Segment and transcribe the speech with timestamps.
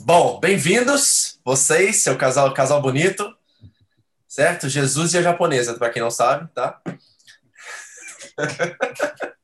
[0.00, 3.32] Bom, bem-vindos, vocês, seu casal, casal bonito,
[4.26, 4.68] certo?
[4.68, 6.80] Jesus e a japonesa, para quem não sabe, tá?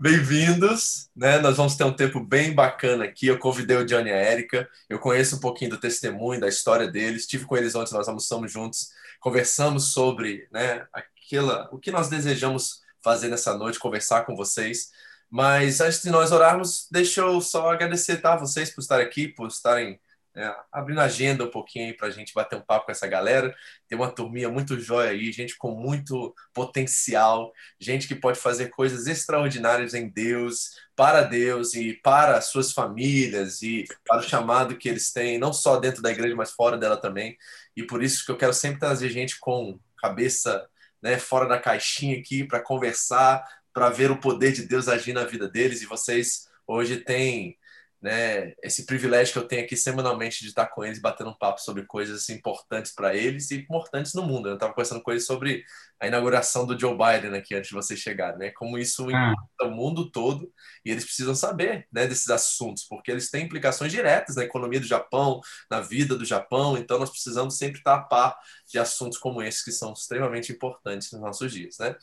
[0.00, 1.38] Bem-vindos, né?
[1.38, 3.26] Nós vamos ter um tempo bem bacana aqui.
[3.26, 4.68] Eu convidei o Johnny e a Erika.
[4.88, 7.22] Eu conheço um pouquinho do testemunho, da história deles.
[7.22, 8.90] Estive com eles ontem, nós almoçamos juntos,
[9.20, 14.90] conversamos sobre, né, aquela, o que nós desejamos fazer nessa noite, conversar com vocês.
[15.34, 19.48] Mas antes de nós orarmos, deixa eu só agradecer tá, vocês por estarem aqui, por
[19.48, 19.98] estarem
[20.32, 23.52] é, abrindo a agenda um pouquinho para a gente bater um papo com essa galera.
[23.88, 29.08] Tem uma turminha muito jóia aí, gente com muito potencial, gente que pode fazer coisas
[29.08, 35.12] extraordinárias em Deus, para Deus e para suas famílias e para o chamado que eles
[35.12, 37.36] têm, não só dentro da igreja, mas fora dela também.
[37.74, 40.64] E por isso que eu quero sempre trazer gente com cabeça
[41.02, 43.44] né, fora da caixinha aqui para conversar,
[43.74, 45.82] para ver o poder de Deus agir na vida deles.
[45.82, 47.58] E vocês hoje têm
[48.04, 51.58] né, esse privilégio que eu tenho aqui semanalmente de estar com eles, batendo um papo
[51.58, 54.46] sobre coisas importantes para eles e importantes no mundo.
[54.46, 55.64] Eu estava conversando com eles sobre
[55.98, 58.50] a inauguração do Joe Biden aqui antes de vocês chegarem, né?
[58.50, 59.32] Como isso ah.
[59.32, 60.52] impacta o mundo todo
[60.84, 64.86] e eles precisam saber, né, desses assuntos, porque eles têm implicações diretas na economia do
[64.86, 66.76] Japão, na vida do Japão.
[66.76, 68.38] Então nós precisamos sempre estar a par
[68.68, 71.96] de assuntos como esses que são extremamente importantes nos nossos dias, né?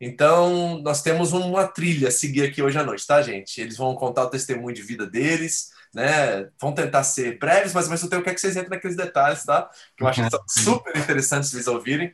[0.00, 3.60] Então, nós temos uma trilha a seguir aqui hoje à noite, tá, gente?
[3.60, 6.48] Eles vão contar o testemunho de vida deles, né?
[6.60, 9.44] Vão tentar ser breves, mas ao mesmo tempo eu quero que vocês entrem naqueles detalhes,
[9.44, 9.70] tá?
[9.96, 12.12] Que eu acho que são super interessantes eles ouvirem.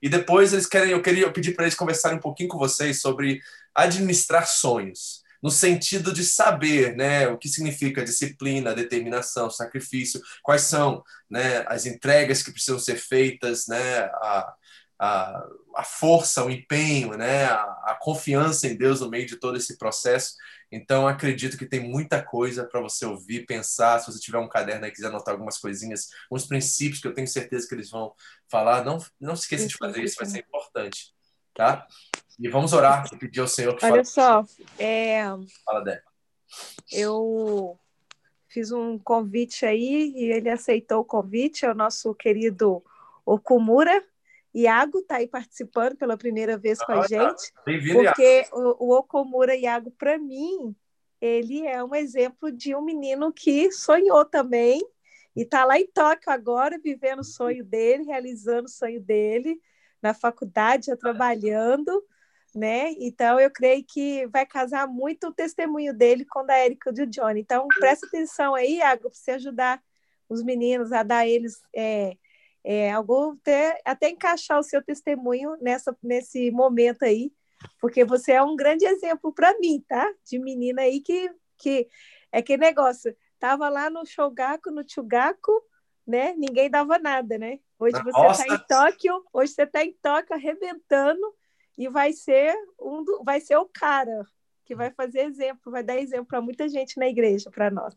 [0.00, 3.40] E depois eles querem, eu queria pedir para eles conversarem um pouquinho com vocês sobre
[3.74, 11.02] administrar sonhos, no sentido de saber, né, o que significa disciplina, determinação, sacrifício, quais são,
[11.30, 14.54] né, as entregas que precisam ser feitas, né, a,
[14.98, 15.46] a,
[15.76, 19.78] a força, o empenho, né, a, a, confiança em Deus no meio de todo esse
[19.78, 20.34] processo.
[20.70, 24.00] Então, acredito que tem muita coisa para você ouvir, pensar.
[24.00, 27.28] Se você tiver um caderno e quiser anotar algumas coisinhas, uns princípios que eu tenho
[27.28, 28.12] certeza que eles vão
[28.48, 31.14] falar, não, não se esqueça de fazer isso, vai ser importante.
[31.54, 31.86] Tá?
[32.38, 34.44] E vamos orar e pedir ao Senhor que Olha só,
[34.78, 35.22] é...
[35.64, 36.02] Fala, Dé.
[36.92, 37.78] Eu
[38.48, 42.82] fiz um convite aí e ele aceitou o convite, é o nosso querido
[43.24, 44.02] Okumura,
[44.62, 47.52] Iago está aí participando pela primeira vez com a gente,
[47.92, 50.74] porque o, o Okomura Iago, para mim,
[51.20, 54.80] ele é um exemplo de um menino que sonhou também
[55.36, 59.60] e está lá em Tóquio agora, vivendo o sonho dele, realizando o sonho dele
[60.02, 62.04] na faculdade, já trabalhando,
[62.54, 62.92] né?
[62.98, 66.92] Então, eu creio que vai casar muito o testemunho dele com o da Érica e
[66.94, 67.40] do Johnny.
[67.40, 69.82] Então, presta atenção aí, Iago, para você ajudar
[70.28, 71.60] os meninos a dar eles...
[71.74, 72.16] É,
[72.70, 77.32] é, algo até, até encaixar o seu testemunho nessa, nesse momento aí,
[77.80, 80.06] porque você é um grande exemplo para mim, tá?
[80.26, 81.88] De menina aí que, que
[82.30, 85.50] é que negócio, tava lá no Shogaku, no Chugaku,
[86.06, 86.34] né?
[86.36, 87.58] Ninguém dava nada, né?
[87.78, 91.34] Hoje você está em Tóquio, hoje você está em Tóquio arrebentando
[91.78, 94.26] e vai ser um do, vai ser o cara
[94.66, 97.94] que vai fazer exemplo, vai dar exemplo para muita gente na igreja, para nós.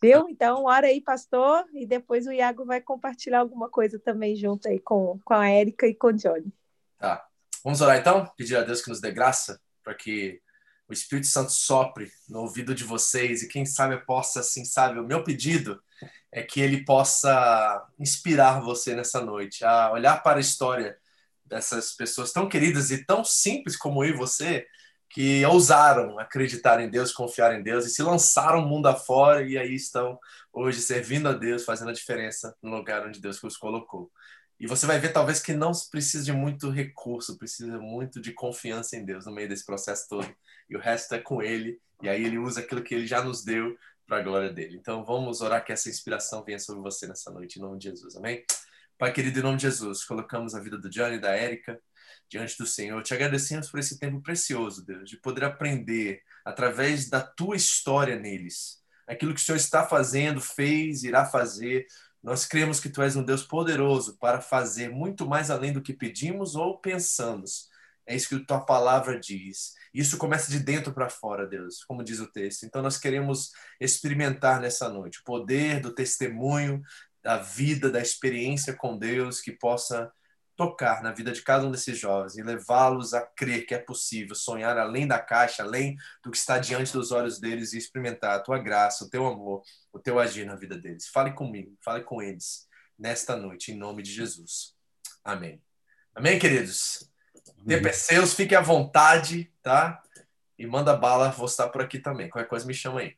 [0.00, 0.28] Viu?
[0.28, 4.78] Então, ora aí, pastor, e depois o Iago vai compartilhar alguma coisa também junto aí
[4.78, 6.52] com, com a Érica e com o Johnny.
[6.98, 7.26] Tá.
[7.64, 8.30] Vamos orar então?
[8.36, 10.40] Pedir a Deus que nos dê graça para que
[10.88, 15.04] o Espírito Santo sopre no ouvido de vocês e quem sabe possa, assim, sabe, o
[15.04, 15.82] meu pedido
[16.32, 20.96] é que ele possa inspirar você nessa noite a olhar para a história
[21.44, 24.66] dessas pessoas tão queridas e tão simples como eu e você,
[25.10, 29.74] que ousaram acreditar em Deus, confiar em Deus e se lançaram mundo afora e aí
[29.74, 30.18] estão
[30.52, 34.10] hoje servindo a Deus, fazendo a diferença no lugar onde Deus os colocou.
[34.60, 38.96] E você vai ver talvez que não precisa de muito recurso, precisa muito de confiança
[38.96, 40.28] em Deus no meio desse processo todo.
[40.68, 43.44] E o resto é com Ele, e aí Ele usa aquilo que Ele já nos
[43.44, 43.76] deu
[44.06, 44.76] para a glória dele.
[44.76, 48.16] Então vamos orar que essa inspiração venha sobre você nessa noite, em nome de Jesus,
[48.16, 48.44] amém?
[48.98, 51.80] Pai querido, em nome de Jesus, colocamos a vida do Johnny e da Érica
[52.28, 53.02] diante do Senhor.
[53.02, 58.82] Te agradecemos por esse tempo precioso, Deus, de poder aprender através da tua história neles.
[59.06, 61.86] Aquilo que o Senhor está fazendo, fez, irá fazer.
[62.22, 65.92] Nós cremos que tu és um Deus poderoso para fazer muito mais além do que
[65.92, 67.68] pedimos ou pensamos.
[68.06, 69.74] É isso que tua palavra diz.
[69.92, 72.64] Isso começa de dentro para fora, Deus, como diz o texto.
[72.64, 76.82] Então nós queremos experimentar nessa noite o poder do testemunho,
[77.22, 80.10] da vida, da experiência com Deus que possa
[80.58, 84.34] tocar na vida de cada um desses jovens e levá-los a crer que é possível
[84.34, 88.40] sonhar além da caixa, além do que está diante dos olhos deles e experimentar a
[88.40, 89.62] tua graça, o teu amor,
[89.92, 91.06] o teu agir na vida deles.
[91.06, 92.68] Fale comigo, fale com eles
[92.98, 94.74] nesta noite, em nome de Jesus.
[95.22, 95.62] Amém.
[96.12, 97.08] Amém, queridos?
[97.64, 100.02] Tempo é seus, fique à vontade, tá?
[100.58, 102.28] E manda bala, vou estar por aqui também.
[102.28, 103.16] Qualquer coisa me chama aí.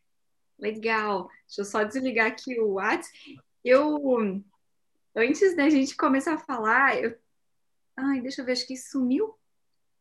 [0.58, 1.30] Legal.
[1.46, 3.40] Deixa eu só desligar aqui o WhatsApp.
[3.64, 4.42] Eu,
[5.16, 7.18] antes da gente começar a falar, eu...
[8.02, 9.34] Ai, deixa eu ver, acho que sumiu.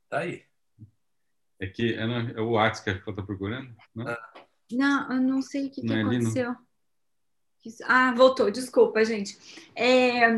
[0.10, 0.44] Tá aí.
[1.60, 2.01] É que é,
[2.36, 3.75] é o WhatsApp que ela tá procurando?
[3.94, 4.44] Não, ah.
[4.72, 6.56] não eu não sei o que, que é aconteceu.
[7.84, 9.38] Ah, voltou, desculpa, gente.
[9.75, 10.30] É...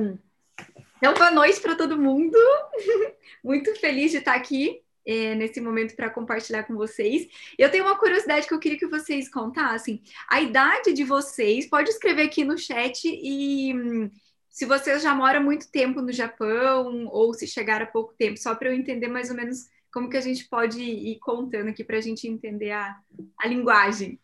[0.98, 2.38] Então, boa noite para todo mundo.
[3.44, 7.28] Muito feliz de estar aqui é, nesse momento para compartilhar com vocês.
[7.58, 10.02] Eu tenho uma curiosidade que eu queria que vocês contassem.
[10.30, 14.10] A idade de vocês, pode escrever aqui no chat e hum,
[14.52, 18.54] se vocês já moram muito tempo no Japão ou se chegaram há pouco tempo, só
[18.54, 21.98] para eu entender mais ou menos como que a gente pode ir contando aqui para
[21.98, 23.00] a gente entender a,
[23.40, 24.20] a linguagem.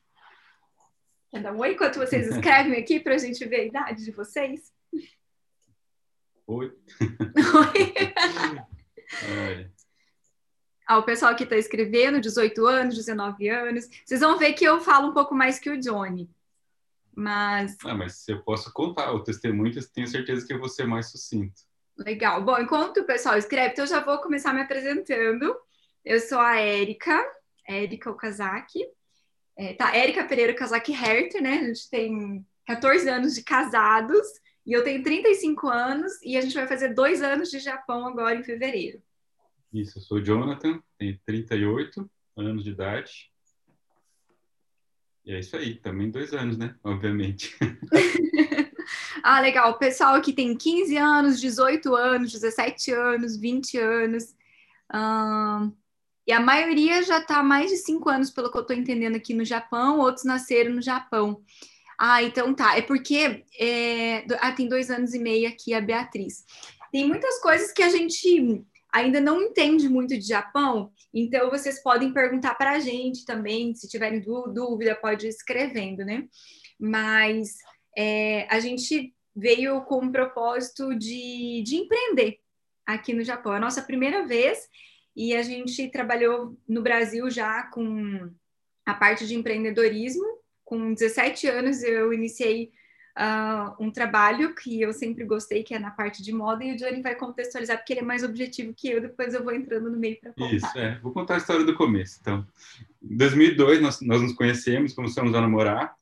[1.32, 4.12] Quer dar um oi enquanto vocês escrevem aqui para a gente ver a idade de
[4.12, 4.72] vocês?
[6.46, 6.74] Oi.
[7.56, 8.14] Oi.
[10.86, 13.90] Ah, o pessoal que está escrevendo, 18 anos, 19 anos.
[14.06, 16.30] Vocês vão ver que eu falo um pouco mais que o Johnny.
[17.18, 17.76] Mas.
[17.84, 21.64] Ah, mas eu posso contar o testemunho, tenho certeza que eu vou ser mais sucinto.
[21.98, 22.44] Legal.
[22.44, 25.56] Bom, enquanto o pessoal escreve, então eu já vou começar me apresentando.
[26.06, 27.20] Eu sou a Érica,
[27.68, 28.88] Érica Okazaki.
[29.58, 31.58] É, tá, Érica Pereira Okazaki Herter, né?
[31.58, 34.28] A gente tem 14 anos de casados
[34.64, 38.36] e eu tenho 35 anos e a gente vai fazer dois anos de Japão agora
[38.36, 39.02] em fevereiro.
[39.74, 43.32] Isso, eu sou Jonathan, tenho 38 anos de idade.
[45.28, 46.74] E é isso aí, também dois anos, né?
[46.82, 47.54] Obviamente.
[49.22, 49.78] ah, legal.
[49.78, 54.34] Pessoal que tem 15 anos, 18 anos, 17 anos, 20 anos.
[56.26, 59.34] e a maioria já está mais de 5 anos, pelo que eu estou entendendo aqui
[59.34, 61.42] no Japão, outros nasceram no Japão.
[62.00, 62.78] Ah, então tá.
[62.78, 64.26] É porque é...
[64.40, 66.46] ah, tem dois anos e meio aqui a Beatriz.
[66.90, 68.66] Tem muitas coisas que a gente
[68.98, 73.88] ainda não entende muito de Japão, então vocês podem perguntar para a gente também, se
[73.88, 76.28] tiverem dúvida, pode ir escrevendo, né?
[76.80, 77.58] Mas
[77.98, 82.40] é, a gente veio com o propósito de, de empreender
[82.86, 83.54] aqui no Japão.
[83.54, 84.68] É a nossa primeira vez
[85.16, 88.32] e a gente trabalhou no Brasil já com
[88.86, 90.26] a parte de empreendedorismo.
[90.64, 92.72] Com 17 anos eu iniciei
[93.18, 96.78] uh, um trabalho que eu sempre gostei, que é na parte de moda, e o
[96.78, 99.98] Johnny vai contextualizar, porque ele é mais objetivo que eu, depois eu vou entrando no
[99.98, 100.56] meio para contar.
[100.56, 101.00] Isso, é.
[101.00, 102.48] Vou contar a história do começo, então.
[103.04, 105.96] Em 2002, nós, nós nos conhecemos, começamos a namorar,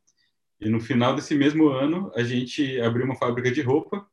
[0.59, 4.05] e no final desse mesmo ano, a gente abriu uma fábrica de roupa,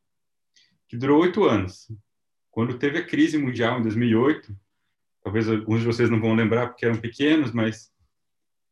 [0.87, 1.91] que durou oito anos.
[2.51, 4.55] Quando teve a crise mundial, em 2008,
[5.23, 7.92] talvez alguns de vocês não vão lembrar porque eram pequenos, mas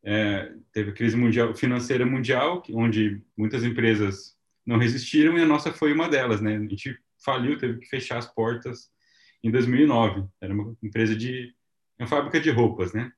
[0.04, 5.92] é, teve crise mundial, financeira mundial, onde muitas empresas não resistiram e a nossa foi
[5.92, 6.56] uma delas, né?
[6.56, 8.90] A gente faliu, teve que fechar as portas
[9.42, 10.24] em 2009.
[10.40, 11.54] Era uma empresa de
[11.98, 13.12] uma fábrica de roupas, né?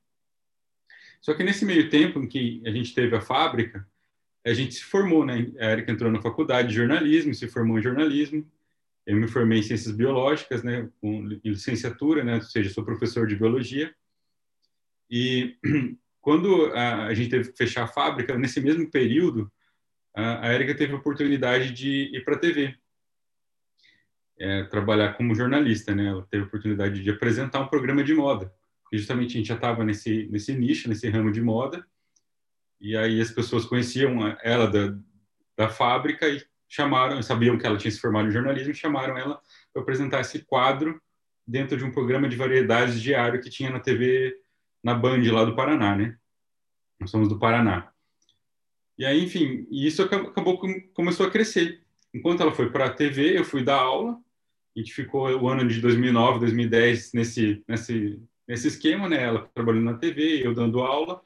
[1.21, 3.87] Só que nesse meio tempo em que a gente teve a fábrica,
[4.45, 5.51] a gente se formou, né?
[5.59, 8.47] A Erika entrou na faculdade de jornalismo, se formou em jornalismo.
[9.07, 10.89] Eu me formei em ciências biológicas, né?
[11.01, 12.35] Com licenciatura, né?
[12.37, 13.95] Ou seja, sou professor de biologia.
[15.11, 15.57] E
[16.25, 19.53] quando a, a gente teve que fechar a fábrica, nesse mesmo período,
[20.17, 22.75] a, a Érica teve a oportunidade de ir para a TV,
[24.41, 26.06] é, trabalhar como jornalista, né?
[26.06, 28.50] Ela teve a oportunidade de apresentar um programa de moda,
[28.82, 31.87] porque justamente a gente já estava nesse nesse nicho, nesse ramo de moda,
[32.81, 34.97] e aí as pessoas conheciam ela da,
[35.59, 39.39] da fábrica e chamaram, sabiam que ela tinha se formado em jornalismo, e chamaram ela
[39.75, 40.99] para apresentar esse quadro
[41.46, 44.34] dentro de um programa de variedades diário que tinha na TV
[44.84, 46.17] na Band lá do Paraná, né?
[47.00, 47.91] Nós somos do Paraná.
[48.98, 50.60] E aí, enfim, isso acabou
[50.93, 51.82] começou a crescer.
[52.12, 54.17] Enquanto ela foi para a TV, eu fui dar aula.
[54.76, 59.22] A gente ficou o ano de 2009, 2010 nesse nesse nesse esquema, né?
[59.22, 61.20] Ela trabalhando na TV, eu dando aula.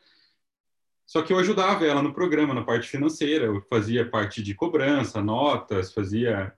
[1.04, 3.46] Só que eu ajudava ela no programa, na parte financeira.
[3.46, 6.54] Eu fazia parte de cobrança, notas, fazia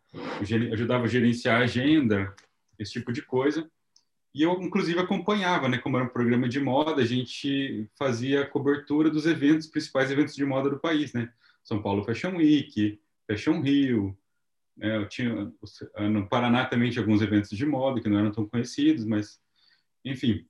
[0.72, 2.34] ajudava a gerenciar a agenda,
[2.78, 3.70] esse tipo de coisa.
[4.32, 5.78] E eu, inclusive, acompanhava, né?
[5.78, 10.44] Como era um programa de moda, a gente fazia cobertura dos eventos, principais eventos de
[10.44, 11.32] moda do país, né?
[11.64, 14.16] São Paulo Fashion Week, Fashion Rio.
[14.76, 14.96] Né?
[14.96, 15.52] Eu tinha,
[16.10, 19.40] no Paraná também tinha alguns eventos de moda que não eram tão conhecidos, mas,
[20.04, 20.46] enfim.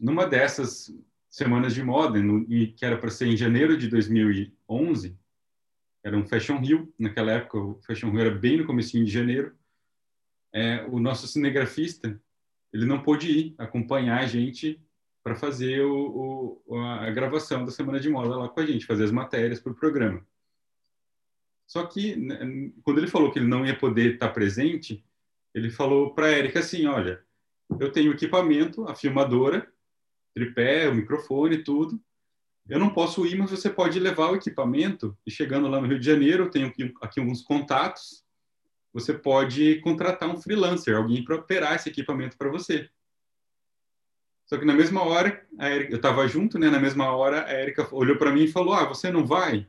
[0.00, 0.94] Numa dessas
[1.30, 5.16] semanas de moda, no, que era para ser em janeiro de 2011,
[6.04, 9.54] era um Fashion Rio, naquela época o Fashion Rio era bem no comecinho de janeiro,
[10.52, 12.20] é, o nosso cinegrafista
[12.72, 14.80] ele não pôde ir acompanhar a gente
[15.22, 19.04] para fazer o, o, a gravação da Semana de Moda lá com a gente, fazer
[19.04, 20.26] as matérias para o programa.
[21.66, 25.04] Só que, né, quando ele falou que ele não ia poder estar presente,
[25.54, 27.24] ele falou para a Érica assim, olha,
[27.78, 29.70] eu tenho equipamento, a filmadora,
[30.34, 32.00] tripé, o microfone, tudo,
[32.68, 35.98] eu não posso ir, mas você pode levar o equipamento e chegando lá no Rio
[35.98, 38.24] de Janeiro, eu tenho aqui alguns contatos,
[38.92, 42.88] você pode contratar um freelancer, alguém para operar esse equipamento para você.
[44.46, 45.46] Só que na mesma hora,
[45.88, 46.68] eu estava junto, né?
[46.68, 49.66] Na mesma hora, a Erika olhou para mim e falou: Ah, você não vai?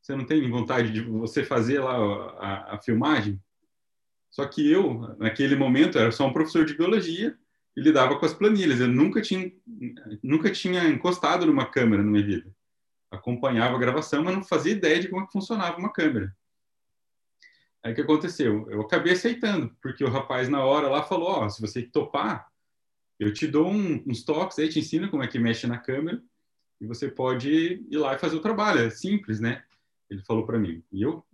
[0.00, 1.96] Você não tem vontade de você fazer lá
[2.38, 3.40] a, a filmagem?
[4.30, 7.36] Só que eu, naquele momento, era só um professor de biologia
[7.76, 8.80] e lidava com as planilhas.
[8.80, 9.52] Eu nunca tinha,
[10.22, 12.54] nunca tinha encostado numa câmera na minha vida.
[13.10, 16.34] Acompanhava a gravação, mas não fazia ideia de como é funcionava uma câmera.
[17.82, 18.68] Aí o que aconteceu?
[18.70, 22.46] Eu acabei aceitando, porque o rapaz na hora lá falou: Ó, oh, se você topar,
[23.18, 26.22] eu te dou um, uns toques aí, te ensino como é que mexe na câmera
[26.80, 27.50] e você pode
[27.88, 28.80] ir lá e fazer o trabalho.
[28.80, 29.62] É simples, né?
[30.08, 30.82] Ele falou para mim.
[30.90, 31.24] E eu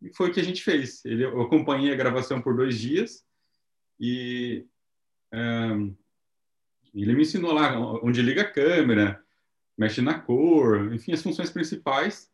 [0.00, 1.04] e foi o que a gente fez.
[1.04, 3.24] Ele, eu acompanhei a gravação por dois dias
[3.98, 4.66] e
[5.32, 5.94] um,
[6.92, 9.22] ele me ensinou lá onde liga a câmera,
[9.78, 12.30] mexe na cor, enfim, as funções principais.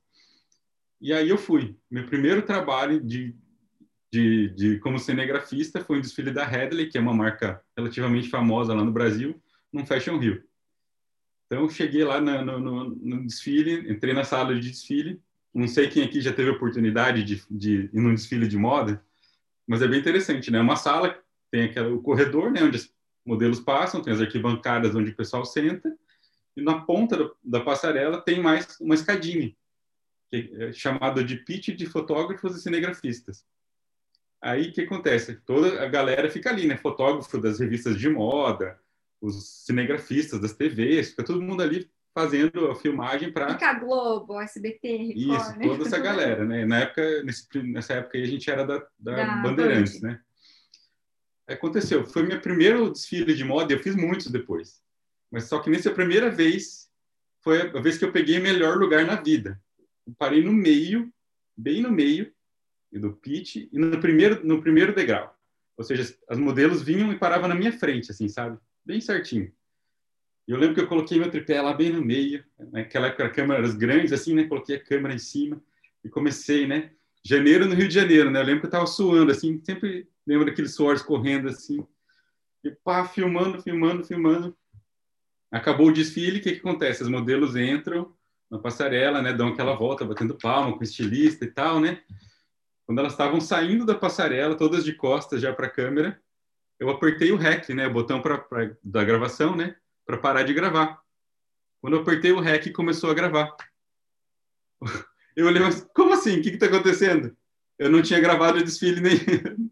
[1.01, 1.77] E aí eu fui.
[1.91, 3.37] Meu primeiro trabalho de,
[4.13, 8.75] de, de como cinegrafista foi um desfile da Headley, que é uma marca relativamente famosa
[8.75, 9.41] lá no Brasil,
[9.73, 10.43] num Fashion Rio.
[11.47, 15.23] Então, cheguei lá no, no, no desfile, entrei na sala de desfile
[15.59, 19.03] não sei quem aqui já teve oportunidade de, de ir num desfile de moda,
[19.67, 20.61] mas é bem interessante, né?
[20.61, 21.19] Uma sala
[21.51, 25.45] tem aquele, o corredor, né, onde os modelos passam, tem as arquibancadas onde o pessoal
[25.45, 25.95] senta,
[26.57, 29.55] e na ponta do, da passarela tem mais uma escadinha,
[30.31, 33.45] que é chamada de pitch de fotógrafos e cinegrafistas.
[34.41, 35.35] Aí o que acontece?
[35.45, 36.77] Toda a galera fica ali, né?
[36.77, 38.79] Fotógrafo das revistas de moda,
[39.21, 43.51] os cinegrafistas das TVs, fica todo mundo ali fazendo a filmagem para.
[43.51, 46.65] Fica Globo, SBT, Record, Isso, toda essa galera, né?
[46.65, 50.09] Na época, nesse, nessa época aí, a gente era da, da, da Bandeirantes, Band.
[50.09, 50.21] né?
[51.49, 54.83] Aconteceu, foi meu primeiro desfile de moda, eu fiz muitos depois.
[55.31, 56.91] Mas só que nessa primeira vez,
[57.41, 59.61] foi a vez que eu peguei o melhor lugar na vida.
[60.07, 61.13] Eu parei no meio,
[61.57, 62.33] bem no meio
[62.93, 65.37] do pitch, e no primeiro, no primeiro degrau.
[65.77, 68.59] Ou seja, as modelos vinham e paravam na minha frente, assim, sabe?
[68.85, 69.53] Bem certinho.
[70.47, 72.43] Eu lembro que eu coloquei meu tripé lá bem no meio,
[72.73, 74.45] naquela época câmeras grandes assim, né?
[74.45, 75.63] Coloquei a câmera em cima
[76.03, 76.91] e comecei, né?
[77.23, 78.41] Janeiro no Rio de Janeiro, né?
[78.41, 81.87] Eu lembro que eu tava suando assim, sempre lembro daqueles suores correndo assim.
[82.65, 84.57] E pá, filmando, filmando, filmando.
[85.51, 87.03] Acabou o desfile, o que que acontece?
[87.03, 88.15] Os modelos entram
[88.51, 89.35] na passarela, né?
[89.35, 92.01] Dão aquela volta, batendo palma com o estilista e tal, né?
[92.89, 96.19] Quando elas estavam saindo da passarela, todas de costas já para a câmera,
[96.81, 97.87] eu apertei o REC, né?
[97.87, 99.77] O botão pra, pra, da gravação, né?
[100.09, 100.99] para parar de gravar.
[101.83, 103.55] Quando eu apertei o REC, começou a gravar.
[105.37, 106.41] Eu olhei, mas como assim?
[106.41, 107.37] O que está acontecendo?
[107.79, 109.15] Eu não tinha gravado o desfile nem.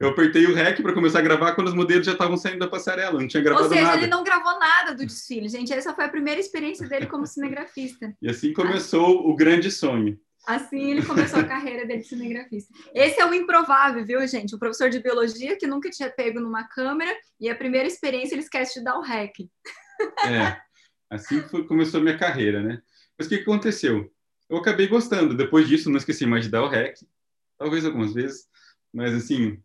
[0.00, 2.66] Eu apertei o REC para começar a gravar quando os modelos já estavam saindo da
[2.66, 3.74] passarela, não tinha gravado nada.
[3.74, 4.02] Ou seja, nada.
[4.02, 5.72] ele não gravou nada do desfile, gente.
[5.72, 8.12] Essa foi a primeira experiência dele como cinegrafista.
[8.20, 10.18] E assim começou o grande sonho.
[10.46, 12.72] Assim ele começou a carreira dele de cinegrafista.
[12.94, 14.54] Esse é o improvável, viu, gente?
[14.54, 18.42] Um professor de biologia que nunca tinha pego numa câmera e a primeira experiência ele
[18.42, 19.48] esquece de dar o REC.
[20.26, 20.60] É,
[21.08, 22.82] assim foi, começou a minha carreira, né?
[23.16, 24.12] Mas o que aconteceu?
[24.50, 25.34] Eu acabei gostando.
[25.34, 26.98] Depois disso, não esqueci mais de dar o REC,
[27.56, 28.46] talvez algumas vezes,
[28.92, 29.58] mas assim,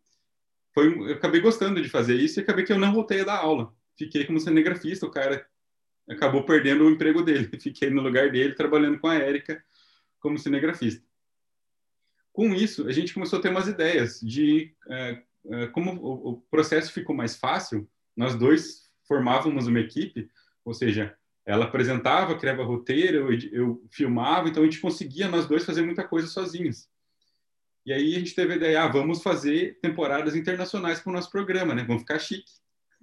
[0.73, 3.37] foi, eu acabei gostando de fazer isso e acabei que eu não voltei a dar
[3.37, 3.73] aula.
[3.97, 5.45] Fiquei como cinegrafista, o cara
[6.09, 7.49] acabou perdendo o emprego dele.
[7.59, 9.61] Fiquei no lugar dele, trabalhando com a Érica
[10.19, 11.03] como cinegrafista.
[12.31, 15.21] Com isso, a gente começou a ter umas ideias de é,
[15.51, 17.89] é, como o, o, processo ficou mais fácil.
[18.15, 20.29] Nós dois formávamos uma equipe,
[20.63, 25.65] ou seja, ela apresentava, criava roteiro, eu, eu filmava, então a gente conseguia nós dois
[25.65, 26.87] fazer muita coisa sozinhos.
[27.85, 31.31] E aí a gente teve a ideia, ah, vamos fazer temporadas internacionais para o nosso
[31.31, 31.83] programa, né?
[31.83, 32.51] Vamos ficar chique.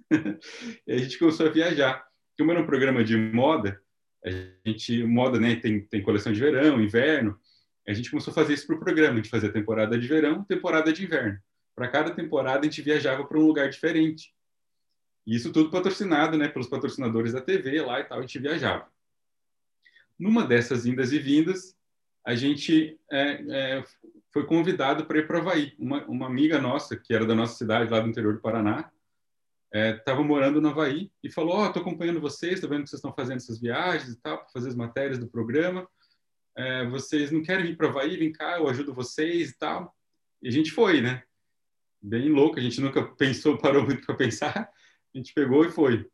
[0.87, 2.07] e a gente começou a viajar.
[2.37, 3.81] Como era um programa de moda,
[4.25, 4.29] a
[4.65, 7.39] gente, moda, né, tem, tem coleção de verão, inverno,
[7.87, 10.43] a gente começou a fazer isso para o programa, a gente fazia temporada de verão,
[10.43, 11.39] temporada de inverno.
[11.73, 14.33] Para cada temporada a gente viajava para um lugar diferente.
[15.25, 18.87] E isso tudo patrocinado, né, pelos patrocinadores da TV lá e tal, a gente viajava.
[20.19, 21.77] Numa dessas indas e vindas,
[22.25, 23.83] a gente é, é,
[24.33, 25.73] foi convidado para ir para Havaí.
[25.79, 28.91] Uma, uma amiga nossa, que era da nossa cidade, lá do interior do Paraná,
[29.73, 32.99] estava é, morando no Havaí e falou: Ó, oh, acompanhando vocês, estou vendo que vocês
[32.99, 35.87] estão fazendo essas viagens e tal, para fazer as matérias do programa.
[36.55, 38.17] É, vocês não querem vir para Havaí?
[38.17, 39.93] Vem cá, eu ajudo vocês e tal.
[40.41, 41.23] E a gente foi, né?
[42.01, 44.69] Bem louco, a gente nunca pensou, parou muito para pensar.
[45.13, 46.09] A gente pegou e foi.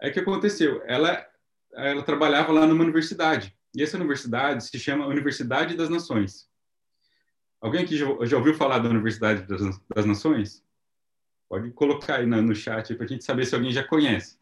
[0.00, 0.82] Aí o que aconteceu?
[0.86, 1.26] Ela,
[1.74, 3.56] ela trabalhava lá numa universidade.
[3.74, 6.48] E essa universidade se chama Universidade das Nações.
[7.60, 9.60] Alguém aqui já, já ouviu falar da Universidade das,
[9.94, 10.64] das Nações?
[11.48, 14.38] Pode colocar aí no, no chat para a gente saber se alguém já conhece.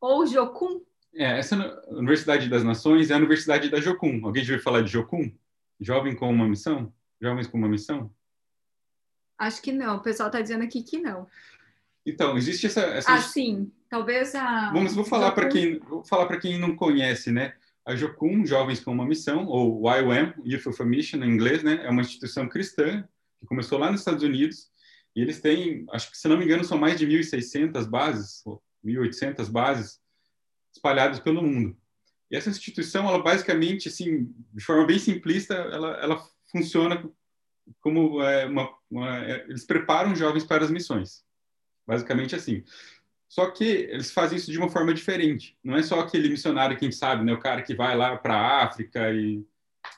[0.00, 0.80] Ou Jocum?
[1.14, 1.56] É, essa
[1.88, 4.20] Universidade das Nações é a Universidade da Jocum.
[4.24, 5.32] Alguém já ouviu falar de Jocum?
[5.80, 6.92] Jovem com uma missão?
[7.20, 8.12] Jovens com uma missão?
[9.36, 9.96] Acho que não.
[9.96, 11.26] O pessoal está dizendo aqui que não.
[12.06, 12.82] Então, existe essa.
[12.82, 13.12] essa...
[13.12, 13.72] Ah, sim.
[13.88, 14.70] Talvez a.
[14.72, 17.54] Vamos, vou falar para quem, vou falar para quem não conhece, né?
[17.84, 21.80] A Jocum, Jovens com uma Missão, ou YWAM, Youth of a Mission, em inglês, né?
[21.84, 23.06] É uma instituição cristã
[23.40, 24.70] que começou lá nos Estados Unidos
[25.14, 28.42] e eles têm, acho que se não me engano, são mais de 1.600 bases,
[28.84, 30.00] 1.800 bases
[30.72, 31.76] espalhadas pelo mundo.
[32.30, 37.02] E essa instituição, ela basicamente, assim, de forma bem simplista, ela, ela funciona
[37.80, 41.24] como é, uma, uma é, eles preparam jovens para as missões,
[41.86, 42.64] basicamente assim.
[43.28, 45.56] Só que eles fazem isso de uma forma diferente.
[45.62, 48.64] Não é só aquele missionário, quem sabe, né, o cara que vai lá para a
[48.64, 49.44] África e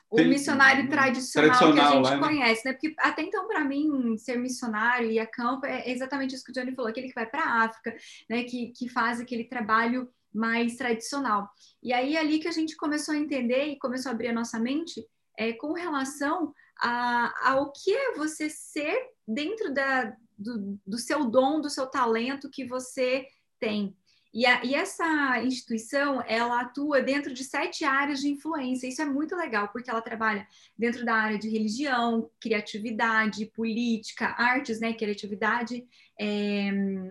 [0.09, 2.27] o Tem, missionário tradicional, tradicional, que a gente lá, né?
[2.27, 2.73] conhece, né?
[2.73, 6.53] Porque até então, para mim, ser missionário e a campo é exatamente isso que o
[6.53, 7.95] Johnny falou, aquele que vai para a África,
[8.29, 8.43] né?
[8.43, 11.49] Que, que faz aquele trabalho mais tradicional.
[11.83, 14.59] E aí, ali que a gente começou a entender e começou a abrir a nossa
[14.59, 15.05] mente
[15.37, 21.61] é, com relação a, ao que é você ser dentro da, do, do seu dom,
[21.61, 23.25] do seu talento que você
[23.59, 23.95] tem.
[24.33, 28.87] E, a, e, essa instituição, ela atua dentro de sete áreas de influência.
[28.87, 30.47] Isso é muito legal, porque ela trabalha
[30.77, 35.85] dentro da área de religião, criatividade, política, artes, né, criatividade,
[36.17, 36.69] é,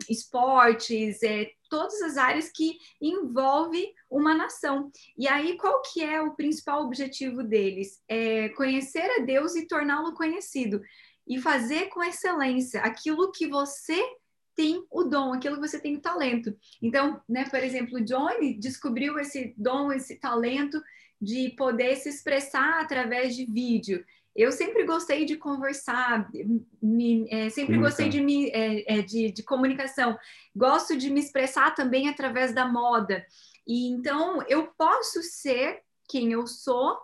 [0.08, 4.90] esportes, é, todas as áreas que envolve uma nação.
[5.16, 8.02] E aí, qual que é o principal objetivo deles?
[8.08, 10.80] É conhecer a Deus e torná-lo conhecido.
[11.26, 14.02] E fazer com excelência aquilo que você
[14.60, 16.54] tem o dom, aquilo que você tem o talento.
[16.82, 20.82] Então, né, por exemplo, o Johnny descobriu esse dom, esse talento
[21.18, 24.04] de poder se expressar através de vídeo.
[24.36, 26.30] Eu sempre gostei de conversar,
[26.82, 30.18] me, é, sempre gostei de, me, é, é, de, de comunicação.
[30.54, 33.24] Gosto de me expressar também através da moda.
[33.66, 36.98] E então eu posso ser quem eu sou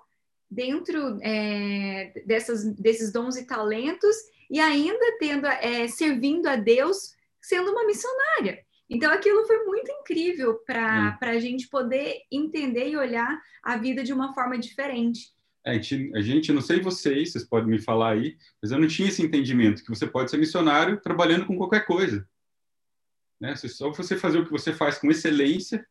[0.51, 4.15] dentro é, dessas, desses dons e talentos
[4.51, 7.16] e ainda tendo é, servindo a Deus
[7.47, 8.65] sendo uma missionária.
[8.91, 11.31] Então, aquilo foi muito incrível para é.
[11.31, 15.33] a gente poder entender e olhar a vida de uma forma diferente.
[15.65, 18.79] É, a, gente, a gente, não sei vocês, vocês podem me falar aí, mas eu
[18.79, 22.29] não tinha esse entendimento que você pode ser missionário trabalhando com qualquer coisa.
[23.41, 23.55] Né?
[23.55, 25.87] Só você fazer o que você faz com excelência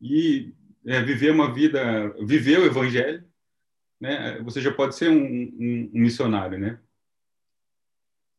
[0.00, 0.54] e
[0.86, 3.22] é, viver uma vida, viver o evangelho,
[4.00, 4.40] né?
[4.44, 6.80] Você já pode ser um, um, um missionário, né?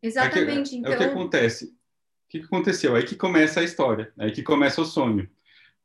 [0.02, 0.70] Exatamente.
[0.70, 0.92] É, que, então...
[0.92, 1.81] é o que então acontece
[2.32, 2.96] que, que aconteceu?
[2.96, 5.30] Aí que começa a história, aí que começa o sonho.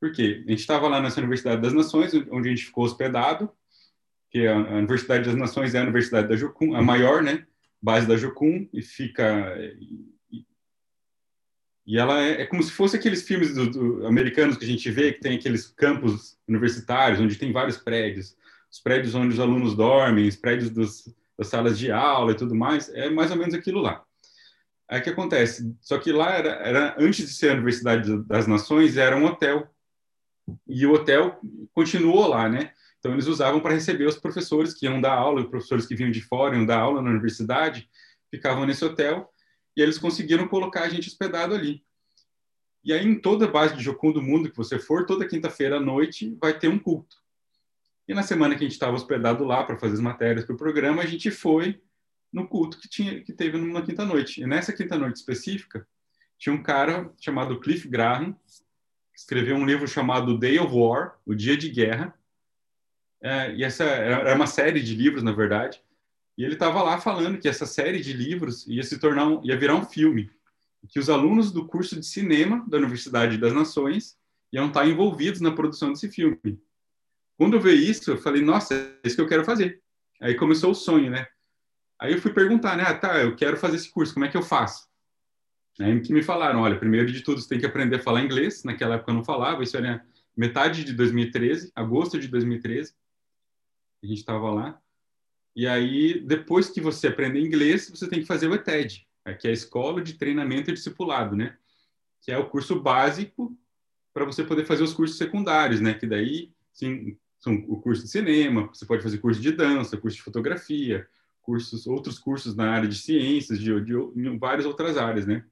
[0.00, 0.44] Por quê?
[0.46, 3.50] A gente estava lá nessa Universidade das Nações, onde a gente ficou hospedado,
[4.30, 7.44] que a, Universidade das Nações é a Universidade da Jocum, a maior, né?
[7.82, 9.56] Base da Jocum, e fica.
[10.30, 10.46] E,
[11.84, 14.88] e ela é, é, como se fosse aqueles filmes do, do, americanos que a gente
[14.88, 18.36] vê, que tem aqueles campos universitários, onde tem vários prédios,
[18.70, 22.54] os prédios onde os alunos dormem, os prédios dos, das salas de aula e tudo
[22.54, 24.05] mais, é mais ou menos aquilo lá.
[24.88, 25.74] Aí o que acontece?
[25.80, 29.68] Só que lá era, era, antes de ser a Universidade das Nações, era um hotel.
[30.66, 31.40] E o hotel
[31.74, 32.72] continuou lá, né?
[32.98, 36.10] Então eles usavam para receber os professores que iam dar aula, os professores que vinham
[36.10, 37.88] de fora iam dar aula na universidade,
[38.30, 39.32] ficavam nesse hotel
[39.76, 41.84] e eles conseguiram colocar a gente hospedado ali.
[42.84, 45.80] E aí em toda base de Jocum do mundo que você for, toda quinta-feira à
[45.80, 47.16] noite vai ter um culto.
[48.08, 50.58] E na semana que a gente estava hospedado lá para fazer as matérias para o
[50.58, 51.80] programa, a gente foi
[52.36, 54.42] no culto que tinha que teve numa quinta noite.
[54.42, 55.88] E nessa quinta noite específica,
[56.38, 61.34] tinha um cara chamado Cliff Graham, que escreveu um livro chamado Day of War, O
[61.34, 62.14] Dia de Guerra.
[63.22, 65.82] É, e essa era uma série de livros, na verdade.
[66.36, 69.58] E ele estava lá falando que essa série de livros ia se tornar um, ia
[69.58, 70.30] virar um filme,
[70.90, 74.18] que os alunos do curso de cinema da Universidade das Nações
[74.52, 76.60] iam estar envolvidos na produção desse filme.
[77.38, 79.80] Quando eu vi isso, eu falei, nossa, é isso que eu quero fazer.
[80.20, 81.26] Aí começou o sonho, né?
[82.00, 82.84] Aí eu fui perguntar, né?
[82.86, 84.86] Ah, tá, eu quero fazer esse curso, como é que eu faço?
[85.80, 88.64] Aí que me falaram, olha, primeiro de tudo você tem que aprender a falar inglês.
[88.64, 90.04] Naquela época eu não falava, isso era
[90.36, 92.94] metade de 2013, agosto de 2013.
[94.02, 94.80] A gente estava lá.
[95.54, 99.06] E aí, depois que você aprender inglês, você tem que fazer o ETED,
[99.40, 101.56] que é a Escola de Treinamento e Discipulado, né?
[102.20, 103.56] Que é o curso básico
[104.12, 105.94] para você poder fazer os cursos secundários, né?
[105.94, 110.16] Que daí, sim, são o curso de cinema, você pode fazer curso de dança, curso
[110.16, 111.06] de fotografia,
[111.46, 115.46] cursos, outros cursos na área de ciências, de, de, de várias outras áreas, né?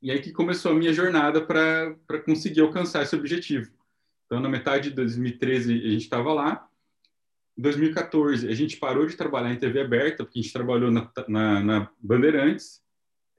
[0.00, 3.70] E aí que começou a minha jornada para conseguir alcançar esse objetivo.
[4.26, 6.68] Então, na metade de 2013, a gente estava lá.
[7.56, 11.10] Em 2014, a gente parou de trabalhar em TV aberta, porque a gente trabalhou na,
[11.26, 12.80] na, na Bandeirantes,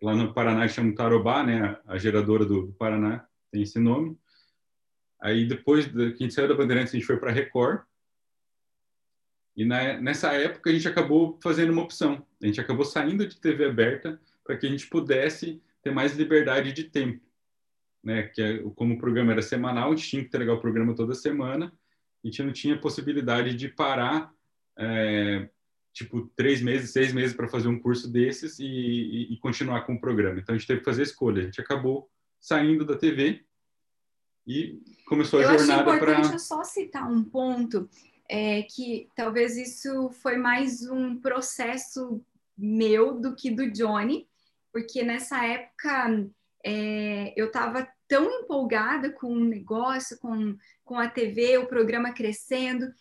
[0.01, 1.79] lá no Paraná chama Tarobá, né?
[1.87, 4.17] A geradora do, do Paraná tem esse nome.
[5.21, 7.83] Aí depois que a gente saiu da Bandeirantes, a gente foi para Record.
[9.55, 12.25] E na, nessa época a gente acabou fazendo uma opção.
[12.41, 16.71] A gente acabou saindo de TV aberta para que a gente pudesse ter mais liberdade
[16.71, 17.23] de tempo.
[18.03, 18.23] Né?
[18.23, 21.13] Que é, como o programa era semanal, a gente tinha que entregar o programa toda
[21.13, 21.71] semana.
[22.23, 24.33] A gente não tinha possibilidade de parar,
[24.77, 25.49] é,
[25.93, 29.93] tipo, três meses, seis meses para fazer um curso desses e, e, e continuar com
[29.93, 30.39] o programa.
[30.39, 31.41] Então a gente teve que fazer escolha.
[31.41, 32.09] A gente acabou
[32.39, 33.43] saindo da TV
[34.47, 35.93] e começou a Eu jornada para.
[35.93, 37.89] Eu acho importante só citar um ponto
[38.29, 42.23] é, que talvez isso foi mais um processo
[42.55, 44.27] meu do que do Johnny,
[44.71, 46.29] porque nessa época
[46.63, 52.93] é, eu estava tão empolgada com o negócio, com, com a TV, o programa crescendo,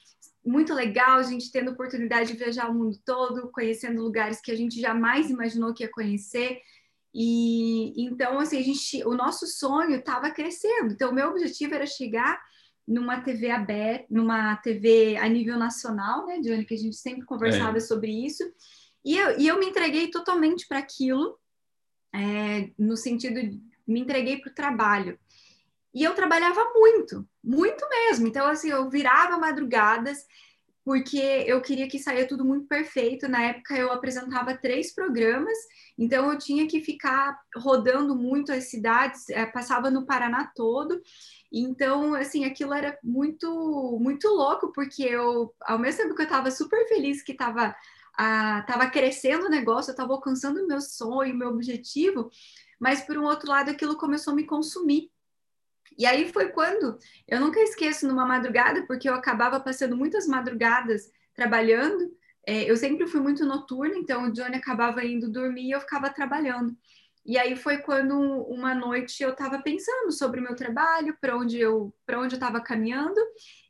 [0.44, 4.56] muito legal, a gente tendo oportunidade de viajar o mundo todo, conhecendo lugares que a
[4.56, 6.62] gente jamais imaginou que ia conhecer.
[7.12, 10.92] E então, assim, a gente, o nosso sonho estava crescendo.
[10.92, 12.40] Então, o meu objetivo era chegar
[12.88, 17.76] numa TV aberta, numa TV a nível nacional, né, Johnny, que a gente sempre conversava
[17.76, 17.80] é.
[17.80, 18.42] sobre isso.
[19.04, 21.38] E eu, e eu me entreguei totalmente para aquilo,
[22.14, 25.18] é, no sentido de me entreguei para o trabalho.
[25.94, 28.26] E eu trabalhava muito, muito mesmo.
[28.26, 30.24] Então, assim, eu virava madrugadas,
[30.88, 33.28] porque eu queria que saia tudo muito perfeito.
[33.28, 35.52] Na época, eu apresentava três programas,
[35.98, 40.98] então eu tinha que ficar rodando muito as cidades, é, passava no Paraná todo.
[41.52, 46.50] Então, assim, aquilo era muito, muito louco, porque eu, ao mesmo tempo que eu estava
[46.50, 47.76] super feliz que estava
[48.60, 52.30] estava crescendo o negócio, eu estava alcançando o meu sonho, meu objetivo,
[52.80, 55.10] mas por um outro lado aquilo começou a me consumir.
[55.98, 61.10] E aí foi quando, eu nunca esqueço numa madrugada, porque eu acabava passando muitas madrugadas
[61.34, 65.80] trabalhando, é, eu sempre fui muito noturna, então o Johnny acabava indo dormir e eu
[65.80, 66.76] ficava trabalhando.
[67.26, 71.58] E aí foi quando uma noite eu estava pensando sobre o meu trabalho, para onde
[71.58, 73.20] eu para onde eu estava caminhando,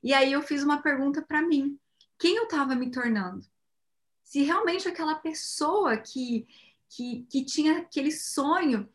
[0.02, 1.78] e aí eu fiz uma pergunta para mim:
[2.18, 3.42] quem eu estava me tornando?
[4.28, 6.46] se realmente aquela pessoa que,
[6.90, 8.86] que, que tinha aquele sonho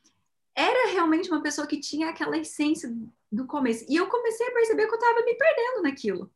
[0.55, 2.93] era realmente uma pessoa que tinha aquela essência
[3.31, 3.85] do começo.
[3.89, 6.31] E eu comecei a perceber que eu estava me perdendo naquilo.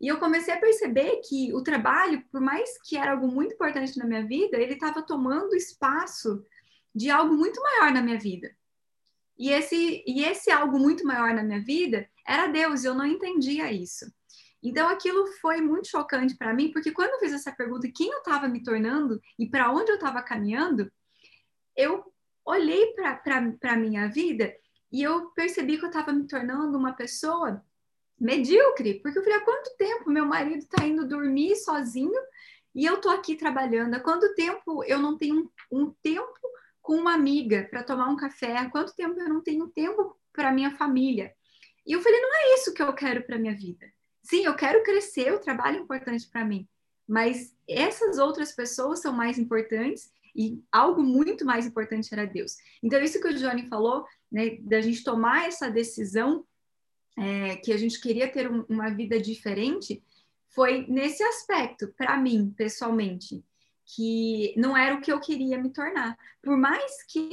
[0.00, 3.96] E eu comecei a perceber que o trabalho, por mais que era algo muito importante
[3.98, 6.44] na minha vida, ele estava tomando espaço
[6.94, 8.54] de algo muito maior na minha vida.
[9.38, 13.06] E esse, e esse algo muito maior na minha vida era Deus, e eu não
[13.06, 14.06] entendia isso.
[14.62, 18.18] Então aquilo foi muito chocante para mim, porque quando eu fiz essa pergunta, quem eu
[18.18, 20.90] estava me tornando e para onde eu estava caminhando,
[21.76, 22.13] eu
[22.44, 23.20] olhei para
[23.72, 24.54] a minha vida
[24.92, 27.64] e eu percebi que eu estava me tornando uma pessoa
[28.20, 32.20] medíocre, porque eu falei, há quanto tempo meu marido está indo dormir sozinho
[32.74, 33.94] e eu estou aqui trabalhando?
[33.94, 36.38] Há quanto tempo eu não tenho um, um tempo
[36.80, 38.56] com uma amiga para tomar um café?
[38.56, 41.34] Há quanto tempo eu não tenho tempo para minha família?
[41.86, 43.86] E eu falei, não é isso que eu quero para minha vida.
[44.22, 46.66] Sim, eu quero crescer, o trabalho é importante para mim,
[47.06, 52.56] mas essas outras pessoas são mais importantes e algo muito mais importante era Deus.
[52.82, 56.44] Então, isso que o Johnny falou, né, da gente tomar essa decisão,
[57.16, 60.02] é, que a gente queria ter um, uma vida diferente,
[60.54, 63.44] foi nesse aspecto, para mim, pessoalmente,
[63.86, 66.16] que não era o que eu queria me tornar.
[66.42, 67.28] Por mais que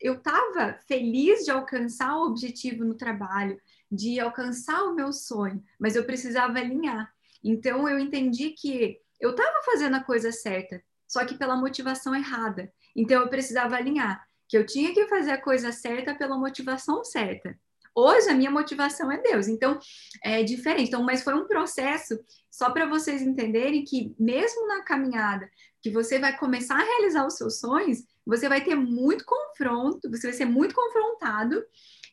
[0.00, 5.96] eu estava feliz de alcançar o objetivo no trabalho, de alcançar o meu sonho, mas
[5.96, 7.12] eu precisava alinhar.
[7.42, 10.82] Então eu entendi que eu estava fazendo a coisa certa,
[11.14, 12.72] só que pela motivação errada.
[12.96, 17.56] Então eu precisava alinhar, que eu tinha que fazer a coisa certa pela motivação certa.
[17.94, 19.78] Hoje a minha motivação é Deus, então
[20.24, 20.88] é diferente.
[20.88, 22.18] Então, mas foi um processo
[22.50, 25.48] só para vocês entenderem que mesmo na caminhada
[25.80, 30.26] que você vai começar a realizar os seus sonhos, você vai ter muito confronto, você
[30.26, 31.64] vai ser muito confrontado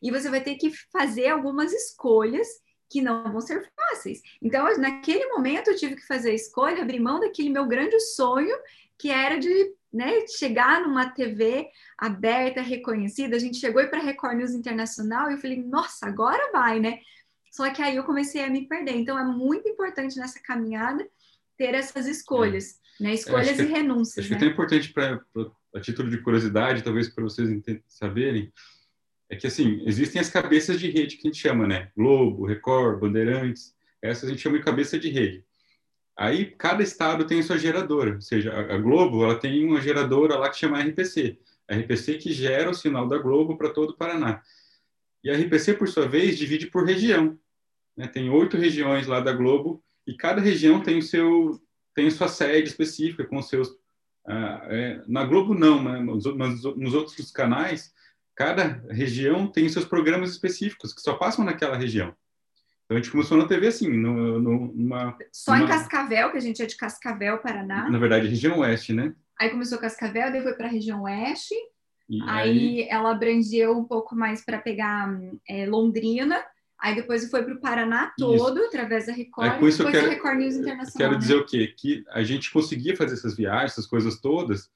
[0.04, 2.48] e você vai ter que fazer algumas escolhas
[2.92, 4.22] que não vão ser fáceis.
[4.42, 8.54] Então, naquele momento, eu tive que fazer a escolha, abrir mão daquele meu grande sonho,
[9.02, 13.36] que era de né, chegar numa TV aberta, reconhecida.
[13.36, 17.00] A gente chegou para a Record News Internacional e eu falei, nossa, agora vai, né?
[17.52, 18.96] Só que aí eu comecei a me perder.
[18.96, 21.06] Então, é muito importante nessa caminhada
[21.58, 23.06] ter essas escolhas, é.
[23.06, 23.14] né?
[23.16, 24.24] Escolhas e renúncias.
[24.24, 24.38] Acho né?
[24.38, 25.20] que é até importante, para
[25.76, 27.50] a título de curiosidade, talvez para vocês
[27.88, 28.54] saberem,
[29.32, 31.90] é que assim, existem as cabeças de rede que a gente chama, né?
[31.98, 35.44] Globo, Record, Bandeirantes, essas a gente chama de cabeça de rede.
[36.18, 40.38] Aí cada estado tem a sua geradora, ou seja, a Globo ela tem uma geradora
[40.38, 44.42] lá que chama RPC, RPC que gera o sinal da Globo para todo o Paraná.
[45.24, 47.38] E a RPC, por sua vez, divide por região.
[47.96, 48.08] Né?
[48.08, 51.60] Tem oito regiões lá da Globo e cada região tem o seu
[51.94, 53.70] tem sua sede específica com seus
[54.26, 56.00] ah, é, na Globo não, né?
[56.00, 57.94] nos, nos, nos outros canais
[58.36, 62.16] cada região tem seus programas específicos que só passam naquela região.
[62.92, 66.38] Então a gente começou na TV assim, no, no, numa, Só numa, em Cascavel, que
[66.38, 67.90] a gente é de Cascavel, Paraná.
[67.90, 69.16] Na verdade, região oeste, né?
[69.40, 71.56] Aí começou Cascavel, daí foi para a região oeste.
[72.10, 75.10] E aí, ela abrangeu um pouco mais para pegar
[75.48, 76.44] é, Londrina.
[76.78, 78.68] Aí depois foi para o Paraná todo, Isso.
[78.68, 79.52] através da Record.
[79.52, 80.98] Aí, com isso eu depois quero- Record News Internacional.
[80.98, 81.18] Quero né?
[81.18, 81.74] dizer o quê?
[81.78, 84.70] Que a gente conseguia fazer essas viagens, essas coisas todas,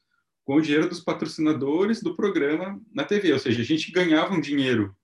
[0.45, 3.33] com o dinheiro dos patrocinadores do programa na TV.
[3.33, 4.95] Ou seja, a gente ganhava um dinheiro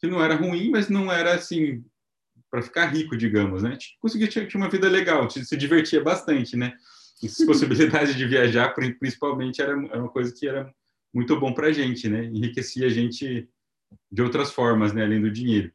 [0.00, 1.84] que não era ruim, mas não era assim
[2.50, 3.72] para ficar rico, digamos, né?
[3.72, 6.72] Gente conseguia tinha, uma vida legal, se divertia bastante, né?
[7.22, 10.72] Essas possibilidades de viajar, pri- principalmente, era, era uma coisa que era
[11.14, 12.24] muito bom para a gente, né?
[12.26, 13.48] Enriquecia a gente
[14.10, 15.04] de outras formas, né?
[15.04, 15.72] Além do dinheiro.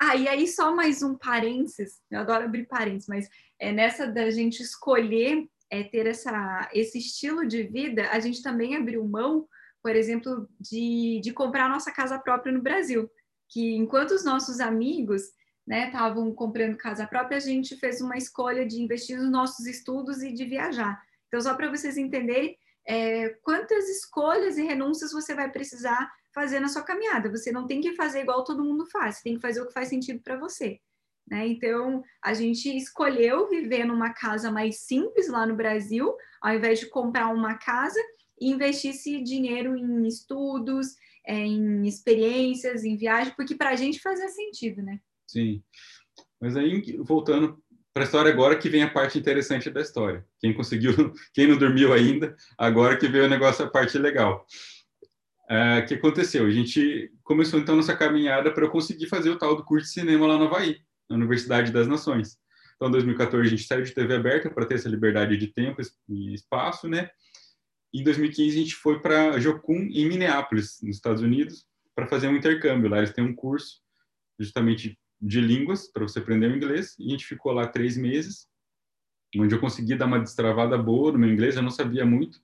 [0.00, 4.30] Ah, e aí só mais um parênteses, eu adoro abrir parênteses, mas é nessa da
[4.30, 9.48] gente escolher é, ter essa, esse estilo de vida, a gente também abriu mão,
[9.82, 13.10] por exemplo, de, de comprar nossa casa própria no Brasil.
[13.48, 15.22] Que enquanto os nossos amigos
[15.66, 20.22] né, estavam comprando casa própria, a gente fez uma escolha de investir nos nossos estudos
[20.22, 21.02] e de viajar.
[21.28, 26.68] Então, só para vocês entenderem é, quantas escolhas e renúncias você vai precisar fazer na
[26.68, 27.30] sua caminhada.
[27.30, 29.72] Você não tem que fazer igual todo mundo faz, você tem que fazer o que
[29.72, 30.80] faz sentido para você.
[31.26, 31.46] Né?
[31.48, 36.86] Então, a gente escolheu viver numa casa mais simples lá no Brasil, ao invés de
[36.86, 37.98] comprar uma casa
[38.38, 40.96] e investir esse dinheiro em estudos,
[41.26, 45.00] é, em experiências, em viagem, porque para a gente fazia sentido, né?
[45.34, 45.60] Sim.
[46.40, 47.58] Mas aí, voltando
[47.92, 50.24] para a história agora, que vem a parte interessante da história.
[50.38, 50.92] Quem conseguiu,
[51.34, 54.46] quem não dormiu ainda, agora que veio o negócio, a parte legal.
[55.50, 56.46] É, O que aconteceu?
[56.46, 59.92] A gente começou, então, nossa caminhada para eu conseguir fazer o tal do curso de
[59.92, 60.78] cinema lá no Havaí,
[61.10, 62.38] na Universidade das Nações.
[62.76, 65.82] Então, em 2014, a gente saiu de TV aberta para ter essa liberdade de tempo
[66.08, 67.10] e espaço, né?
[67.92, 72.36] Em 2015, a gente foi para Jocum, em Minneapolis, nos Estados Unidos, para fazer um
[72.36, 72.88] intercâmbio.
[72.88, 73.82] Lá eles têm um curso
[74.38, 76.96] justamente de línguas para você aprender o inglês.
[76.98, 78.46] E a gente ficou lá três meses,
[79.36, 81.56] onde eu consegui dar uma destravada boa no meu inglês.
[81.56, 82.38] Eu não sabia muito.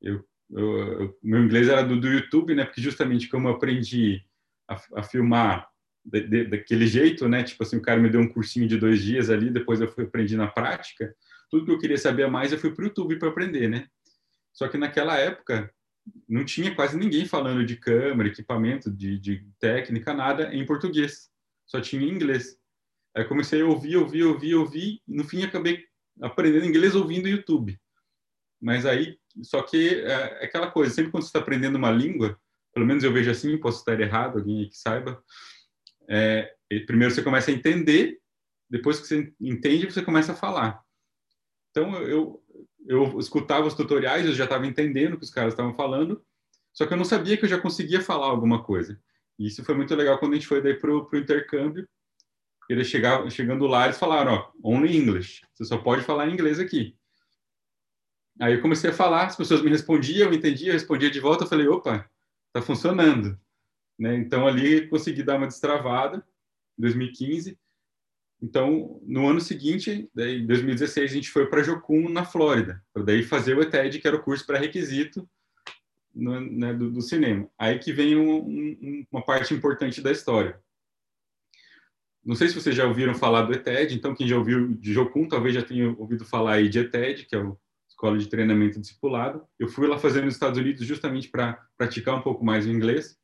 [0.00, 2.64] Eu, eu, eu- meu inglês era do, do YouTube, né?
[2.64, 4.22] Porque justamente como eu aprendi
[4.68, 5.68] a, a filmar
[6.04, 7.42] de- de- daquele jeito, né?
[7.42, 10.04] Tipo assim, o cara me deu um cursinho de dois dias ali, depois eu fui
[10.04, 11.14] aprendi na prática.
[11.50, 13.88] Tudo que eu queria saber mais, eu fui para o YouTube para aprender, né?
[14.52, 15.72] Só que naquela época
[16.28, 21.30] não tinha quase ninguém falando de câmera, equipamento, de, de técnica, nada em português.
[21.66, 22.58] Só tinha inglês.
[23.16, 25.02] Aí comecei a ouvir, ouvir, ouvir, ouvir.
[25.06, 25.84] E no fim acabei
[26.20, 27.78] aprendendo inglês ouvindo YouTube.
[28.60, 32.38] Mas aí, só que é é aquela coisa, sempre quando você está aprendendo uma língua,
[32.72, 35.22] pelo menos eu vejo assim, posso estar errado, alguém que saiba,
[36.08, 36.54] é,
[36.86, 38.18] primeiro você começa a entender,
[38.68, 40.82] depois que você entende, você começa a falar.
[41.70, 42.42] Então, eu,
[42.86, 46.24] eu escutava os tutoriais, eu já estava entendendo o que os caras estavam falando,
[46.72, 49.00] só que eu não sabia que eu já conseguia falar alguma coisa.
[49.38, 51.88] E isso foi muito legal quando a gente foi daí pro, pro intercâmbio.
[52.68, 55.42] Eles chegavam, chegando lá, eles falaram, ó, only English.
[55.54, 56.96] Você só pode falar inglês aqui.
[58.40, 61.44] Aí eu comecei a falar, as pessoas me respondiam, eu entendia, eu respondia de volta,
[61.44, 62.08] eu falei, opa,
[62.52, 63.38] tá funcionando.
[63.98, 64.16] Né?
[64.16, 66.24] Então ali consegui dar uma destravada,
[66.78, 67.58] em 2015.
[68.42, 73.22] Então, no ano seguinte, em 2016, a gente foi para Jocum, na Flórida, para daí
[73.22, 75.28] fazer o ETED, que era o curso pré-requisito
[76.14, 77.48] no- né, do, do cinema.
[77.58, 80.60] Aí que vem um- um- uma parte importante da história.
[82.24, 85.28] Não sei se vocês já ouviram falar do ETED, então quem já ouviu de Jocum
[85.28, 89.46] talvez já tenha ouvido falar aí de ETED, que é o Escola de Treinamento Discipulado.
[89.58, 93.18] Eu fui lá fazer nos Estados Unidos justamente para praticar um pouco mais o inglês.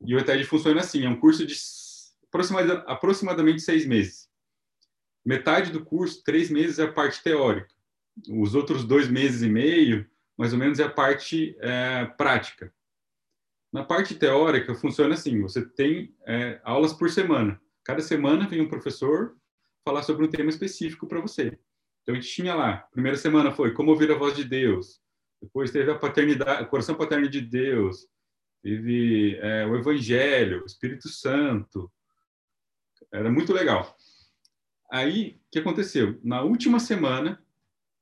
[0.00, 1.54] E o ETED funciona assim, é um curso de
[2.28, 4.28] aproximada- aproximadamente seis meses.
[5.24, 7.68] Metade do curso, três meses, é a parte teórica.
[8.30, 10.08] Os outros dois meses e meio,
[10.38, 12.72] mais ou menos, é a parte é, prática.
[13.72, 17.60] Na parte teórica, funciona assim: você tem é, aulas por semana.
[17.84, 19.36] Cada semana vem um professor
[19.84, 21.58] falar sobre um tema específico para você.
[22.02, 25.00] Então, a gente tinha lá, primeira semana foi como ouvir a voz de Deus.
[25.42, 28.06] Depois teve a paternidade, o coração paterno de Deus.
[28.62, 31.90] Teve é, o Evangelho, o Espírito Santo.
[33.12, 33.96] Era muito legal.
[34.90, 36.18] Aí, o que aconteceu?
[36.22, 37.42] Na última semana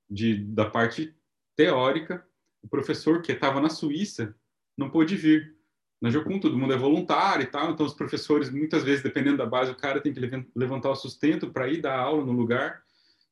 [0.08, 1.15] de, da parte
[1.56, 2.26] teórica,
[2.62, 4.34] o professor que estava na Suíça
[4.76, 5.56] não pôde vir.
[6.00, 9.46] Na Jocum, todo mundo é voluntário e tal, então os professores, muitas vezes, dependendo da
[9.46, 12.84] base, o cara tem que levan- levantar o sustento para ir dar aula no lugar.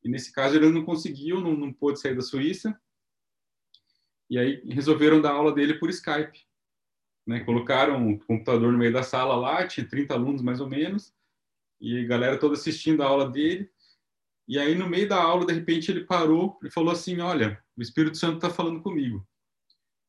[0.03, 2.79] E nesse caso, ele não conseguiu, não, não pôde sair da Suíça.
[4.31, 6.41] E aí resolveram dar aula dele por Skype.
[7.27, 7.41] Né?
[7.41, 11.13] Colocaram um computador no meio da sala lá, tinha 30 alunos mais ou menos,
[11.81, 13.71] e a galera toda assistindo a aula dele.
[14.47, 17.83] E aí, no meio da aula, de repente, ele parou e falou assim: Olha, o
[17.83, 19.27] Espírito Santo está falando comigo.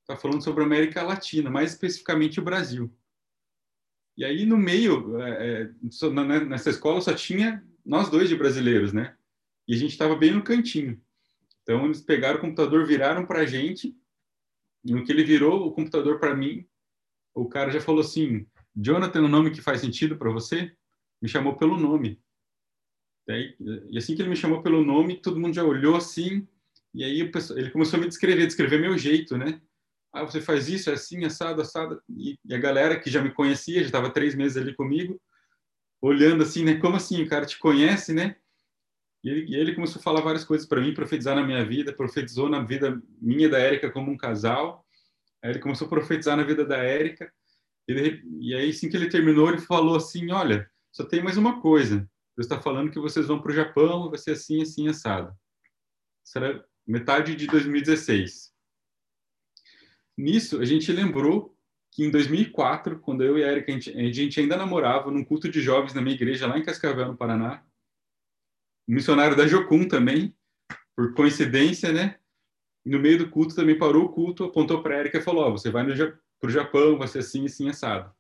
[0.02, 2.94] está falando sobre a América Latina, mais especificamente o Brasil.
[4.18, 8.92] E aí, no meio, é, é né, nessa escola só tinha nós dois de brasileiros,
[8.94, 9.16] né?
[9.68, 11.02] E a gente estava bem no cantinho.
[11.64, 13.96] Então, eles pegaram o computador, viraram para a gente.
[14.84, 16.68] E no que ele virou o computador para mim,
[17.34, 18.46] o cara já falou assim:
[18.76, 20.76] Jonathan, um nome que faz sentido para você?
[21.22, 22.22] Me chamou pelo nome.
[23.28, 26.48] E assim que ele me chamou pelo nome, todo mundo já olhou assim.
[26.94, 27.20] E aí
[27.56, 29.60] ele começou a me descrever, descrever meu jeito, né?
[30.14, 32.02] Ah, você faz isso, é assim, assado, assado.
[32.10, 35.20] E, a galera que já me conhecia, já estava três meses ali comigo,
[36.02, 36.76] olhando assim, né?
[36.76, 37.22] Como assim?
[37.22, 38.36] O cara te conhece, né?
[39.24, 41.92] E ele, e ele começou a falar várias coisas para mim, profetizar na minha vida,
[41.92, 44.86] profetizou na vida minha e da Érica como um casal.
[45.44, 47.30] Aí ele começou a profetizar na vida da Érica.
[47.88, 51.60] Ele, e aí, assim que ele terminou, ele falou assim: Olha, só tem mais uma
[51.60, 52.10] coisa.
[52.36, 55.34] Deus está falando que vocês vão para o Japão, vai ser assim, assim, assado.
[56.24, 58.54] Será metade de 2016.
[60.18, 61.58] Nisso, a gente lembrou
[61.92, 65.62] que em 2004, quando eu e a Erika, a gente, ainda namorava num culto de
[65.62, 67.66] jovens na minha igreja lá em Cascavel, no Paraná,
[68.88, 70.36] um missionário da Jocum também,
[70.96, 72.20] por coincidência, né?
[72.86, 75.52] No meio do culto também parou o culto, apontou para a Erika e falou: oh,
[75.52, 78.14] você vai para o Japão, vai ser assim, assim, assado.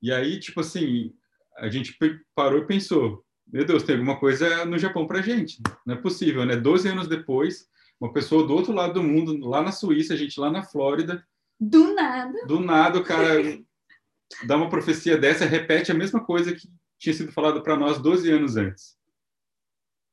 [0.00, 1.14] E aí, tipo assim,
[1.58, 1.96] a gente
[2.34, 5.60] parou e pensou: meu Deus, tem alguma coisa no Japão para gente.
[5.86, 6.56] Não é possível, né?
[6.56, 7.68] Doze anos depois,
[8.00, 11.26] uma pessoa do outro lado do mundo, lá na Suíça, a gente lá na Flórida.
[11.60, 12.46] Do nada.
[12.46, 13.34] Do nada, o cara
[14.46, 18.30] dá uma profecia dessa, repete a mesma coisa que tinha sido falado para nós 12
[18.30, 18.96] anos antes.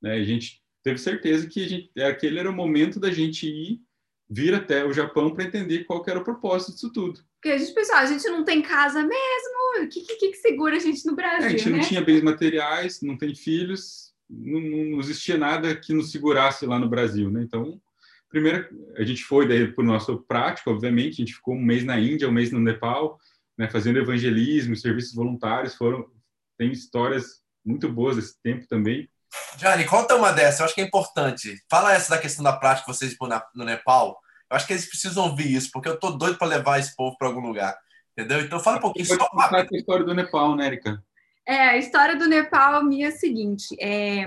[0.02, 0.14] Né?
[0.14, 3.82] A gente teve certeza que gente, aquele era o momento da gente ir,
[4.30, 7.22] vir até o Japão para entender qual era o propósito disso tudo.
[7.36, 10.36] Porque a gente pensou, ah, a gente não tem casa mesmo, o que, que, que
[10.36, 11.44] segura a gente no Brasil?
[11.44, 11.78] É, a gente né?
[11.78, 16.78] não tinha bens materiais, não tem filhos, não, não, existia nada que nos segurasse lá
[16.78, 17.42] no Brasil, né?
[17.42, 17.82] Então,
[18.30, 21.84] primeiro, a gente foi daí para o nosso prático, obviamente, a gente ficou um mês
[21.84, 23.20] na Índia, um mês no Nepal,
[23.58, 26.10] né, fazendo evangelismo, serviços voluntários, foram,
[26.58, 29.10] tem histórias muito boas desse tempo também.
[29.58, 31.62] Johnny, conta uma dessa, eu acho que é importante.
[31.70, 33.16] Fala essa da questão da prática que vocês
[33.54, 34.20] no Nepal.
[34.50, 37.16] Eu acho que eles precisam ouvir isso, porque eu tô doido para levar esse povo
[37.18, 37.78] para algum lugar.
[38.20, 38.42] Entendeu?
[38.42, 39.16] Então fala um pouquinho só.
[39.16, 41.02] a história do Nepal, né, Erika?
[41.48, 43.76] É, a história do Nepal minha é a seguinte.
[43.80, 44.20] É,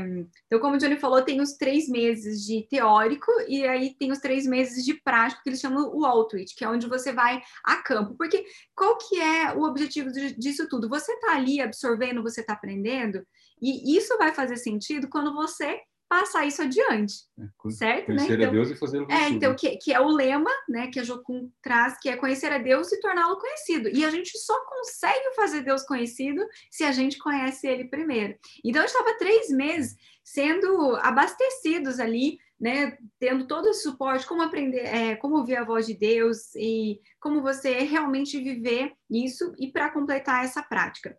[0.46, 4.18] então, como o Johnny falou, tem os três meses de teórico e aí tem os
[4.18, 7.76] três meses de prático, que eles chamam o outreach, que é onde você vai a
[7.76, 8.16] campo.
[8.16, 10.88] Porque qual que é o objetivo disso tudo?
[10.88, 13.24] Você está ali absorvendo, você está aprendendo,
[13.60, 15.80] e isso vai fazer sentido quando você
[16.12, 18.10] passar isso adiante, é, certo?
[18.10, 18.16] Né?
[18.16, 18.44] Conhecer né?
[18.44, 21.02] então, a Deus e fazer É, então, que, que é o lema, né, que a
[21.02, 23.88] Jocum traz, que é conhecer a Deus e torná-lo conhecido.
[23.88, 28.36] E a gente só consegue fazer Deus conhecido se a gente conhece Ele primeiro.
[28.62, 34.80] Então, gente estava três meses sendo abastecidos ali, né, tendo todo esse suporte, como aprender,
[34.80, 39.90] é, como ouvir a voz de Deus e como você realmente viver isso e para
[39.90, 41.16] completar essa prática.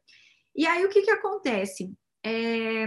[0.56, 1.92] E aí, o que que acontece?
[2.26, 2.86] É,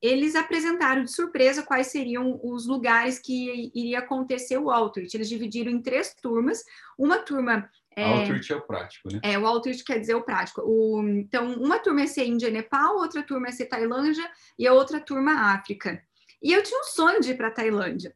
[0.00, 5.16] eles apresentaram de surpresa quais seriam os lugares que iria acontecer o outreach.
[5.16, 6.62] Eles dividiram em três turmas.
[6.96, 9.20] Uma turma é, outreach é o prático, né?
[9.22, 10.60] É, o outreach quer dizer o prático.
[10.60, 14.66] O, então, uma turma é ser Índia e Nepal, outra turma é ser Tailândia e
[14.66, 16.00] a outra turma África.
[16.42, 18.14] E eu tinha um sonho de ir para a Tailândia.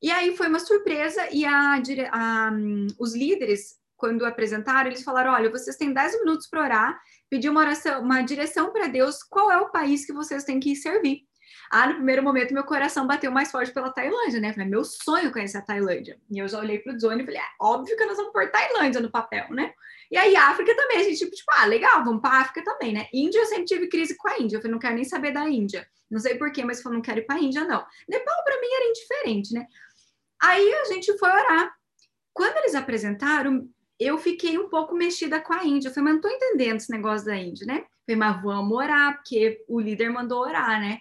[0.00, 1.74] E aí foi uma surpresa e a,
[2.12, 2.52] a,
[2.98, 7.60] os líderes quando apresentaram, eles falaram: olha, vocês têm 10 minutos para orar, pedir uma
[7.60, 11.28] oração, uma direção para Deus, qual é o país que vocês têm que servir.
[11.70, 14.52] Ah, no primeiro momento, meu coração bateu mais forte pela Tailândia, né?
[14.52, 16.18] Falei, meu sonho conhecer a Tailândia.
[16.30, 18.50] E eu já olhei para o Johnny e falei, é óbvio que nós vamos pôr
[18.50, 19.72] Tailândia no papel, né?
[20.10, 23.06] E aí, África também, a gente, tipo, tipo ah, legal, vamos para África também, né?
[23.12, 24.56] Índia, eu sempre tive crise com a Índia.
[24.56, 25.86] Eu falei, não quero nem saber da Índia.
[26.10, 27.84] Não sei porquê, mas eu não quero ir para a Índia, não.
[28.08, 29.66] Nepal, para mim, era indiferente, né?
[30.40, 31.74] Aí a gente foi orar.
[32.32, 35.88] Quando eles apresentaram, eu fiquei um pouco mexida com a Índia.
[35.88, 37.78] Eu falei, mas não tô entendendo esse negócio da Índia, né?
[37.78, 41.00] Eu falei, mas vamos orar, porque o líder mandou orar, né?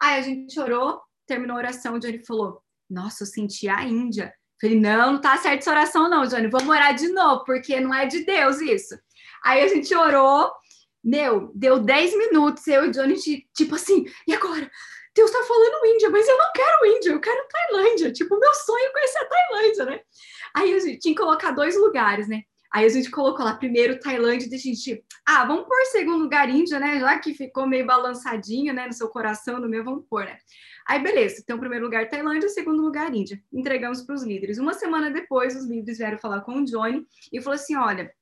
[0.00, 4.34] Aí a gente orou, terminou a oração, o Johnny falou, nossa, eu senti a Índia.
[4.62, 7.80] Eu falei, não, não tá certo essa oração não, Johnny, vamos orar de novo, porque
[7.80, 8.98] não é de Deus isso.
[9.44, 10.50] Aí a gente orou,
[11.02, 13.14] meu, deu 10 minutos, eu e o Johnny,
[13.54, 14.70] tipo assim, e agora?
[15.14, 18.12] Deus tá falando Índia, mas eu não quero Índia, eu quero Tailândia.
[18.12, 20.00] Tipo, meu sonho é conhecer a Tailândia, né?
[20.54, 22.42] Aí a gente tinha que colocar dois lugares, né?
[22.72, 26.48] Aí a gente colocou lá primeiro Tailândia e a gente, ah, vamos pôr segundo lugar
[26.50, 26.98] Índia, né?
[26.98, 30.36] Já que ficou meio balançadinho, né, no seu coração, no meu, vamos pôr, né?
[30.86, 33.40] Aí beleza, então primeiro lugar Tailândia, segundo lugar Índia.
[33.52, 34.58] Entregamos para os líderes.
[34.58, 38.12] Uma semana depois, os líderes vieram falar com o Johnny e falou assim: olha,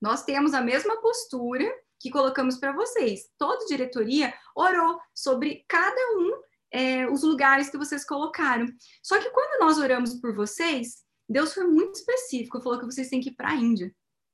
[0.00, 1.64] nós temos a mesma postura
[2.04, 3.30] que colocamos para vocês.
[3.38, 6.38] Toda diretoria orou sobre cada um
[6.70, 8.66] é, os lugares que vocês colocaram.
[9.02, 13.22] Só que quando nós oramos por vocês, Deus foi muito específico, falou que vocês têm
[13.22, 13.90] que ir para a Índia.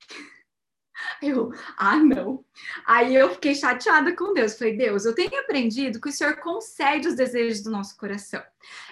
[1.23, 2.45] Eu, ah, não.
[2.85, 4.59] Aí eu fiquei chateada com Deus.
[4.59, 8.43] Falei, Deus, eu tenho aprendido que o Senhor concede os desejos do nosso coração.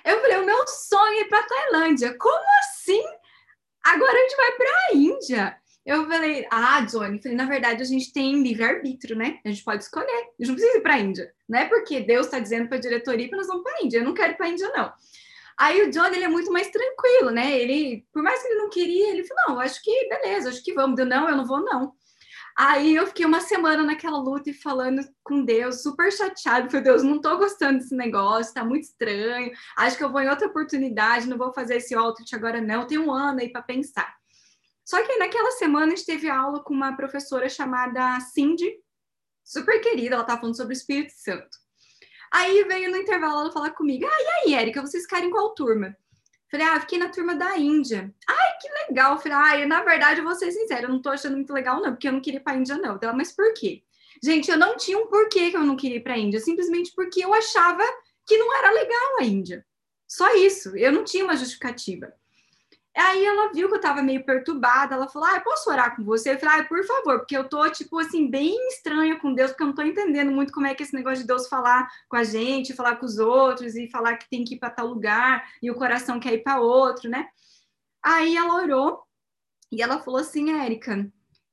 [0.03, 2.17] Eu falei, o meu sonho é ir para Tailândia.
[2.17, 3.03] Como assim?
[3.85, 5.61] Agora a gente vai para a Índia.
[5.89, 9.41] Eu falei, ah, Johnny, falei, na verdade a gente tem livre-arbítrio, né?
[9.43, 10.07] A gente pode escolher.
[10.07, 11.33] A gente não precisa ir para a Índia.
[11.49, 13.97] Não é porque Deus está dizendo para a diretoria que nós vamos para a Índia.
[13.97, 14.93] Eu não quero ir para a Índia, não.
[15.57, 17.59] Aí o Johnny, ele é muito mais tranquilo, né?
[17.59, 20.75] Ele, por mais que ele não queria, ele falou, não, acho que beleza, acho que
[20.75, 20.95] vamos.
[20.95, 21.95] Deu, não, eu não vou, não.
[22.55, 26.69] Aí eu fiquei uma semana naquela luta e falando com Deus, super chateado.
[26.69, 29.53] Falei, Deus, não tô gostando desse negócio, tá muito estranho.
[29.75, 32.87] Acho que eu vou em outra oportunidade, não vou fazer esse outreach agora, não.
[32.87, 34.18] Tem um ano aí para pensar.
[34.89, 38.73] Só que naquela semana a gente teve aula com uma professora chamada Cindy,
[39.45, 41.59] super querida, ela tava falando sobre o Espírito Santo.
[42.33, 45.95] Aí veio no intervalo ela falar comigo: Ah, e aí, Érica, vocês querem qual turma?
[46.51, 48.11] Falei, ah, fiquei na turma da Índia.
[48.27, 49.19] Ai, que legal.
[49.19, 51.91] Falei, ah, na verdade, eu vou ser sincera, eu não tô achando muito legal, não,
[51.91, 52.99] porque eu não queria ir pra Índia, não.
[53.03, 53.83] Ela, mas por quê?
[54.23, 57.23] Gente, eu não tinha um porquê que eu não queria ir pra Índia, simplesmente porque
[57.23, 57.85] eu achava
[58.27, 59.67] que não era legal a Índia.
[60.07, 62.11] Só isso, eu não tinha uma justificativa.
[62.99, 66.33] Aí ela viu que eu tava meio perturbada, ela falou: Ah, posso orar com você?
[66.33, 69.63] Eu falei: Ah, por favor, porque eu tô, tipo assim, bem estranha com Deus, porque
[69.63, 72.25] eu não tô entendendo muito como é que esse negócio de Deus falar com a
[72.25, 75.71] gente, falar com os outros e falar que tem que ir para tal lugar e
[75.71, 77.29] o coração quer ir para outro, né?
[78.03, 79.05] Aí ela orou
[79.71, 81.09] e ela falou assim: Érica,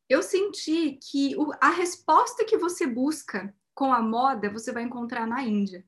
[0.09, 5.43] eu senti que a resposta que você busca com a moda você vai encontrar na
[5.43, 5.85] Índia.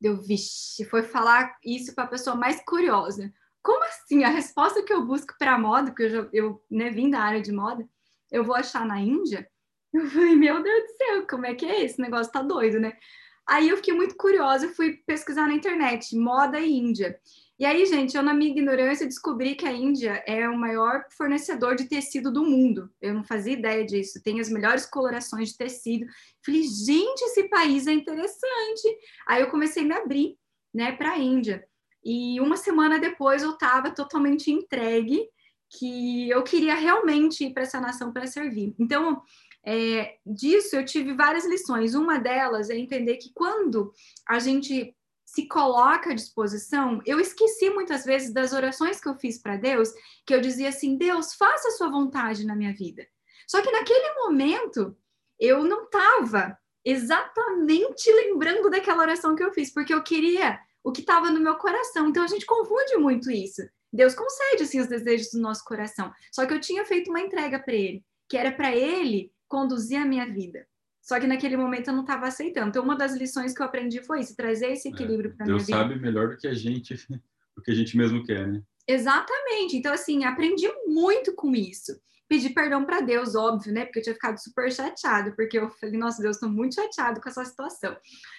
[0.00, 4.24] Deu, vixe, foi falar isso para a pessoa mais curiosa como assim?
[4.24, 7.40] A resposta que eu busco para moda, porque eu, já, eu né, vim da área
[7.40, 7.86] de moda,
[8.30, 9.48] eu vou achar na Índia?
[9.92, 12.32] Eu falei, meu Deus do céu, como é que é esse negócio?
[12.32, 12.96] Tá doido, né?
[13.44, 17.18] Aí eu fiquei muito curiosa e fui pesquisar na internet, moda e Índia.
[17.58, 21.74] E aí, gente, eu na minha ignorância descobri que a Índia é o maior fornecedor
[21.74, 22.88] de tecido do mundo.
[23.02, 24.22] Eu não fazia ideia disso.
[24.22, 26.06] Tem as melhores colorações de tecido.
[26.46, 28.98] Falei, gente, esse país é interessante.
[29.26, 30.38] Aí eu comecei a me abrir,
[30.72, 31.68] né, para a Índia.
[32.04, 35.28] E uma semana depois eu estava totalmente entregue
[35.70, 38.74] que eu queria realmente ir para essa nação para servir.
[38.78, 39.22] Então,
[39.64, 41.94] é, disso eu tive várias lições.
[41.94, 43.92] Uma delas é entender que quando
[44.28, 44.94] a gente
[45.24, 49.90] se coloca à disposição, eu esqueci muitas vezes das orações que eu fiz para Deus,
[50.26, 53.06] que eu dizia assim: Deus, faça a sua vontade na minha vida.
[53.46, 54.96] Só que naquele momento
[55.38, 61.00] eu não estava exatamente lembrando daquela oração que eu fiz, porque eu queria o que
[61.00, 62.08] estava no meu coração.
[62.08, 63.62] Então a gente confunde muito isso.
[63.92, 66.12] Deus concede assim os desejos do nosso coração.
[66.32, 70.06] Só que eu tinha feito uma entrega para ele, que era para ele conduzir a
[70.06, 70.66] minha vida.
[71.02, 72.68] Só que naquele momento eu não estava aceitando.
[72.68, 75.46] Então uma das lições que eu aprendi foi isso, trazer esse é, equilíbrio é, para
[75.46, 75.66] minha vida.
[75.66, 76.94] Deus sabe melhor do que a gente,
[77.56, 78.62] do que a gente mesmo quer, né?
[78.86, 79.76] Exatamente.
[79.76, 82.00] Então assim, aprendi muito com isso
[82.30, 83.84] pedir perdão para Deus, óbvio, né?
[83.84, 87.28] Porque eu tinha ficado super chateado, porque eu falei, nossa, Deus, estou muito chateado com
[87.28, 87.96] essa situação.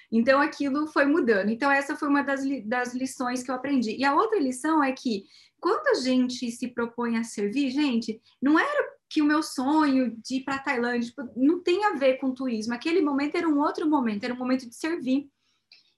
[0.10, 1.50] Então aquilo foi mudando.
[1.50, 3.98] Então essa foi uma das, li das lições que eu aprendi.
[3.98, 5.26] E a outra lição é que
[5.60, 10.38] quando a gente se propõe a servir, gente, não era que o meu sonho de
[10.38, 12.74] ir para Tailândia tipo, não tem a ver com turismo.
[12.74, 15.30] Aquele momento era um outro momento, era um momento de servir.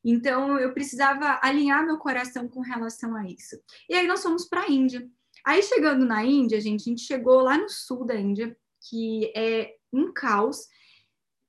[0.03, 3.55] Então eu precisava alinhar meu coração com relação a isso.
[3.87, 5.07] E aí nós fomos para a Índia.
[5.43, 8.55] Aí chegando na Índia, gente, a gente chegou lá no sul da Índia,
[8.89, 10.67] que é um caos.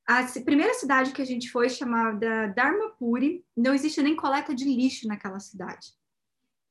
[0.07, 5.07] A primeira cidade que a gente foi chamada Dharmapuri, não existe nem coleta de lixo
[5.07, 5.95] naquela cidade.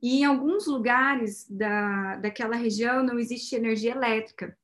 [0.02, 4.58] E em alguns lugares da, daquela região não existe energia elétrica.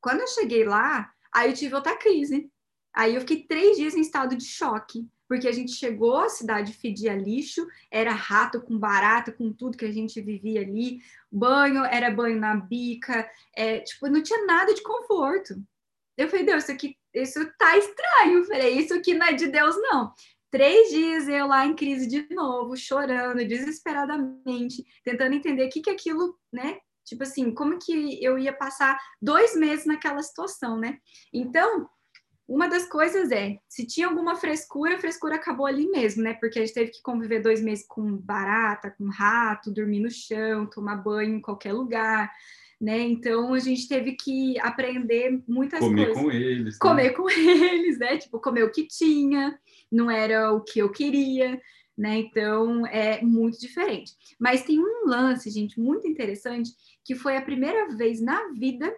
[0.00, 2.50] Quando eu cheguei lá, aí eu tive outra crise.
[2.94, 6.72] Aí eu fiquei três dias em estado de choque porque a gente chegou, a cidade
[6.72, 12.08] fedia lixo, era rato com barata, com tudo que a gente vivia ali, banho, era
[12.08, 15.56] banho na bica, é, tipo, não tinha nada de conforto.
[16.16, 19.48] Eu falei, Deus, isso aqui, isso tá estranho, eu falei, isso aqui não é de
[19.48, 20.12] Deus, não.
[20.52, 25.90] Três dias eu lá em crise de novo, chorando desesperadamente, tentando entender o que que
[25.90, 30.98] aquilo, né, Tipo assim, como que eu ia passar dois meses naquela situação, né?
[31.30, 31.86] Então,
[32.46, 36.34] uma das coisas é, se tinha alguma frescura, a frescura acabou ali mesmo, né?
[36.34, 40.66] Porque a gente teve que conviver dois meses com barata, com rato, dormir no chão,
[40.66, 42.30] tomar banho em qualquer lugar,
[42.78, 43.00] né?
[43.00, 46.18] Então a gente teve que aprender muitas comer coisas.
[46.18, 46.78] Comer com eles.
[46.78, 47.10] Comer né?
[47.10, 48.18] com eles, né?
[48.18, 49.58] Tipo, comer o que tinha,
[49.90, 51.58] não era o que eu queria,
[51.96, 52.18] né?
[52.18, 54.12] Então é muito diferente.
[54.38, 56.70] Mas tem um lance, gente, muito interessante,
[57.02, 58.94] que foi a primeira vez na vida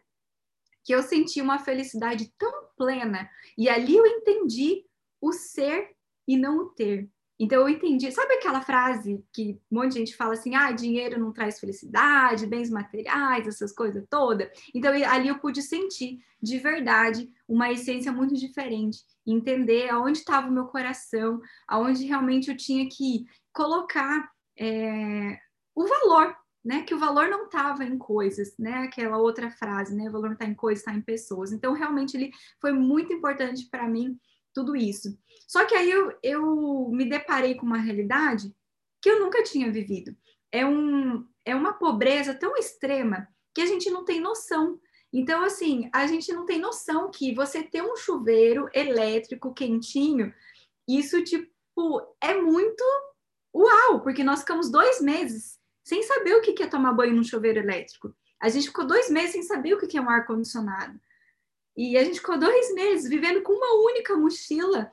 [0.87, 3.29] que eu senti uma felicidade tão plena.
[3.59, 4.85] E ali eu entendi
[5.21, 5.91] o ser
[6.29, 7.11] e não o ter.
[7.39, 11.19] Então eu entendi, sabe aquela frase que um monte de gente fala assim: ah, dinheiro
[11.21, 14.49] não traz felicidade, bens materiais, essas coisas todas.
[14.73, 20.53] Então ali eu pude sentir de verdade uma essência muito diferente, entender aonde estava o
[20.53, 25.37] meu coração, aonde realmente eu tinha que colocar é,
[25.75, 26.35] o valor,
[26.67, 26.83] né?
[26.83, 28.79] Que o valor não estava em coisas, né?
[28.79, 30.09] Aquela outra frase, né?
[30.09, 31.53] O valor não está em coisas, está em pessoas.
[31.53, 34.19] Então realmente ele foi muito importante para mim
[34.53, 35.17] tudo isso.
[35.47, 38.53] Só que aí eu, eu me deparei com uma realidade
[39.01, 40.17] que eu nunca tinha vivido.
[40.51, 44.81] É, um, é uma pobreza tão extrema que a gente não tem noção.
[45.13, 50.35] Então, assim, a gente não tem noção que você ter um chuveiro elétrico quentinho,
[50.89, 52.83] isso, tipo, é muito
[53.55, 55.56] uau, porque nós ficamos dois meses
[55.87, 58.13] sem saber o que é tomar banho num chuveiro elétrico.
[58.41, 61.01] A gente ficou dois meses sem saber o que é um ar-condicionado.
[61.77, 64.91] E a gente ficou dois meses vivendo com uma única mochila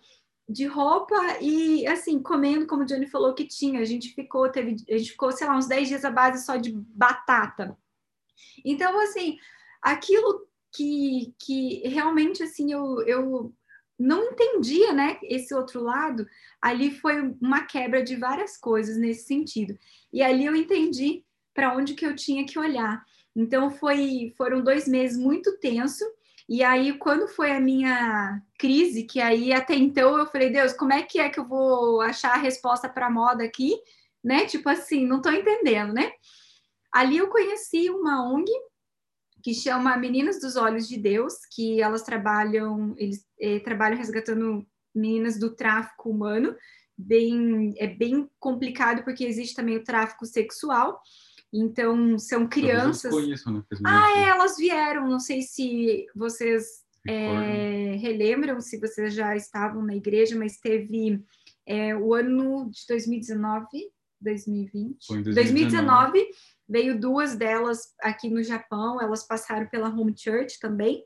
[0.47, 3.79] de roupa e, assim, comendo, como o Johnny falou que tinha.
[3.79, 6.57] A gente ficou, teve, a gente ficou, sei lá, uns 10 dias à base só
[6.57, 7.75] de batata.
[8.63, 9.39] Então, assim,
[9.81, 13.51] aquilo que, que realmente, assim, eu, eu
[14.03, 16.27] não entendia, né, esse outro lado,
[16.61, 19.77] ali foi uma quebra de várias coisas nesse sentido.
[20.11, 21.23] E ali eu entendi
[21.53, 23.03] para onde que eu tinha que olhar.
[23.35, 26.03] Então, foi, foram dois meses muito tenso,
[26.47, 30.91] e aí, quando foi a minha crise, que aí até então eu falei, Deus, como
[30.91, 33.75] é que é que eu vou achar a resposta para moda aqui?
[34.23, 34.45] Né?
[34.45, 36.11] Tipo assim, não estou entendendo, né?
[36.91, 38.51] Ali eu conheci uma ONG
[39.43, 44.65] que chama Meninas dos Olhos de Deus, que elas trabalham, eles eh, trabalham resgatando
[44.95, 46.55] meninas do tráfico humano,
[46.97, 51.01] bem, é bem complicado porque existe também o tráfico sexual,
[51.53, 53.13] então, são crianças.
[53.13, 53.63] Conheço, né?
[53.85, 55.07] Ah, é, elas vieram.
[55.07, 61.23] Não sei se vocês é, relembram, se vocês já estavam na igreja, mas teve
[61.63, 63.67] é, o ano de 2019,
[64.23, 65.05] 2020.
[65.05, 66.11] Foi em 2019.
[66.11, 66.27] 2019
[66.67, 71.03] veio duas delas aqui no Japão, elas passaram pela Home Church também.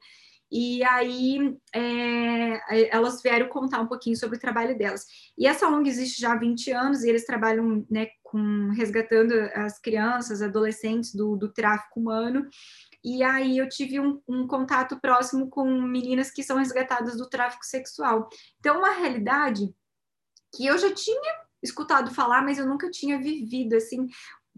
[0.50, 5.06] E aí é, elas vieram contar um pouquinho sobre o trabalho delas.
[5.38, 9.78] E essa ONG existe já há 20 anos e eles trabalham né, com resgatando as
[9.80, 12.48] crianças, adolescentes do, do tráfico humano.
[13.04, 17.66] E aí eu tive um, um, contato próximo com meninas que são resgatadas do tráfico
[17.66, 18.30] sexual.
[18.60, 19.74] Então, uma realidade
[20.56, 24.08] que eu já tinha escutado falar, mas eu nunca tinha vivido assim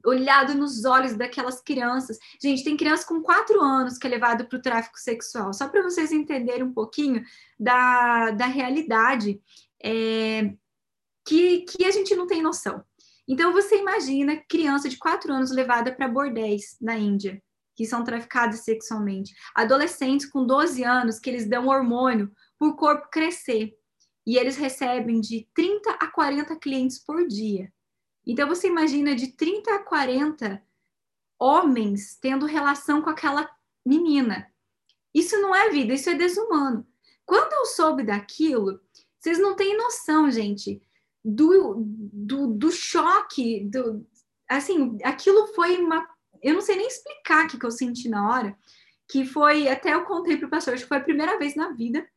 [0.06, 2.18] olhado nos olhos daquelas crianças.
[2.42, 5.84] Gente, tem criança com quatro anos que é levado para o tráfico sexual, só para
[5.84, 7.24] vocês entenderem um pouquinho
[7.60, 9.42] da, da realidade
[9.84, 10.54] é,
[11.26, 12.84] que, que a gente não tem noção.
[13.28, 17.42] Então, você imagina criança de quatro anos levada para bordéis na Índia,
[17.76, 19.36] que são traficadas sexualmente.
[19.54, 23.79] Adolescentes com 12 anos que eles dão hormônio para o corpo crescer.
[24.26, 27.72] E eles recebem de 30 a 40 clientes por dia.
[28.26, 30.62] Então você imagina de 30 a 40
[31.40, 33.50] homens tendo relação com aquela
[33.86, 34.52] menina.
[35.14, 36.86] Isso não é vida, isso é desumano.
[37.26, 38.80] Quando eu soube daquilo,
[39.20, 40.82] vocês não têm noção, gente,
[41.24, 44.06] do, do, do choque, do,
[44.48, 46.08] assim, aquilo foi uma.
[46.42, 48.58] Eu não sei nem explicar o que, que eu senti na hora,
[49.08, 51.72] que foi, até eu contei para o pastor, acho que foi a primeira vez na
[51.72, 52.08] vida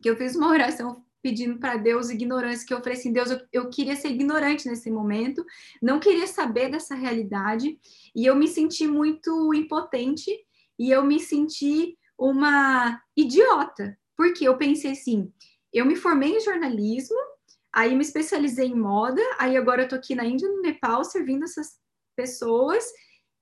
[0.00, 3.40] que eu fiz uma oração pedindo para Deus ignorância, que eu falei assim, Deus, eu,
[3.52, 5.44] eu, queria ser ignorante nesse momento,
[5.80, 7.78] não queria saber dessa realidade,
[8.14, 10.30] e eu me senti muito impotente,
[10.78, 15.32] e eu me senti uma idiota, porque eu pensei assim,
[15.72, 17.16] eu me formei em jornalismo,
[17.72, 21.44] aí me especializei em moda, aí agora eu tô aqui na Índia, no Nepal, servindo
[21.44, 21.78] essas
[22.16, 22.84] pessoas,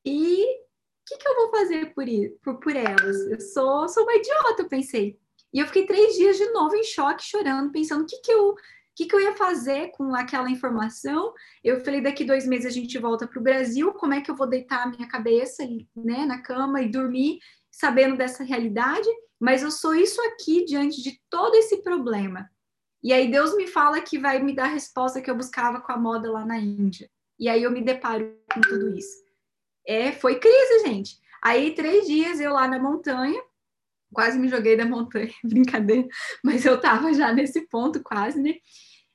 [0.05, 0.69] e o
[1.07, 2.05] que, que eu vou fazer por,
[2.43, 3.17] por, por elas?
[3.29, 5.19] Eu sou, sou uma idiota, eu pensei.
[5.53, 8.55] E eu fiquei três dias de novo em choque, chorando, pensando o que, que eu
[8.99, 11.33] que, que eu ia fazer com aquela informação?
[11.63, 14.35] Eu falei, daqui dois meses a gente volta para o Brasil, como é que eu
[14.35, 17.39] vou deitar a minha cabeça né, na cama e dormir
[17.71, 19.09] sabendo dessa realidade?
[19.39, 22.51] Mas eu sou isso aqui diante de todo esse problema.
[23.01, 25.93] E aí Deus me fala que vai me dar a resposta que eu buscava com
[25.93, 27.09] a moda lá na Índia.
[27.39, 29.23] E aí eu me deparo com tudo isso.
[29.87, 31.21] É, foi crise, gente.
[31.41, 33.41] Aí três dias eu lá na montanha,
[34.13, 36.09] quase me joguei da montanha, brincadeira,
[36.45, 38.55] mas eu tava já nesse ponto quase, né?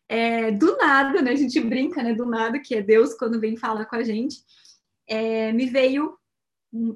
[0.07, 1.31] É, do nada, né?
[1.31, 2.13] A gente brinca, né?
[2.13, 4.37] Do nada, que é Deus quando vem falar com a gente.
[5.07, 6.17] É, me veio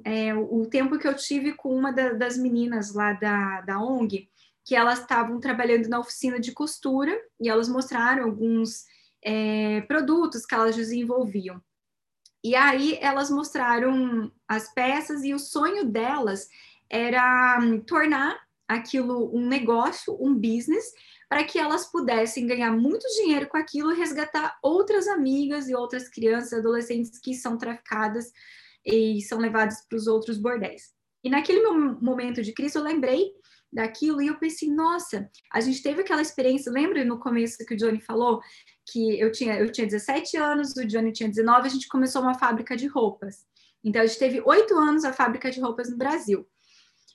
[0.04, 4.28] é, o tempo que eu tive com uma da, das meninas lá da, da ONG,
[4.64, 8.84] que elas estavam trabalhando na oficina de costura e elas mostraram alguns
[9.24, 11.62] é, produtos que elas desenvolviam.
[12.44, 16.48] E aí elas mostraram as peças e o sonho delas
[16.90, 20.84] era hum, tornar aquilo um negócio, um business,
[21.28, 26.08] para que elas pudessem ganhar muito dinheiro com aquilo e resgatar outras amigas e outras
[26.08, 28.30] crianças, adolescentes que são traficadas
[28.84, 30.94] e são levadas para os outros bordéis.
[31.22, 31.62] E naquele
[32.00, 33.32] momento de crise eu lembrei
[33.70, 37.76] daquilo e eu pensei, nossa, a gente teve aquela experiência, lembra no começo que o
[37.76, 38.40] Johnny falou
[38.90, 42.38] que eu tinha, eu tinha 17 anos, o Johnny tinha 19, a gente começou uma
[42.38, 43.46] fábrica de roupas.
[43.84, 46.46] Então a gente teve oito anos a fábrica de roupas no Brasil.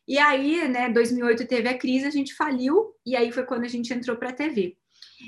[0.08, 3.70] E aí, né, 2008 teve a crise, a gente faliu, e aí foi quando a
[3.70, 4.78] gente entrou para a TV.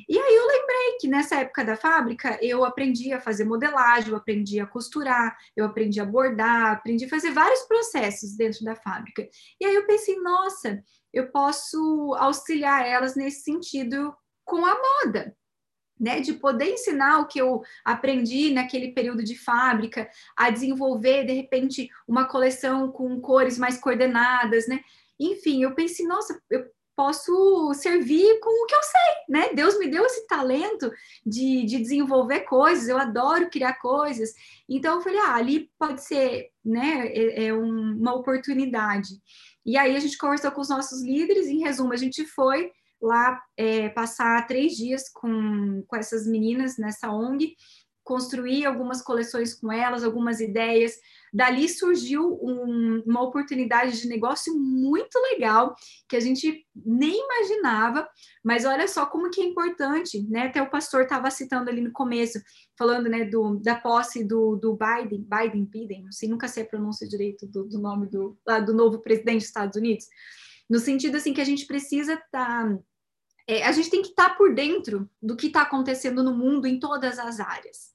[0.10, 4.18] E aí eu lembrei que nessa época da fábrica eu aprendi a fazer modelagem, eu
[4.18, 9.28] aprendi a costurar, eu aprendi a bordar, aprendi a fazer vários processos dentro da fábrica.
[9.60, 14.14] E aí eu pensei, nossa, eu posso auxiliar elas nesse sentido
[14.44, 15.36] com a moda
[16.00, 21.34] né, de poder ensinar o que eu aprendi naquele período de fábrica, a desenvolver de
[21.34, 24.82] repente uma coleção com cores mais coordenadas, né?
[25.20, 26.66] Enfim, eu pensei, nossa, eu
[26.96, 29.54] posso servir com o que eu sei, né?
[29.54, 30.90] Deus me deu esse talento
[31.26, 34.34] de, de desenvolver coisas, eu adoro criar coisas.
[34.68, 39.10] Então eu falei, ah, ali pode ser, né, é, é um, uma oportunidade.
[39.66, 42.72] E aí a gente conversou com os nossos líderes, em resumo, a gente foi
[43.06, 47.56] lá é, passar três dias com, com essas meninas nessa ONG,
[48.06, 50.94] construir algumas coleções com elas, algumas ideias.
[51.34, 55.76] Dali surgiu um, uma oportunidade de negócio muito legal
[56.08, 58.08] que a gente nem imaginava,
[58.44, 60.44] mas olha só como que é importante, né?
[60.44, 62.40] Até o pastor estava citando ali no começo,
[62.78, 66.68] falando né, do, da posse do, do Biden, Biden, Biden, não sei, nunca sei a
[66.68, 70.06] pronúncia direito do, do nome do, do novo presidente dos Estados Unidos,
[70.70, 72.80] no sentido assim que a gente precisa estar tá
[73.48, 76.68] é, a gente tem que estar tá por dentro do que está acontecendo no mundo
[76.68, 77.94] em todas as áreas.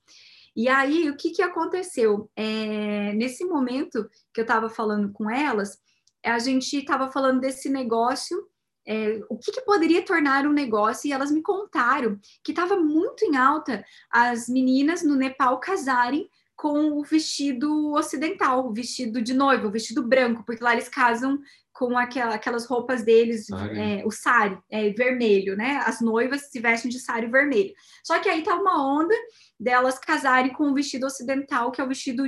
[0.55, 2.31] E aí, o que, que aconteceu?
[2.35, 5.79] É, nesse momento que eu estava falando com elas,
[6.25, 8.49] a gente estava falando desse negócio,
[8.87, 13.25] é, o que, que, poderia tornar um negócio, e elas me contaram que estava muito
[13.25, 19.67] em alta as meninas no Nepal casarem com o vestido ocidental, o vestido de noiva,
[19.67, 21.41] o vestido branco, porque lá eles casam
[21.81, 25.83] com aquela, aquelas roupas deles, é, o sari, é, vermelho, né?
[25.87, 27.73] As noivas se vestem de sari vermelho.
[28.05, 29.15] Só que aí tá uma onda
[29.59, 32.25] delas casarem com o vestido ocidental, que é o vestido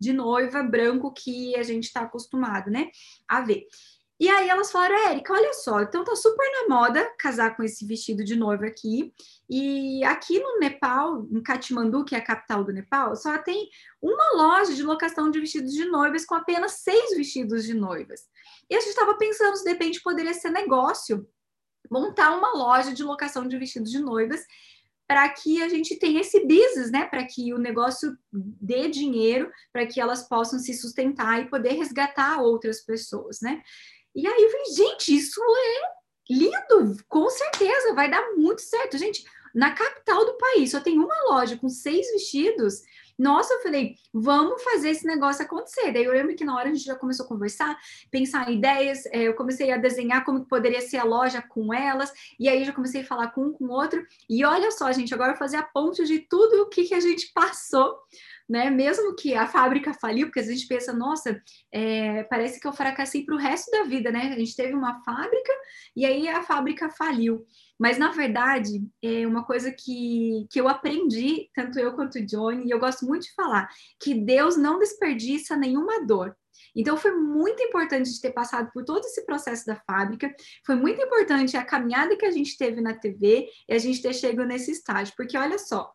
[0.00, 2.88] de noiva branco que a gente está acostumado, né?
[3.28, 3.66] A ver.
[4.24, 7.84] E aí elas falaram, Érica, olha só, então tá super na moda casar com esse
[7.84, 9.12] vestido de noiva aqui.
[9.50, 13.68] E aqui no Nepal, em Katmandu, que é a capital do Nepal, só tem
[14.00, 18.22] uma loja de locação de vestidos de noivas com apenas seis vestidos de noivas.
[18.70, 21.28] E a gente estava pensando se de repente poderia ser negócio
[21.90, 24.42] montar uma loja de locação de vestidos de noivas
[25.06, 27.04] para que a gente tenha esse business, né?
[27.04, 32.40] Para que o negócio dê dinheiro, para que elas possam se sustentar e poder resgatar
[32.40, 33.62] outras pessoas, né?
[34.14, 35.94] E aí eu falei, gente, isso é
[36.30, 38.96] lindo, com certeza, vai dar muito certo.
[38.96, 42.82] Gente, na capital do país só tem uma loja com seis vestidos.
[43.16, 45.92] Nossa, eu falei, vamos fazer esse negócio acontecer.
[45.92, 47.78] Daí eu lembro que na hora a gente já começou a conversar,
[48.10, 52.12] pensar em ideias, é, eu comecei a desenhar como poderia ser a loja com elas,
[52.40, 54.04] e aí já comecei a falar com um, com outro.
[54.28, 57.30] E olha só, gente, agora fazer a ponte de tudo o que, que a gente
[57.32, 57.96] passou
[58.48, 58.70] né?
[58.70, 61.40] Mesmo que a fábrica faliu, porque a gente pensa, nossa,
[61.72, 64.32] é, parece que eu fracassei para o resto da vida, né?
[64.34, 65.52] A gente teve uma fábrica
[65.96, 67.44] e aí a fábrica faliu.
[67.78, 72.66] Mas, na verdade, é uma coisa que, que eu aprendi, tanto eu quanto o Johnny,
[72.66, 73.68] e eu gosto muito de falar,
[74.00, 76.36] que Deus não desperdiça nenhuma dor.
[76.76, 80.32] Então, foi muito importante de ter passado por todo esse processo da fábrica,
[80.64, 84.12] foi muito importante a caminhada que a gente teve na TV e a gente ter
[84.12, 85.92] chegado nesse estágio, porque olha só,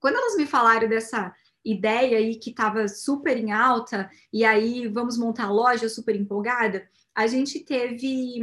[0.00, 1.32] quando elas me falaram dessa
[1.64, 7.26] ideia aí que estava super em alta, e aí vamos montar loja super empolgada, a
[7.26, 8.40] gente teve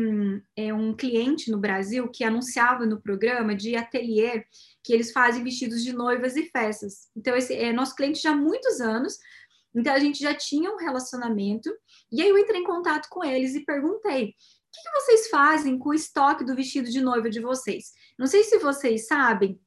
[0.56, 4.46] é, um cliente no Brasil que anunciava no programa de ateliê
[4.84, 7.10] que eles fazem vestidos de noivas e festas.
[7.16, 9.18] Então, esse é nosso cliente já há muitos anos,
[9.76, 11.70] então a gente já tinha um relacionamento,
[12.12, 15.78] e aí eu entrei em contato com eles e perguntei: o que, que vocês fazem
[15.78, 17.92] com o estoque do vestido de noiva de vocês?
[18.18, 19.60] Não sei se vocês sabem,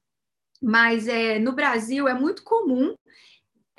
[0.60, 2.94] mas é, no Brasil é muito comum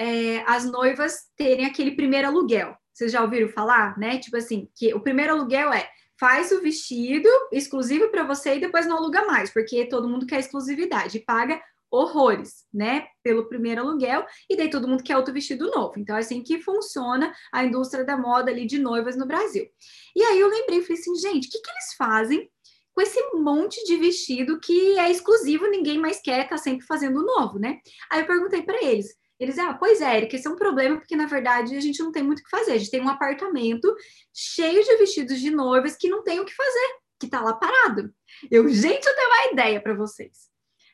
[0.04, 2.76] é, as noivas terem aquele primeiro aluguel.
[2.94, 4.20] Vocês já ouviram falar, né?
[4.20, 5.90] Tipo assim, que o primeiro aluguel é
[6.20, 10.40] faz o vestido exclusivo para você e depois não aluga mais, porque todo mundo quer
[10.40, 11.60] exclusividade paga
[11.92, 15.94] horrores, né, pelo primeiro aluguel, e daí todo mundo quer outro vestido novo.
[15.98, 19.68] Então, é assim que funciona a indústria da moda ali de noivas no Brasil.
[20.16, 22.50] E aí eu lembrei, falei assim, gente, o que, que eles fazem
[22.94, 27.60] com esse monte de vestido que é exclusivo, ninguém mais quer, tá sempre fazendo novo,
[27.60, 27.80] né?
[28.10, 29.14] Aí eu perguntei para eles,
[29.44, 32.12] eles, ah, pois é, Erika, esse é um problema porque, na verdade, a gente não
[32.12, 32.74] tem muito o que fazer.
[32.74, 33.94] A gente tem um apartamento
[34.34, 36.98] cheio de vestidos de noivas que não tem o que fazer.
[37.20, 38.14] Que tá lá parado.
[38.50, 40.50] Eu, gente, eu tenho uma ideia para vocês.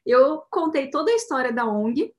[0.06, 2.14] Eu contei toda a história da ONG,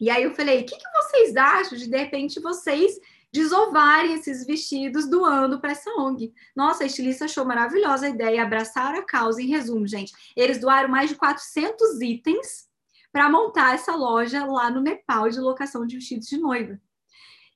[0.00, 2.98] e aí eu falei: o que, que vocês acham de de repente vocês
[3.32, 6.32] desovarem esses vestidos doando para essa ONG.
[6.54, 9.42] Nossa, a estilista achou maravilhosa a ideia, abraçaram a causa.
[9.42, 12.68] Em resumo, gente, eles doaram mais de 400 itens
[13.14, 16.80] para montar essa loja lá no Nepal de locação de vestidos de noiva.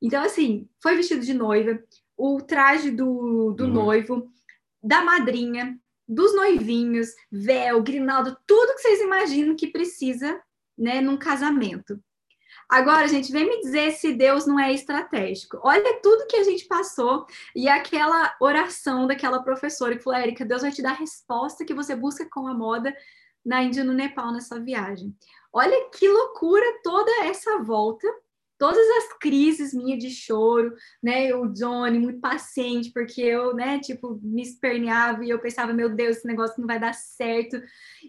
[0.01, 1.83] Então, assim, foi vestido de noiva,
[2.17, 3.73] o traje do, do uhum.
[3.73, 4.33] noivo,
[4.81, 10.41] da madrinha, dos noivinhos, véu, grinaldo, tudo que vocês imaginam que precisa,
[10.79, 12.01] né, num casamento.
[12.69, 15.59] Agora, gente, vem me dizer se Deus não é estratégico.
[15.65, 20.63] Olha tudo que a gente passou e aquela oração daquela professora que falou: Érica, Deus
[20.63, 22.95] vai te dar a resposta que você busca com a moda
[23.45, 25.17] na Índia e no Nepal nessa viagem.
[25.53, 28.07] Olha que loucura toda essa volta,
[28.59, 31.35] todas as crises minha de choro, né?
[31.35, 36.19] O Johnny muito paciente porque eu, né, tipo, me esperneava e eu pensava, meu Deus,
[36.19, 37.61] esse negócio não vai dar certo.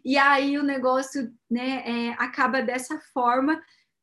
[0.04, 3.62] E aí o negócio, né, é, acaba dessa forma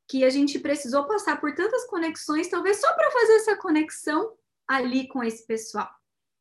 [0.08, 4.32] que a gente precisou passar por tantas conexões, talvez só para fazer essa conexão
[4.68, 5.90] ali com esse pessoal.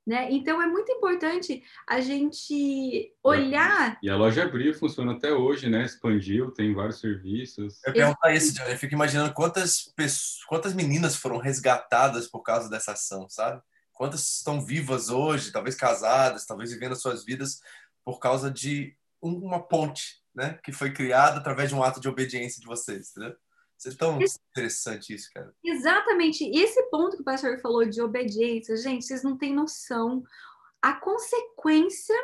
[0.06, 0.32] Né?
[0.32, 3.98] Então é muito importante a gente olhar.
[4.04, 5.84] E a loja abriu, funciona até hoje, né?
[5.84, 7.82] Expandiu, tem vários serviços.
[7.84, 12.92] Eu perguntar isso, eu fico imaginando quantas pessoas, quantas meninas foram resgatadas por causa dessa
[12.92, 13.60] ação, sabe?
[13.92, 17.60] Quantas estão vivas hoje, talvez casadas, talvez vivendo suas vidas
[18.04, 20.60] por causa de uma ponte, né?
[20.64, 23.36] Que foi criada através de um ato de obediência de vocês, entendeu?
[23.78, 24.40] Isso é tão Esse...
[24.52, 25.54] interessante isso, cara.
[25.64, 26.44] Exatamente.
[26.46, 30.24] Esse ponto que o pastor falou de obediência, gente, vocês não têm noção
[30.82, 32.16] a consequência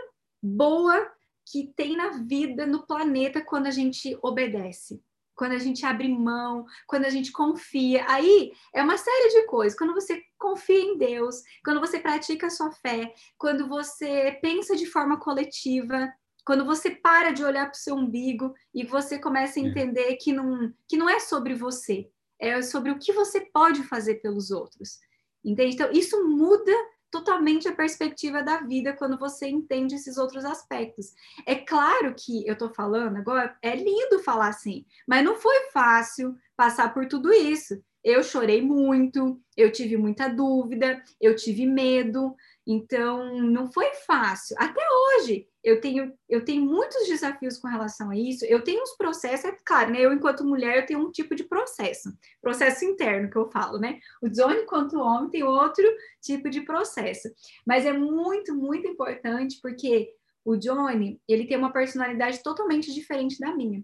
[0.41, 1.12] boa
[1.52, 5.04] que tem na vida, no planeta, quando a gente obedece.
[5.36, 8.06] Quando a gente abre mão, quando a gente confia.
[8.08, 9.78] Aí é uma série de coisas.
[9.78, 14.86] Quando você confia em Deus, quando você pratica a sua fé, quando você pensa de
[14.86, 16.14] forma coletiva,
[16.45, 19.65] quando você para de olhar para o seu umbigo e você começa a é.
[19.65, 24.15] entender que, não, que não é sobre você, é sobre o que você pode fazer
[24.15, 24.99] pelos outros.
[25.43, 25.75] Entende?
[25.75, 26.71] Então, isso muda
[27.11, 31.13] totalmente a perspectiva da vida quando você entende esses outros aspectos.
[31.45, 36.35] É claro que eu estou falando agora, é lindo falar assim, mas não foi fácil
[36.55, 37.83] passar por tudo isso.
[38.03, 42.33] Eu chorei muito, eu tive muita dúvida, eu tive medo,
[42.65, 44.55] então não foi fácil.
[44.57, 44.81] Até
[45.19, 48.43] hoje eu tenho, eu tenho muitos desafios com relação a isso.
[48.45, 50.01] Eu tenho uns processos, é claro, né?
[50.01, 53.99] Eu, enquanto mulher, eu tenho um tipo de processo, processo interno que eu falo, né?
[54.22, 55.86] O Johnny, enquanto homem, tem outro
[56.20, 57.30] tipo de processo.
[57.66, 60.12] Mas é muito, muito importante porque
[60.43, 63.84] o Johnny, ele tem uma personalidade totalmente diferente da minha.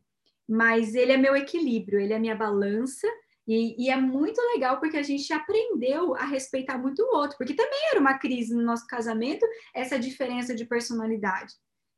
[0.50, 3.08] Mas ele é meu equilíbrio, ele é minha balança.
[3.48, 7.54] E, e, é muito legal porque a gente aprendeu a respeitar muito o outro, porque
[7.54, 11.54] também era uma crise no nosso casamento, essa diferença de personalidade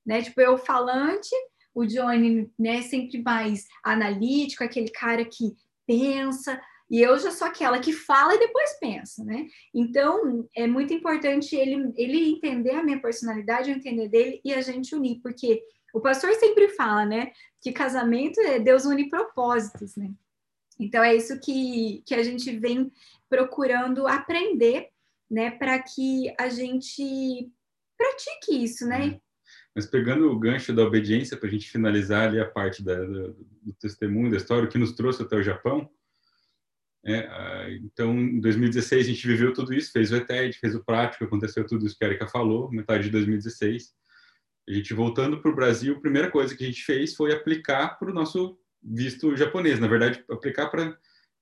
[0.06, 0.22] né?
[0.22, 1.30] Tipo, eu falante,
[1.74, 7.80] o Johnny, né, sempre mais analítico, aquele cara que pensa, e eu já sou aquela
[7.80, 9.46] que fala e depois pensa, né?
[9.74, 14.62] Então, é muito importante ele, ele entender a minha personalidade, eu entender dele e a
[14.62, 15.62] gente unir, porque
[15.94, 17.32] o pastor sempre fala, né,
[17.62, 20.12] que casamento é Deus une propósitos, né?
[20.80, 22.92] Então, é isso que, que a gente vem
[23.30, 24.90] procurando aprender,
[25.30, 27.52] né, para que a gente
[27.96, 29.20] pratique isso, né?
[29.76, 33.34] Mas pegando o gancho da obediência para a gente finalizar ali a parte da, do,
[33.62, 35.90] do testemunho da história, o que nos trouxe até o Japão,
[37.06, 41.24] é, então, em 2016 a gente viveu tudo isso, fez o ETED, fez o prático,
[41.24, 43.94] aconteceu tudo isso que a Erika falou, metade de 2016.
[44.68, 47.98] A gente voltando para o Brasil, a primeira coisa que a gente fez foi aplicar
[47.98, 50.98] para o nosso visto japonês, na verdade, aplicar para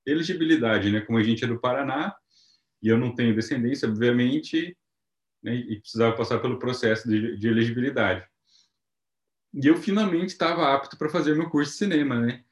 [0.06, 1.00] elegibilidade, né?
[1.00, 2.14] Como a gente é do Paraná
[2.82, 4.76] e eu não tenho descendência, obviamente,
[5.42, 8.26] né, e precisava passar pelo processo de, de elegibilidade.
[9.54, 12.44] E eu finalmente estava apto para fazer meu curso de cinema, né?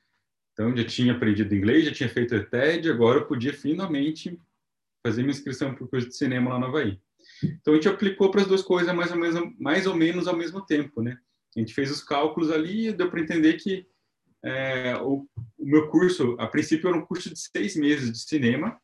[0.52, 4.40] Então, já tinha aprendido inglês, já tinha feito ETED, agora eu podia finalmente
[5.06, 6.98] fazer minha inscrição para o curso de cinema lá no Havaí.
[7.42, 10.36] Então, a gente aplicou para as duas coisas mais ou, menos, mais ou menos ao
[10.36, 11.18] mesmo tempo, né?
[11.54, 13.86] A gente fez os cálculos ali e deu para entender que
[14.44, 15.26] é, o,
[15.58, 18.80] o, meu curso, a princípio, era um curso de seis meses de cinema,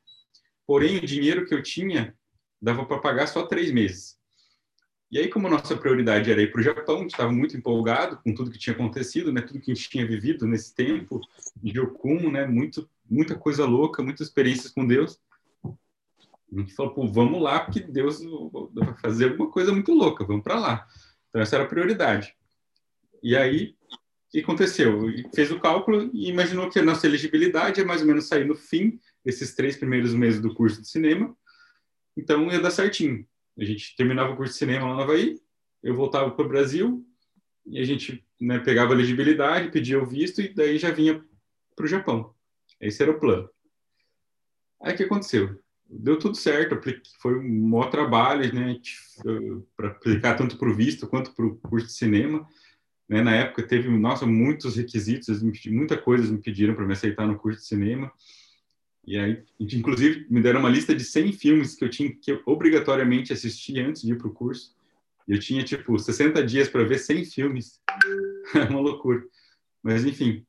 [0.66, 2.14] porém, o dinheiro que eu tinha
[2.62, 4.16] dava para pagar só três meses.
[5.10, 8.50] E aí, como nossa prioridade era ir para o Japão, estava muito empolgado com tudo
[8.50, 9.42] que tinha acontecido, né?
[9.42, 11.20] Tudo que a gente tinha vivido nesse tempo
[11.62, 12.46] de Okun, né?
[12.46, 15.20] Muito, muita coisa louca, muitas experiências com Deus.
[15.64, 18.22] A gente falou, pô, vamos lá, porque Deus
[18.72, 20.86] vai fazer alguma coisa muito louca, vamos para lá.
[21.28, 22.34] Então, essa era a prioridade.
[23.22, 25.10] E aí, o que aconteceu?
[25.34, 28.54] Fez o cálculo e imaginou que a nossa elegibilidade é mais ou menos sair no
[28.54, 31.36] fim desses três primeiros meses do curso de cinema
[32.16, 33.26] então ia dar certinho.
[33.58, 35.38] A gente terminava o curso de cinema lá no Havaí,
[35.82, 37.04] eu voltava para o Brasil
[37.66, 41.22] e a gente né, pegava elegibilidade, pedia o visto e daí já vinha
[41.76, 42.34] para o Japão.
[42.80, 43.48] Esse era o plano.
[44.80, 45.60] Aí o que aconteceu?
[45.88, 46.80] Deu tudo certo,
[47.20, 48.76] foi um maior trabalho, né,
[49.76, 52.48] para aplicar tanto para o visto quanto para o curso de cinema.
[53.08, 57.38] Né, na época teve, nossa, muitos requisitos, muita coisa me pediram para me aceitar no
[57.38, 58.10] curso de cinema.
[59.04, 63.32] E aí, inclusive, me deram uma lista de 100 filmes que eu tinha que obrigatoriamente
[63.32, 64.74] assistir antes de ir para o curso.
[65.26, 67.80] Eu tinha, tipo, 60 dias para ver 100 filmes.
[68.54, 69.22] é uma loucura.
[69.82, 70.46] Mas, enfim.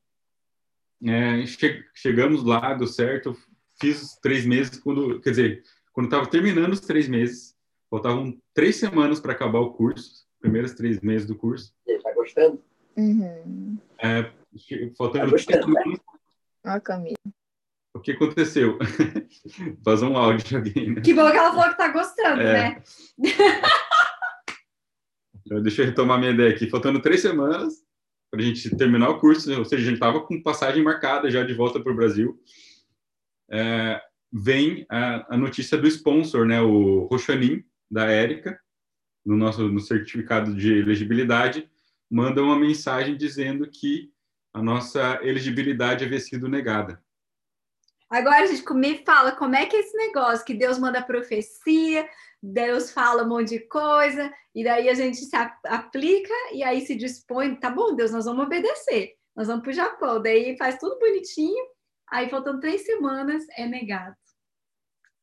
[1.04, 3.36] É, che chegamos lá, deu certo.
[3.80, 5.20] Fiz três meses quando...
[5.20, 7.56] Quer dizer, quando estava terminando os três meses,
[7.90, 10.24] faltavam três semanas para acabar o curso.
[10.40, 11.74] Primeiros três meses do curso.
[11.86, 12.62] Está gostando?
[12.96, 13.78] Uhum.
[13.98, 14.30] É,
[14.96, 15.24] faltando...
[15.24, 15.96] Tá gostando, né?
[16.66, 17.16] Ó, Camila.
[17.94, 18.76] O que aconteceu?
[19.84, 21.00] Vazou um áudio de alguém, né?
[21.00, 22.52] Que bom que ela falou que tá gostando, É.
[22.52, 22.82] né?
[25.46, 26.70] Então, Deixa eu retomar minha ideia aqui.
[26.70, 27.74] Faltando três semanas
[28.30, 31.42] para a gente terminar o curso, ou seja, a gente estava com passagem marcada já
[31.44, 32.40] de volta para o Brasil.
[33.50, 34.00] É,
[34.32, 38.58] vem a, a notícia do sponsor, né, o Rochanin, da Érica,
[39.24, 41.68] no nosso no certificado de elegibilidade,
[42.10, 44.10] manda uma mensagem dizendo que
[44.54, 47.03] a nossa elegibilidade havia sido negada.
[48.10, 52.08] Agora, gente, me fala como é que é esse negócio que Deus manda profecia,
[52.42, 55.34] Deus fala um monte de coisa, e daí a gente se
[55.66, 59.74] aplica e aí se dispõe, tá bom, Deus, nós vamos obedecer, nós vamos para o
[59.74, 61.64] Japão, daí faz tudo bonitinho,
[62.10, 64.14] aí faltam três semanas, é negado.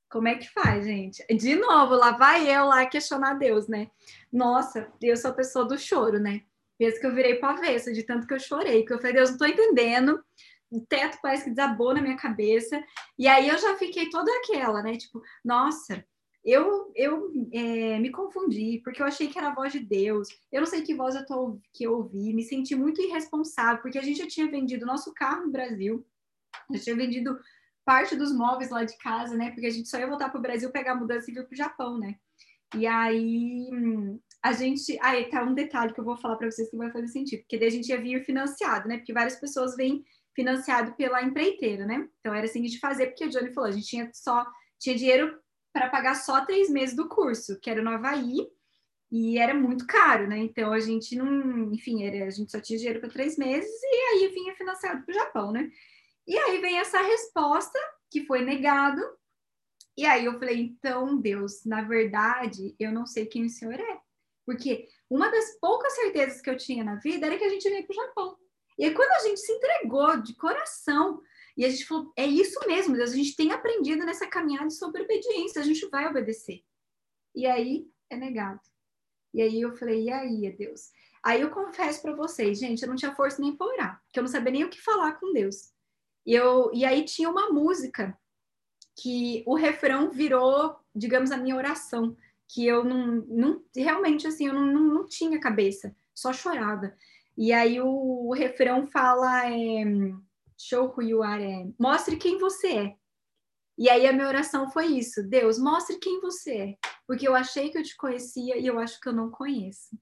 [0.09, 1.25] Como é que faz, gente?
[1.33, 3.89] De novo, lá vai eu lá questionar Deus, né?
[4.29, 6.41] Nossa, eu sou a pessoa do choro, né?
[6.77, 9.31] Pensa que eu virei para avesso de tanto que eu chorei, que eu falei, Deus,
[9.31, 10.21] não tô entendendo,
[10.71, 12.81] o teto parece que desabou na minha cabeça.
[13.19, 14.95] E aí eu já fiquei toda aquela, né?
[14.95, 16.03] Tipo, nossa,
[16.43, 20.29] eu, eu é, me confundi, porque eu achei que era a voz de Deus.
[20.51, 23.99] Eu não sei que voz eu tô, que eu ouvi, me senti muito irresponsável, porque
[23.99, 26.05] a gente já tinha vendido nosso carro no Brasil,
[26.71, 27.37] já tinha vendido
[27.85, 29.51] parte dos móveis lá de casa, né?
[29.51, 31.53] Porque a gente só ia voltar para o Brasil, pegar a mudança e vir para
[31.53, 32.15] o Japão, né?
[32.75, 34.97] E aí hum, a gente.
[35.01, 37.57] Aí tá um detalhe que eu vou falar para vocês que vai fazer sentido, porque
[37.57, 38.97] daí a gente ia vir financiado, né?
[38.97, 40.03] Porque várias pessoas vêm
[40.35, 42.07] financiado pela empreiteira, né?
[42.19, 44.45] Então era assim de fazer, porque o Johnny falou, a gente tinha só
[44.79, 45.39] tinha dinheiro
[45.73, 48.47] para pagar só três meses do curso, que era no Havaí,
[49.11, 50.37] e era muito caro, né?
[50.37, 53.95] Então a gente não, enfim, era, a gente só tinha dinheiro para três meses e
[53.95, 55.69] aí vinha financiado para o Japão, né?
[56.25, 57.77] E aí vem essa resposta
[58.09, 59.01] que foi negado.
[59.97, 63.99] E aí eu falei, então, Deus, na verdade, eu não sei quem o Senhor é.
[64.45, 67.83] Porque uma das poucas certezas que eu tinha na vida era que a gente ia
[67.83, 68.37] para o Japão.
[68.81, 71.21] E aí, quando a gente se entregou de coração,
[71.55, 75.03] e a gente falou, é isso mesmo, Deus, a gente tem aprendido nessa caminhada sobre
[75.03, 76.63] obediência, a gente vai obedecer.
[77.35, 78.59] E aí é negado.
[79.35, 80.89] E aí eu falei, e aí, é Deus?
[81.21, 84.23] Aí eu confesso para vocês, gente, eu não tinha força nem para orar, porque eu
[84.23, 85.71] não sabia nem o que falar com Deus.
[86.25, 88.17] E, eu, e aí tinha uma música
[88.99, 92.17] que o refrão virou, digamos, a minha oração,
[92.47, 96.97] que eu não, não realmente assim, eu não, não, não tinha cabeça, só chorava.
[97.37, 97.87] E aí o,
[98.27, 99.83] o refrão fala é,
[100.57, 102.95] show who you are, é, mostre quem você é.
[103.77, 106.77] E aí a minha oração foi isso, Deus, mostre quem você é,
[107.07, 109.97] porque eu achei que eu te conhecia e eu acho que eu não conheço.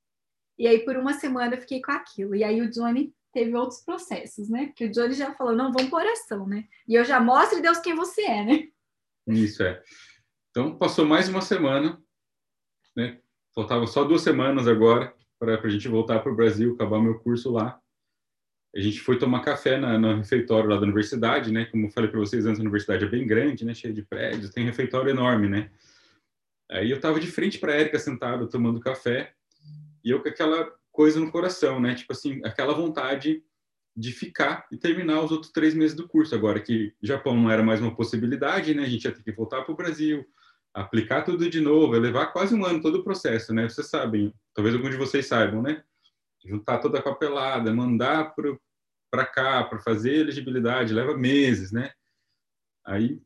[0.58, 2.36] E aí por uma semana eu fiquei com aquilo.
[2.36, 4.68] E aí o Johnny teve outros processos, né?
[4.68, 6.68] Porque o Johnny já falou, não, vamos por oração, né?
[6.88, 8.68] E eu já mostre Deus quem você é, né?
[9.28, 9.82] Isso é.
[10.50, 12.02] Então, passou mais uma semana,
[12.96, 13.22] né?
[13.54, 17.52] Faltavam só duas semanas agora para a gente voltar para o Brasil, acabar meu curso
[17.52, 17.80] lá.
[18.76, 21.66] A gente foi tomar café na, no refeitório lá da universidade, né?
[21.66, 23.74] Como eu falei para vocês antes, a universidade é bem grande, né?
[23.74, 25.72] Cheia de prédios, tem refeitório enorme, né?
[26.70, 29.34] Aí eu estava de frente para a Érica sentado tomando café
[30.04, 31.96] e eu com aquela coisa no coração, né?
[31.96, 33.44] Tipo assim, aquela vontade
[33.96, 36.36] de ficar e terminar os outros três meses do curso.
[36.36, 38.84] Agora que Japão não era mais uma possibilidade, né?
[38.84, 40.26] A gente ia ter que voltar para o Brasil,
[40.74, 43.68] aplicar tudo de novo, ia levar quase um ano todo o processo, né?
[43.68, 45.82] Vocês sabem, talvez alguns de vocês saibam, né?
[46.46, 48.36] Juntar toda a papelada, mandar
[49.10, 51.94] para cá, para fazer elegibilidade, leva meses, né?
[52.86, 53.22] Aí,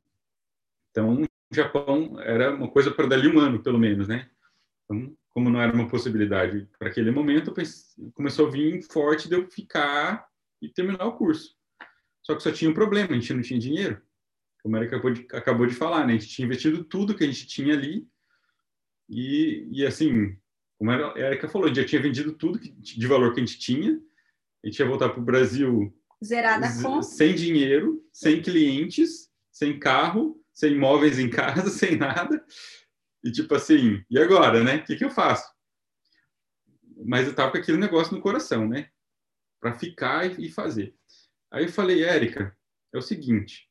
[0.92, 4.30] então, o Japão era uma coisa para dali um ano, pelo menos, né?
[4.86, 9.34] Então, como não era uma possibilidade para aquele momento, pensei, começou a vir forte de
[9.34, 10.28] eu ficar
[10.62, 11.56] e terminar o curso.
[12.22, 14.00] Só que só tinha um problema, a gente não tinha dinheiro.
[14.62, 16.14] Como era que acabou de, acabou de falar, né?
[16.14, 18.08] A gente tinha investido tudo que a gente tinha ali
[19.10, 20.38] e, e assim,
[20.84, 23.46] como a Erika falou, a gente já tinha vendido tudo que, de valor que a
[23.46, 23.98] gente tinha,
[24.62, 27.04] a gente ia voltar para o Brasil Zerada a conta.
[27.04, 32.46] sem dinheiro, sem clientes, sem carro, sem móveis em casa, sem nada.
[33.24, 34.78] E tipo assim, e agora, né?
[34.78, 35.54] O que, que eu faço?
[37.06, 38.90] mas eu estava com aquele negócio no coração, né?
[39.60, 40.96] Para ficar e fazer.
[41.52, 42.56] Aí eu falei, Érica,
[42.94, 43.70] é o seguinte,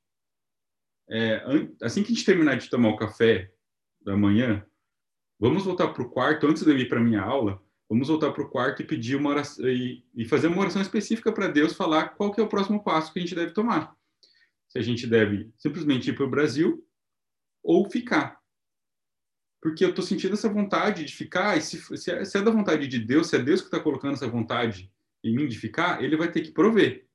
[1.08, 1.42] é,
[1.82, 3.50] assim que a gente terminar de tomar o café
[4.00, 4.66] da manhã,
[5.43, 7.61] vamos voltar para o quarto antes de eu ir para minha aula.
[7.90, 11.32] Vamos voltar para o quarto e pedir uma oração e, e fazer uma oração específica
[11.32, 13.93] para Deus falar qual que é o próximo passo que a gente deve tomar.
[14.68, 16.86] Se a gente deve simplesmente ir para o Brasil
[17.61, 18.40] ou ficar.
[19.61, 22.51] Porque eu estou sentindo essa vontade de ficar, e se, se, é, se é da
[22.51, 24.93] vontade de Deus, se é Deus que está colocando essa vontade
[25.24, 27.07] em mim de ficar, ele vai ter que prover.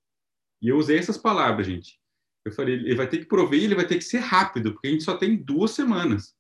[0.62, 2.00] E eu usei essas palavras, gente.
[2.46, 4.88] Eu falei, ele vai ter que prover e ele vai ter que ser rápido, porque
[4.88, 6.37] a gente só tem duas semanas.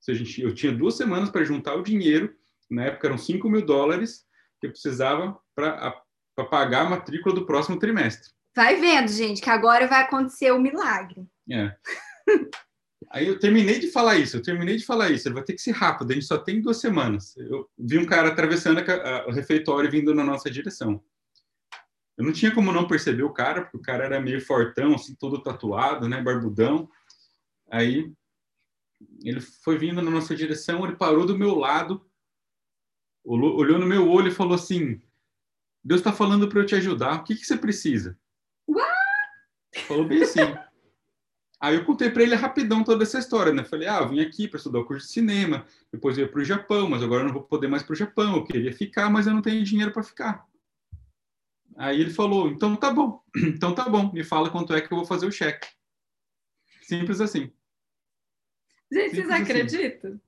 [0.00, 2.34] Se a gente, eu tinha duas semanas para juntar o dinheiro,
[2.70, 4.24] na época eram 5 mil dólares,
[4.60, 6.02] que eu precisava para
[6.50, 8.30] pagar a matrícula do próximo trimestre.
[8.54, 11.26] Vai vendo, gente, que agora vai acontecer o milagre.
[11.50, 11.74] É.
[13.10, 15.60] Aí eu terminei de falar isso, eu terminei de falar isso, ele vai ter que
[15.60, 17.36] ser rápido, a gente só tem duas semanas.
[17.36, 21.02] Eu vi um cara atravessando a, a, o refeitório vindo na nossa direção.
[22.16, 25.14] Eu não tinha como não perceber o cara, porque o cara era meio fortão, assim,
[25.14, 26.88] todo tatuado, né, barbudão.
[27.70, 28.10] Aí
[29.22, 32.04] ele foi vindo na nossa direção, ele parou do meu lado,
[33.24, 35.00] olhou no meu olho e falou assim:
[35.84, 38.18] Deus está falando para eu te ajudar, o que, que você precisa?
[38.66, 38.86] What?
[39.86, 40.40] Falou bem assim.
[41.58, 43.64] Aí eu contei para ele rapidão toda essa história, né?
[43.64, 46.40] Falei, ah, eu vim aqui para estudar o curso de cinema, depois eu ia para
[46.40, 48.36] o Japão, mas agora eu não vou poder mais para o Japão.
[48.36, 50.46] Eu queria ficar, mas eu não tenho dinheiro para ficar.
[51.76, 54.98] Aí ele falou: então tá bom, então tá bom, me fala quanto é que eu
[54.98, 55.68] vou fazer o cheque.
[56.82, 57.50] Simples assim.
[58.92, 60.10] Gente, Simples vocês acreditam?
[60.10, 60.20] Assim.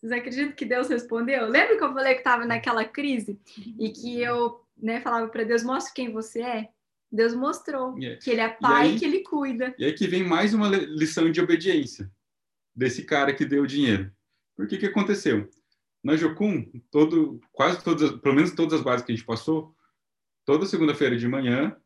[0.00, 1.46] Vocês acreditam que Deus respondeu?
[1.46, 3.38] Lembra que eu falei que estava naquela crise
[3.78, 6.68] e que eu né, falava para Deus: mostra quem você é?
[7.10, 8.18] Deus mostrou yeah.
[8.20, 9.74] que ele é pai e, aí, que ele cuida.
[9.78, 12.10] E aí que vem mais uma lição de obediência
[12.74, 14.10] desse cara que deu o dinheiro.
[14.56, 15.48] Por que que aconteceu?
[16.02, 19.74] Na Jocum, todo, quase todas, pelo menos todas as bases que a gente passou,
[20.44, 21.76] toda segunda-feira de manhã,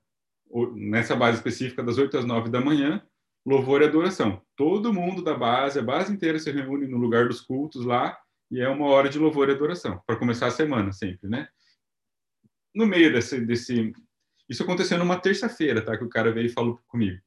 [0.74, 3.04] nessa base específica, das 8 às 9 da manhã,
[3.46, 4.42] louvor e adoração.
[4.56, 8.18] Todo mundo da base, a base inteira se reúne no lugar dos cultos lá,
[8.50, 11.48] e é uma hora de louvor e adoração, para começar a semana sempre, né?
[12.74, 13.92] No meio desse, desse...
[14.48, 15.96] Isso aconteceu numa terça-feira, tá?
[15.96, 17.20] Que o cara veio e falou comigo.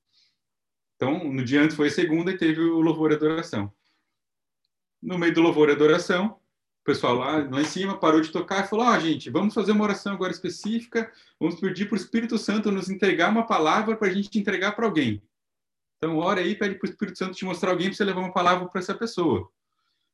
[0.95, 3.73] Então, no dia antes foi segunda e teve o louvor e adoração.
[5.01, 6.37] No meio do louvor e adoração,
[6.83, 9.71] pessoal lá, lá em cima parou de tocar e falou: Ó, oh, gente, vamos fazer
[9.71, 14.09] uma oração agora específica, vamos pedir para o Espírito Santo nos entregar uma palavra para
[14.09, 15.21] a gente entregar para alguém.
[15.99, 18.33] Então, ora aí, pede para o Espírito Santo te mostrar alguém para você levar uma
[18.33, 19.51] palavra para essa pessoa.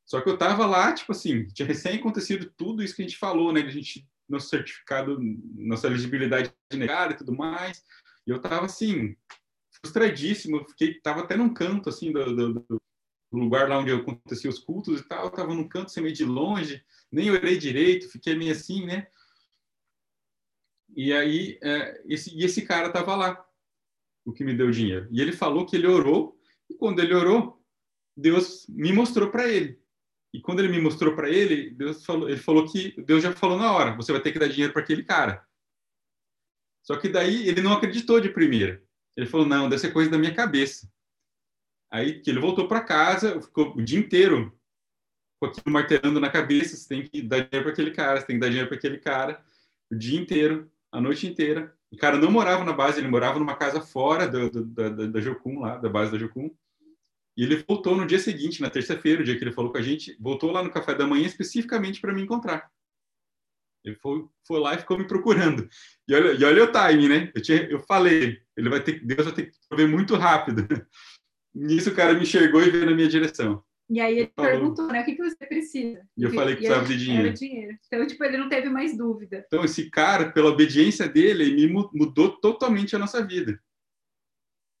[0.04, 3.16] Só que eu estava lá, tipo assim, tinha recém acontecido tudo isso que a gente
[3.16, 3.60] falou, né?
[3.62, 5.18] A gente, nosso certificado,
[5.54, 7.84] nossa elegibilidade negada e tudo mais.
[8.26, 9.16] E eu estava assim,
[9.80, 12.82] frustradíssimo, fiquei, tava até num canto, assim, do, do, do
[13.32, 16.84] lugar lá onde acontecia os cultos e tal, estava num canto, assim, meio de longe,
[17.12, 19.06] nem orei direito, fiquei meio assim, né?
[20.96, 23.45] E aí, é, esse, e esse cara estava lá,
[24.26, 25.08] o que me deu dinheiro.
[25.10, 27.62] E ele falou que ele orou, e quando ele orou,
[28.14, 29.80] Deus me mostrou para ele.
[30.34, 33.56] E quando ele me mostrou para ele, Deus falou, ele falou que Deus já falou
[33.56, 35.46] na hora, você vai ter que dar dinheiro para aquele cara.
[36.82, 38.82] Só que daí ele não acreditou de primeira.
[39.16, 40.90] Ele falou: "Não, deve ser coisa da minha cabeça".
[41.90, 44.52] Aí que ele voltou para casa, ficou o dia inteiro
[45.40, 48.36] com aquilo martelando na cabeça, você tem que dar dinheiro para aquele cara, você tem
[48.36, 49.44] que dar dinheiro para aquele cara,
[49.90, 51.75] o dia inteiro, a noite inteira.
[51.92, 55.20] O cara não morava na base, ele morava numa casa fora do, do, da, da
[55.20, 56.50] Jocum, lá, da base da Jocum.
[57.36, 59.82] E ele voltou no dia seguinte, na terça-feira, o dia que ele falou com a
[59.82, 62.70] gente, voltou lá no café da manhã especificamente para me encontrar.
[63.84, 65.68] Ele foi, foi lá e ficou me procurando.
[66.08, 67.30] E olha, e olha o time, né?
[67.34, 70.66] Eu, tinha, eu falei, ele vai ter, Deus vai ter que prover muito rápido.
[71.54, 73.62] Nisso o cara me enxergou e veio na minha direção.
[73.88, 74.50] E aí ele Falou.
[74.50, 76.06] perguntou, né, o que, que você precisa?
[76.16, 77.32] E eu falei que precisava de dinheiro.
[77.32, 77.78] dinheiro.
[77.86, 79.44] Então, tipo, ele não teve mais dúvida.
[79.46, 83.60] Então, esse cara, pela obediência dele, me mudou totalmente a nossa vida.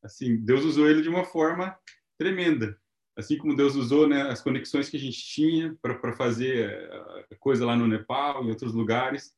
[0.02, 1.78] Assim, Deus usou ele de uma forma
[2.18, 2.76] tremenda.
[3.16, 7.64] Assim como Deus usou né, as conexões que a gente tinha para fazer eh, coisa
[7.64, 9.34] lá no Nepal, em outros lugares.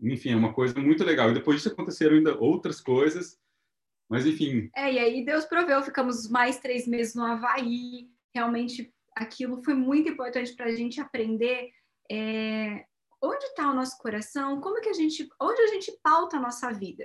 [0.00, 1.30] Enfim, é uma coisa muito legal.
[1.30, 3.38] E depois disso aconteceram ainda outras coisas
[4.08, 4.70] mas enfim.
[4.74, 8.08] É, e aí Deus proveu, ficamos mais três meses no Havaí.
[8.36, 11.70] Realmente aquilo foi muito importante para a gente aprender
[12.10, 12.84] é,
[13.22, 16.70] onde está o nosso coração, como que a gente, onde a gente pauta a nossa
[16.70, 17.02] vida.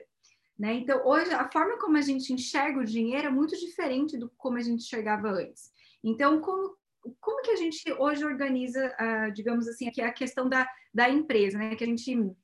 [0.59, 0.73] Né?
[0.73, 4.57] Então, hoje, a forma como a gente enxerga o dinheiro é muito diferente do como
[4.57, 5.71] a gente enxergava antes.
[6.03, 6.75] Então, como,
[7.21, 11.57] como que a gente hoje organiza, uh, digamos assim, aqui a questão da, da empresa,
[11.57, 11.75] né?
[11.77, 12.35] Que a gente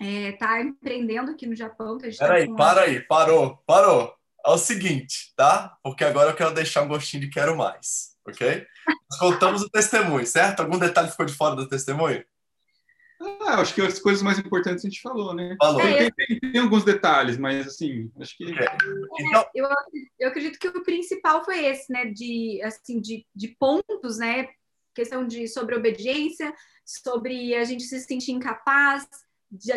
[0.00, 1.98] está é, empreendendo aqui no Japão.
[1.98, 4.12] Que tá Peraí, para aí, parou, parou.
[4.44, 5.78] É o seguinte, tá?
[5.84, 8.66] Porque agora eu quero deixar um gostinho de quero mais, ok?
[9.10, 10.60] Nós contamos o testemunho, certo?
[10.60, 12.24] Algum detalhe ficou de fora do testemunho?
[13.40, 15.54] Ah, acho que as coisas mais importantes a gente falou, né?
[15.60, 15.80] Falou.
[15.80, 18.44] Tem, tem, tem, alguns detalhes, mas assim, acho que.
[18.44, 18.76] É.
[19.20, 19.68] Então, eu,
[20.18, 22.06] eu acredito que o principal foi esse, né?
[22.06, 24.48] De, assim, de, de pontos, né?
[24.94, 26.52] Questão de sobre obediência,
[26.84, 29.06] sobre a gente se sentir incapaz,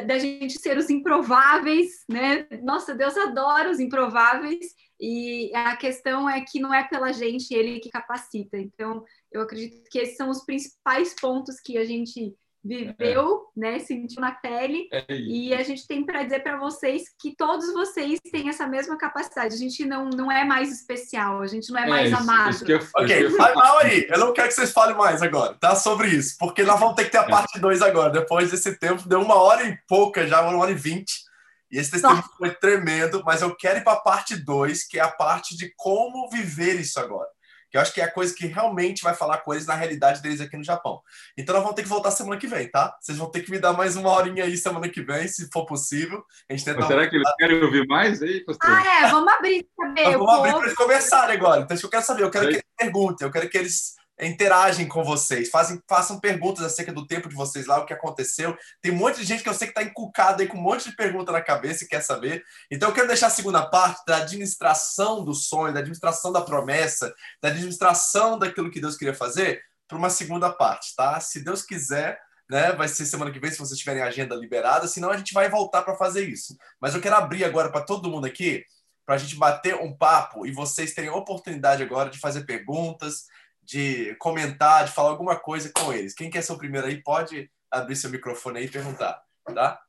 [0.06, 2.48] da gente ser os improváveis, né?
[2.64, 7.80] Nossa, Deus adora os improváveis e a questão é que não é pela gente ele
[7.80, 8.58] que capacita.
[8.58, 12.36] Então, eu acredito que esses são os principais pontos que a gente
[12.66, 13.60] viveu, é.
[13.60, 17.72] né, sentiu na pele, é e a gente tem para dizer para vocês que todos
[17.72, 19.54] vocês têm essa mesma capacidade.
[19.54, 22.50] A gente não, não é mais especial, a gente não é, é mais isso, amado.
[22.50, 24.08] Isso eu, ok, vai mal aí.
[24.10, 25.76] Eu não quero que vocês falem mais agora, tá?
[25.76, 27.30] Sobre isso, porque nós vamos ter que ter a é.
[27.30, 28.10] parte 2 agora.
[28.10, 31.25] Depois desse tempo, deu uma hora e pouca já, uma hora e vinte.
[31.72, 35.02] E esse testemunho foi tremendo, mas eu quero ir para a parte 2, que é
[35.02, 37.28] a parte de como viver isso agora
[37.76, 40.22] que eu acho que é a coisa que realmente vai falar com eles na realidade
[40.22, 41.02] deles aqui no Japão.
[41.38, 42.96] Então nós vamos ter que voltar semana que vem, tá?
[43.02, 45.66] Vocês vão ter que me dar mais uma horinha aí semana que vem, se for
[45.66, 46.24] possível.
[46.50, 48.72] A gente tenta será que eles querem ouvir mais aí, pastor?
[48.72, 50.12] Ah, é, vamos abrir também.
[50.14, 51.62] Vamos abrir para eles conversarem agora.
[51.62, 53.96] Então, isso que eu quero saber, eu quero que eles perguntem, eu quero que eles
[54.22, 58.58] interagem com vocês, fazem, façam perguntas acerca do tempo de vocês lá, o que aconteceu.
[58.82, 60.90] Tem um monte de gente que eu sei que está encucada aí com um monte
[60.90, 62.44] de pergunta na cabeça e quer saber.
[62.72, 67.14] Então eu quero deixar a segunda parte da administração do sonho, da administração da promessa,
[67.42, 71.20] da administração daquilo que Deus queria fazer para uma segunda parte, tá?
[71.20, 74.88] Se Deus quiser, né, vai ser semana que vem se vocês tiverem a agenda liberada,
[74.88, 76.56] senão a gente vai voltar para fazer isso.
[76.80, 78.64] Mas eu quero abrir agora para todo mundo aqui
[79.06, 83.26] para a gente bater um papo e vocês terem a oportunidade agora de fazer perguntas,
[83.66, 86.14] de comentar, de falar alguma coisa com eles.
[86.14, 89.22] Quem quer ser o primeiro aí pode abrir seu microfone aí e perguntar,
[89.54, 89.82] tá?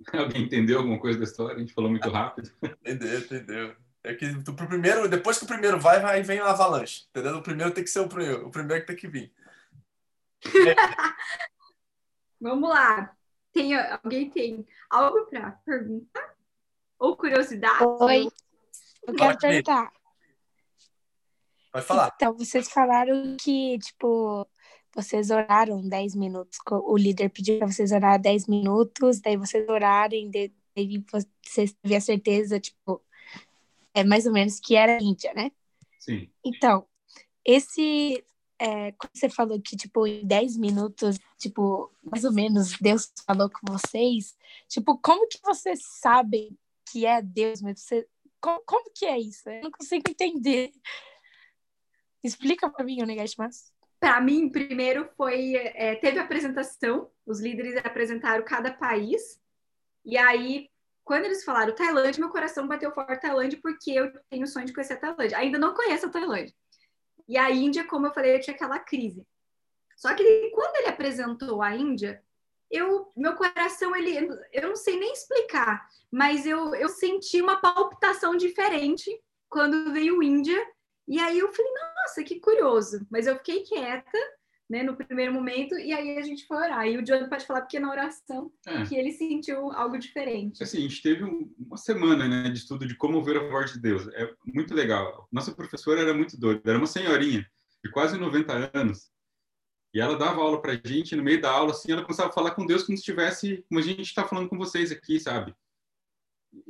[0.12, 1.56] Alguém entendeu alguma coisa da história?
[1.56, 2.50] A gente falou muito rápido.
[2.62, 3.76] entendeu, entendeu.
[4.04, 7.06] É que pro primeiro, depois que o primeiro vai, vai vem a avalanche.
[7.10, 7.36] Entendeu?
[7.36, 9.32] O primeiro tem que ser o primeiro, o primeiro que tem que vir.
[12.40, 13.16] Vamos lá.
[13.52, 16.34] Tem, alguém tem algo para perguntar?
[17.02, 17.84] Ou curiosidade?
[17.84, 18.28] Oi.
[19.08, 19.92] Eu quero perguntar.
[21.72, 22.12] Pode falar.
[22.14, 24.46] Então, vocês falaram que, tipo,
[24.94, 26.60] vocês oraram 10 minutos.
[26.70, 30.52] O líder pediu para vocês orar 10 minutos, daí vocês orarem, daí
[31.10, 33.02] vocês tiveram a certeza, tipo,
[33.92, 35.50] é mais ou menos que era a Índia, né?
[35.98, 36.30] Sim.
[36.44, 36.86] Então,
[37.44, 38.24] esse.
[38.60, 43.50] É, quando você falou que, tipo, em 10 minutos, tipo, mais ou menos Deus falou
[43.50, 44.36] com vocês,
[44.68, 46.56] tipo, como que vocês sabem
[46.92, 48.06] que é Deus, mas você.
[48.40, 49.48] Como, como que é isso?
[49.48, 50.70] Eu não consigo entender.
[52.22, 53.72] Explica para mim, Onegashimasu.
[53.98, 55.54] Para mim, primeiro foi.
[55.56, 59.40] É, teve apresentação, os líderes apresentaram cada país,
[60.04, 60.68] e aí,
[61.04, 64.72] quando eles falaram Tailândia, meu coração bateu forte Tailândia, porque eu tenho o sonho de
[64.72, 65.38] conhecer a Tailândia.
[65.38, 66.54] Ainda não conheço a Tailândia.
[67.28, 69.26] E a Índia, como eu falei, eu tinha aquela crise.
[69.96, 72.22] Só que quando ele apresentou a Índia,
[72.72, 74.16] eu, meu coração, ele,
[74.50, 79.10] eu não sei nem explicar, mas eu, eu senti uma palpitação diferente
[79.48, 80.58] quando veio Índia.
[81.06, 83.06] E aí eu falei, nossa, que curioso.
[83.10, 84.18] Mas eu fiquei quieta,
[84.70, 86.86] né, no primeiro momento, e aí a gente foi orar.
[86.86, 88.84] E o John pode falar, porque na oração, é.
[88.84, 90.62] que ele sentiu algo diferente.
[90.62, 93.74] Assim, a gente teve um, uma semana, né, de estudo de como ouvir a voz
[93.74, 94.08] de Deus.
[94.14, 95.28] É muito legal.
[95.30, 97.46] Nossa professora era muito doida, era uma senhorinha
[97.84, 99.11] de quase 90 anos.
[99.94, 102.32] E ela dava aula para a gente, no meio da aula, assim, ela começava a
[102.32, 105.54] falar com Deus como se estivesse, como a gente está falando com vocês aqui, sabe?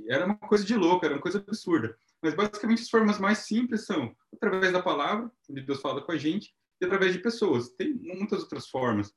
[0.08, 1.96] Era uma coisa de louco, era uma coisa absurda.
[2.20, 6.16] Mas basicamente as formas mais simples são através da palavra, onde Deus fala com a
[6.16, 7.70] gente, e através de pessoas.
[7.70, 9.14] Tem muitas outras formas.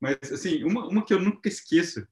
[0.00, 2.06] Mas, assim, uma, uma que eu nunca esqueço,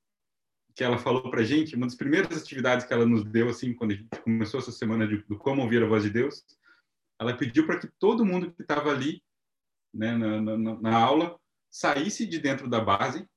[0.75, 3.73] que ela falou para a gente, uma das primeiras atividades que ela nos deu, assim,
[3.73, 6.45] quando a gente começou essa semana de, do Como Ouvir a Voz de Deus,
[7.19, 9.23] ela pediu para que todo mundo que estava ali
[9.97, 11.41] né, na, na, na aula,
[11.71, 13.29] saísse de dentro da base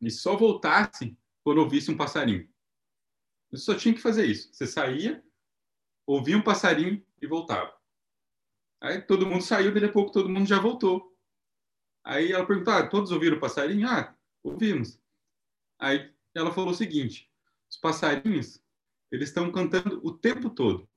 [0.00, 2.48] e só voltasse quando ouvisse um passarinho.
[3.50, 4.52] Você só tinha que fazer isso.
[4.52, 5.24] Você saía,
[6.06, 7.76] ouvia um passarinho e voltava.
[8.80, 11.16] Aí todo mundo saiu, daí a pouco todo mundo já voltou.
[12.04, 13.88] Aí ela perguntou: ah, todos ouviram o passarinho?
[13.88, 15.00] Ah, ouvimos.
[15.78, 17.30] Aí ela falou o seguinte:
[17.70, 18.62] os passarinhos,
[19.10, 20.88] eles estão cantando o tempo todo.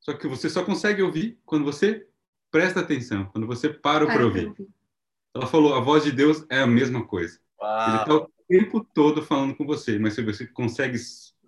[0.00, 2.08] Só que você só consegue ouvir quando você
[2.56, 4.50] presta atenção, quando você para para ouvir.
[5.34, 7.38] Ela falou, a voz de Deus é a mesma coisa.
[7.60, 7.88] Uau.
[7.88, 10.96] Ele está o tempo todo falando com você, mas você consegue,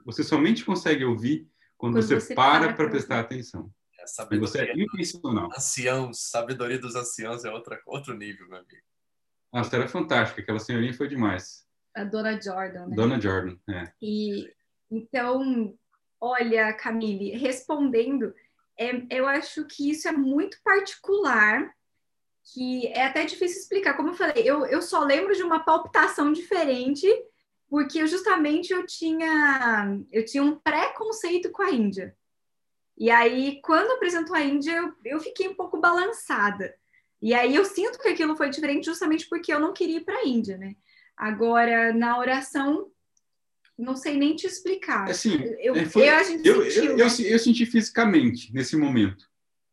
[0.05, 1.49] você somente consegue ouvir
[1.79, 3.73] quando, quando você, você, para para prestar atenção.
[3.99, 5.49] É sabedoria você é intencional.
[5.57, 8.83] Anciãos, sabedoria dos anciãos é outra, outro nível, meu amigo.
[9.51, 10.43] Nossa, era fantástica.
[10.43, 11.67] Aquela senhorinha foi demais.
[11.97, 12.97] A Dona Jordan, né?
[12.97, 13.91] Dona Jordan, é.
[14.03, 14.47] E
[14.91, 15.75] então,
[16.21, 18.35] olha, Camille, respondendo,
[18.79, 21.75] é, eu acho que isso é muito particular,
[22.55, 23.95] que é até difícil explicar.
[23.95, 27.07] Como eu falei, eu, eu só lembro de uma palpitação diferente,
[27.69, 32.17] porque justamente eu tinha, eu tinha um preconceito com a Índia.
[32.97, 36.75] E aí, quando apresentou a Índia, eu, eu fiquei um pouco balançada.
[37.21, 40.19] E aí eu sinto que aquilo foi diferente justamente porque eu não queria ir para
[40.19, 40.77] a Índia, né?
[41.17, 42.91] Agora, na oração,
[43.79, 45.09] não sei nem te explicar.
[45.09, 47.05] Assim, eu, foi, eu, a gente eu, sentiu, eu, né?
[47.05, 49.25] eu, eu, senti fisicamente nesse momento.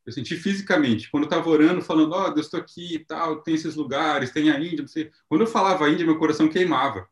[0.05, 1.09] Eu senti fisicamente.
[1.09, 4.31] Quando eu estava orando, falando, ó, oh, Deus, estou aqui e tal, tem esses lugares,
[4.31, 4.87] tem a Índia.
[4.87, 5.11] Você...
[5.27, 7.07] Quando eu falava Índia, meu coração queimava.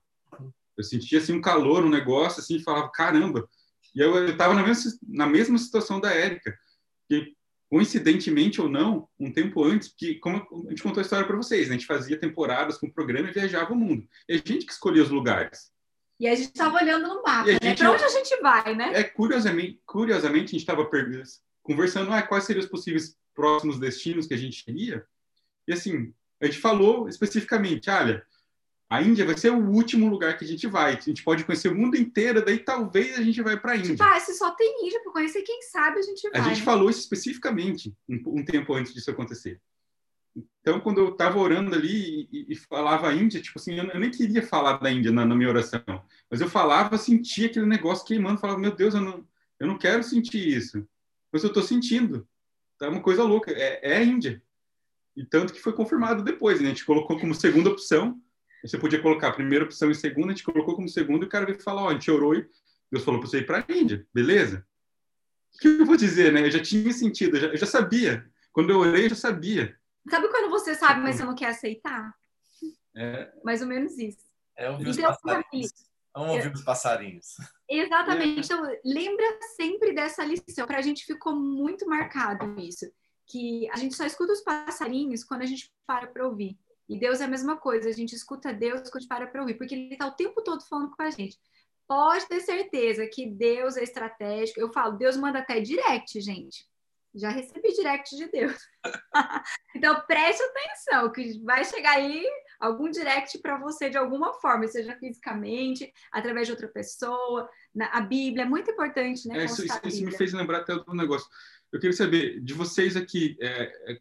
[0.77, 3.49] Eu sentia assim um calor, um negócio assim, falava, caramba.
[3.95, 6.55] E eu estava na mesma, na mesma situação da Érica.
[7.07, 7.33] Que
[7.73, 10.37] coincidentemente ou não, um tempo antes, que como
[10.67, 11.75] a gente contou a história para vocês, né?
[11.75, 14.07] a gente fazia temporadas com o programa e viajava o mundo.
[14.29, 15.72] E a gente que escolhia os lugares.
[16.23, 17.75] E a gente estava olhando no mapa, né?
[17.75, 18.91] Para onde a gente vai, né?
[18.93, 20.89] É, curiosamente, curiosamente a gente estava
[21.61, 25.05] conversando ah, quais seriam os possíveis próximos destinos que a gente iria.
[25.67, 28.25] E assim, a gente falou especificamente, olha,
[28.89, 30.95] a Índia vai ser o último lugar que a gente vai.
[30.95, 33.91] A gente pode conhecer o mundo inteiro, daí talvez a gente vai para a Índia.
[33.91, 36.39] Tipo, ah, se só tem Índia para conhecer, quem sabe a gente vai.
[36.39, 36.63] A gente né?
[36.63, 39.59] falou isso especificamente um, um, tempo antes disso acontecer.
[40.35, 44.41] Então, quando eu estava orando ali e, e, falava Índia, tipo assim, eu, nem queria
[44.41, 45.81] falar da Índia na, na, minha oração,
[46.29, 49.27] mas eu falava, sentia aquele negócio queimando, falava, meu Deus, eu não,
[49.59, 50.87] eu não quero sentir isso.
[51.31, 52.27] Mas eu estou sentindo.
[52.79, 53.51] Tá uma coisa louca.
[53.51, 54.41] É, é Índia.
[55.15, 56.67] E tanto que foi confirmado depois, né?
[56.67, 58.19] A gente colocou como segunda opção
[58.63, 61.29] você podia colocar a primeira opção e segunda, a gente colocou como segunda e o
[61.29, 62.47] cara veio falar, ó, a gente orou e
[62.89, 64.65] Deus falou para você ir para a Índia, beleza?
[65.53, 66.45] O que eu vou dizer, né?
[66.45, 68.25] Eu já tinha sentido, eu já, eu já sabia.
[68.53, 69.77] Quando eu orei, eu já sabia.
[70.09, 72.13] Sabe quando você sabe, mas você não quer aceitar?
[72.95, 73.33] É...
[73.43, 74.25] Mais ou menos isso.
[74.55, 75.71] É ouvir os então, passarinhos.
[76.13, 77.37] Vamos ouvir os passarinhos.
[77.67, 78.51] Exatamente.
[78.51, 78.55] É.
[78.55, 79.25] Então, lembra
[79.55, 80.67] sempre dessa lição.
[80.67, 82.85] Para a gente ficou muito marcado isso.
[83.25, 86.57] Que a gente só escuta os passarinhos quando a gente para para ouvir.
[86.87, 89.41] E Deus é a mesma coisa, a gente escuta Deus quando a gente para para
[89.41, 91.39] ouvir, porque Ele está o tempo todo falando com a gente.
[91.87, 94.59] Pode ter certeza que Deus é estratégico.
[94.59, 96.67] Eu falo, Deus manda até direct, gente.
[97.15, 98.57] Já recebi direct de Deus.
[99.75, 102.25] então preste atenção, que vai chegar aí
[102.59, 107.49] algum direct para você de alguma forma, seja fisicamente, através de outra pessoa.
[107.73, 109.41] Na, a Bíblia é muito importante, né?
[109.41, 111.27] É, isso, isso, isso, me fez lembrar até do negócio.
[111.71, 113.99] Eu queria saber de vocês aqui, é, é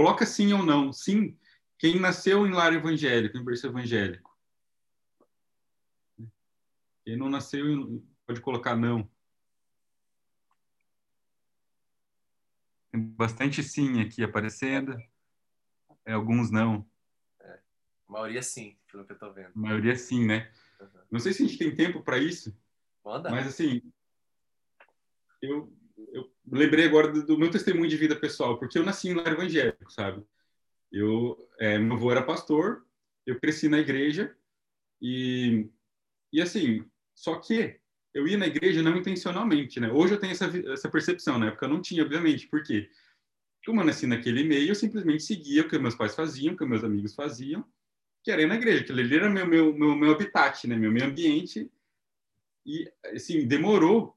[0.00, 0.94] Coloca sim ou não.
[0.94, 1.36] Sim,
[1.78, 4.34] quem nasceu em lar evangélico, em berço evangélico.
[7.04, 9.06] Quem não nasceu, pode colocar não.
[12.90, 14.96] Tem bastante sim aqui aparecendo.
[16.04, 16.86] É, alguns não.
[17.40, 17.58] É,
[18.08, 19.52] a maioria sim, pelo que eu estou vendo.
[19.54, 20.50] A maioria sim, né?
[20.80, 20.88] Uhum.
[21.12, 22.56] Não sei se a gente tem tempo para isso.
[23.04, 23.30] Manda.
[23.30, 23.82] Mas assim,
[25.40, 25.72] eu
[26.12, 29.32] eu lembrei agora do, do, meu testemunho de vida pessoal, porque eu nasci em lar
[29.32, 30.24] evangélico, sabe?
[30.90, 32.86] Eu, é, meu avô era pastor,
[33.26, 34.34] eu cresci na igreja
[35.00, 35.68] e,
[36.32, 36.84] e assim,
[37.14, 37.79] só que
[38.12, 39.90] eu ia na igreja não intencionalmente, né?
[39.90, 42.88] Hoje eu tenho essa, essa percepção, na época eu não tinha, obviamente, porque
[43.64, 46.64] como eu nasci naquele meio, eu simplesmente seguia o que meus pais faziam, o que
[46.64, 47.64] meus amigos faziam,
[48.22, 50.76] que era ir na igreja, que ali era meu, meu, meu, meu habitat, né?
[50.76, 51.70] Meu meio ambiente.
[52.66, 54.16] E, assim, demorou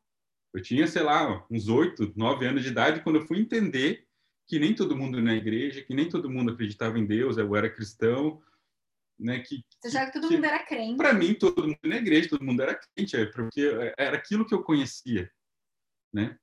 [0.54, 4.06] eu tinha, sei lá, uns oito, nove anos de idade quando eu fui entender
[4.46, 7.70] que nem todo mundo na igreja, que nem todo mundo acreditava em Deus, eu era
[7.70, 8.40] cristão,
[9.20, 9.40] né?
[9.40, 10.98] Que, Você já que todo que, mundo era crente?
[10.98, 14.54] Para mim, todo mundo na igreja, todo mundo era crente, é, porque era aquilo que
[14.54, 15.32] eu conhecia,
[16.14, 16.38] né?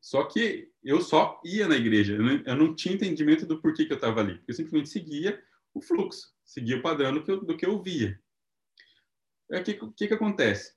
[0.00, 3.84] Só que eu só ia na igreja, eu não, eu não tinha entendimento do porquê
[3.84, 4.40] que eu estava ali.
[4.46, 5.42] Eu simplesmente seguia
[5.74, 8.18] o fluxo, seguia o padrão do que eu, do que eu via.
[9.50, 10.74] O que, que, que acontece?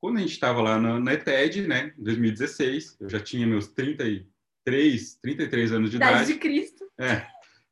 [0.00, 3.66] Quando a gente estava lá na, na ETED, né, em 2016, eu já tinha meus
[3.68, 6.12] 33, 33 anos de idade.
[6.12, 6.88] Idade de Cristo.
[7.00, 7.26] É,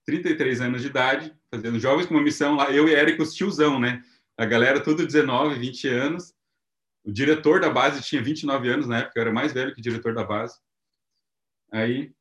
[0.05, 3.79] 33 anos de idade, fazendo Jovens com uma Missão lá, eu e Érico, os tiozão,
[3.79, 4.03] né?
[4.37, 6.35] A galera tudo 19, 20 anos.
[7.05, 9.83] O diretor da base tinha 29 anos na época, eu era mais velho que o
[9.83, 10.59] diretor da base.
[11.73, 12.13] Aí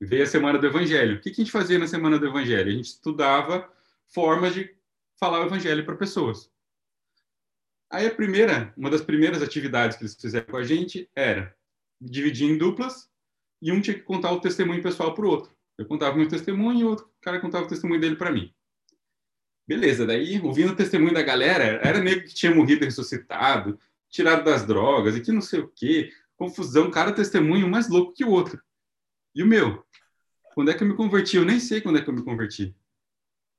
[0.00, 1.16] veio a Semana do Evangelho.
[1.16, 2.68] O que, que a gente fazia na Semana do Evangelho?
[2.68, 3.70] A gente estudava
[4.06, 4.74] formas de
[5.18, 6.50] falar o Evangelho para pessoas.
[7.90, 11.54] Aí a primeira, uma das primeiras atividades que eles fizeram com a gente era
[12.00, 13.08] dividir em duplas
[13.62, 15.53] e um tinha que contar o testemunho pessoal para o outro.
[15.78, 18.52] Eu contava meu testemunho e o outro cara contava o testemunho dele para mim.
[19.66, 23.78] Beleza, daí, ouvindo o testemunho da galera, era nego que tinha morrido ressuscitado,
[24.10, 28.24] tirado das drogas e que não sei o quê, confusão, cada testemunho mais louco que
[28.24, 28.62] o outro.
[29.34, 29.84] E o meu?
[30.54, 31.36] Quando é que eu me converti?
[31.36, 32.76] Eu nem sei quando é que eu me converti.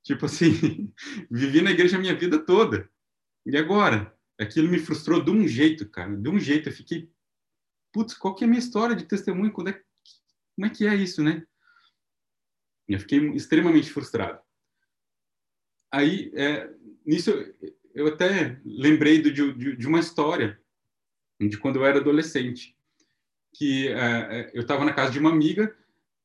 [0.03, 0.93] Tipo assim,
[1.29, 2.89] vivi na igreja a minha vida toda.
[3.45, 4.15] E agora?
[4.39, 6.69] aquilo me frustrou de um jeito, cara, de um jeito.
[6.69, 7.09] Eu fiquei
[7.91, 9.51] putz, qual que é a minha história de testemunho?
[9.51, 9.81] Quando é,
[10.55, 11.45] como é que é isso, né?
[12.87, 14.39] Eu fiquei extremamente frustrado.
[15.91, 16.69] Aí, é,
[17.05, 17.31] nisso,
[17.93, 20.59] eu até lembrei de, de, de, uma história
[21.39, 22.75] de quando eu era adolescente,
[23.53, 25.75] que é, eu estava na casa de uma amiga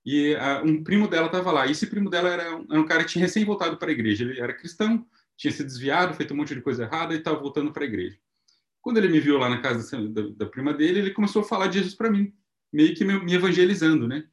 [0.05, 0.35] e
[0.65, 1.66] um primo dela estava lá.
[1.66, 3.93] E esse primo dela era um, era um cara que tinha recém voltado para a
[3.93, 4.24] igreja.
[4.24, 5.07] Ele era cristão,
[5.37, 8.19] tinha se desviado, feito um monte de coisa errada e estava voltando para a igreja.
[8.82, 11.66] Quando ele me viu lá na casa da, da, prima dele, ele começou a falar
[11.66, 12.32] de Jesus para mim,
[12.73, 14.27] meio que me, me, evangelizando, né?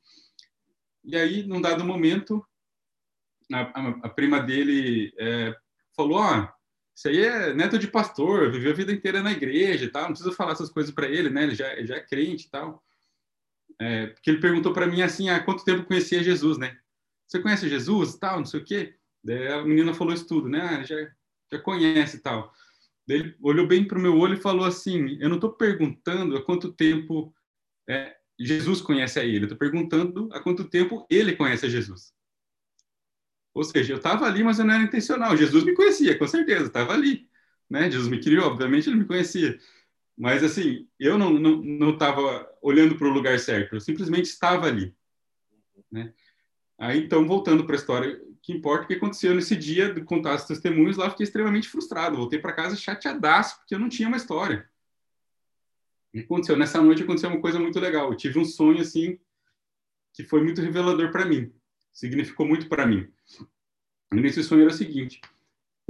[1.03, 2.45] E aí, num dado momento,
[3.51, 5.55] a, a, a prima dele é,
[5.95, 6.57] falou: Ó, oh,
[6.95, 10.11] isso aí é neto de pastor, viveu a vida inteira na igreja e tal, não
[10.11, 11.43] precisa falar essas coisas para ele, né?
[11.43, 12.83] Ele já, já é crente e tal.
[13.79, 16.77] É, porque ele perguntou para mim assim: há quanto tempo conhecia Jesus, né?
[17.27, 18.95] Você conhece Jesus e tal, não sei o quê?
[19.23, 20.61] Daí a menina falou isso tudo, né?
[20.61, 20.95] Ah, já,
[21.51, 22.53] já conhece e tal.
[23.07, 26.35] Daí ele olhou bem para o meu olho e falou assim: Eu não estou perguntando
[26.35, 27.33] há quanto tempo
[27.87, 32.13] é, Jesus conhece a ele, eu estou perguntando há quanto tempo ele conhece a Jesus.
[33.53, 35.35] Ou seja, eu estava ali, mas eu não era intencional.
[35.35, 37.27] Jesus me conhecia, com certeza, estava ali.
[37.67, 37.89] Né?
[37.89, 39.59] Jesus me criou, obviamente ele me conhecia.
[40.15, 44.67] Mas, assim, eu não estava não, não olhando para o lugar certo, eu simplesmente estava
[44.67, 44.95] ali.
[45.91, 46.13] Né?
[46.77, 50.35] Aí, então, voltando para a história que importa, o que aconteceu nesse dia de contar
[50.35, 52.15] os testemunhos, lá fiquei extremamente frustrado.
[52.15, 54.69] Voltei para casa chateadaço, porque eu não tinha uma história.
[56.19, 58.11] Aconteceu, nessa noite aconteceu uma coisa muito legal.
[58.11, 59.19] Eu tive um sonho, assim,
[60.13, 61.51] que foi muito revelador para mim.
[61.91, 63.11] Significou muito para mim.
[64.13, 65.21] E nesse sonho era o seguinte: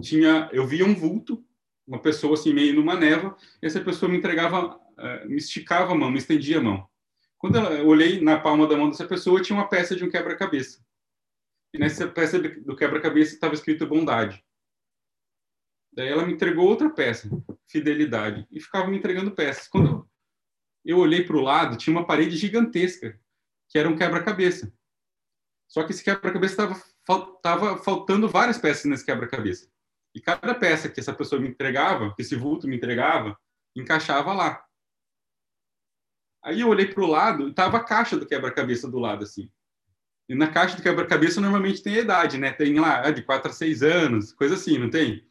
[0.02, 1.44] tinha, eu via um vulto,
[1.86, 5.96] uma pessoa assim meio numa névoa, e essa pessoa me entregava, uh, me esticava a
[5.96, 6.90] mão, me estendia a mão.
[7.38, 10.84] Quando eu olhei na palma da mão dessa pessoa, tinha uma peça de um quebra-cabeça.
[11.74, 14.44] E nessa peça do quebra-cabeça estava escrito bondade.
[15.94, 17.30] Daí ela me entregou outra peça,
[17.68, 19.68] fidelidade, e ficava me entregando peças.
[19.68, 20.07] Quando
[20.88, 23.20] eu olhei para o lado, tinha uma parede gigantesca,
[23.68, 24.74] que era um quebra-cabeça.
[25.68, 26.82] Só que esse quebra-cabeça estava
[27.42, 29.70] tava faltando várias peças nesse quebra-cabeça.
[30.16, 33.38] E cada peça que essa pessoa me entregava, que esse vulto me entregava,
[33.76, 34.64] encaixava lá.
[36.42, 39.52] Aí eu olhei para o lado e tava a caixa do quebra-cabeça do lado, assim.
[40.30, 42.52] E na caixa do quebra-cabeça normalmente tem a idade, né?
[42.52, 45.26] Tem lá ah, de 4 a 6 anos, coisa assim, não tem?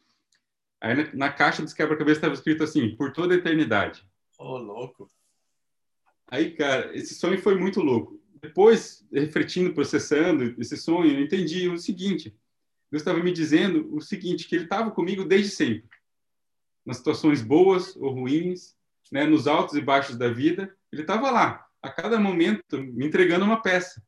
[0.79, 4.07] Aí na, na caixa dos quebra-cabeça estava escrito assim, por toda a eternidade.
[4.37, 5.09] Ô, oh, louco.
[6.27, 8.19] Aí, cara, esse sonho foi muito louco.
[8.41, 12.35] Depois, refletindo, processando esse sonho, eu entendi o seguinte.
[12.91, 15.89] Deus estava me dizendo o seguinte, que ele estava comigo desde sempre.
[16.85, 18.75] Nas situações boas ou ruins,
[19.11, 23.45] né, nos altos e baixos da vida, ele estava lá, a cada momento, me entregando
[23.45, 24.01] uma peça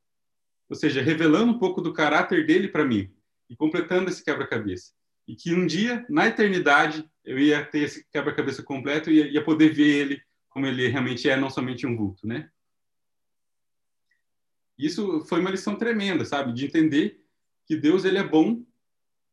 [0.69, 3.11] ou seja, revelando um pouco do caráter dele para mim
[3.49, 4.93] e completando esse quebra-cabeça.
[5.27, 9.43] E que um dia, na eternidade, eu ia ter esse quebra-cabeça completo e ia, ia
[9.43, 12.49] poder ver ele como ele realmente é, não somente um vulto, né?
[14.77, 16.53] Isso foi uma lição tremenda, sabe?
[16.53, 17.23] De entender
[17.65, 18.63] que Deus ele é bom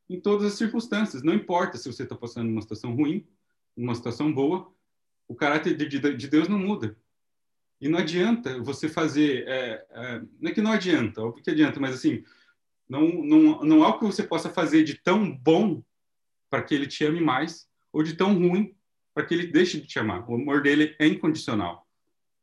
[0.08, 1.22] em todas as circunstâncias.
[1.22, 3.26] Não importa se você está passando uma situação ruim,
[3.76, 4.72] uma situação boa,
[5.28, 6.96] o caráter de, de, de Deus não muda.
[7.80, 9.46] E não adianta você fazer.
[9.46, 12.24] É, é, não é que não adianta, óbvio que adianta, mas assim,
[12.88, 15.82] não, não, não há o que você possa fazer de tão bom
[16.48, 18.74] para que ele te ame mais, ou de tão ruim
[19.16, 20.28] para que ele deixe de te amar.
[20.30, 21.88] O amor dele é incondicional.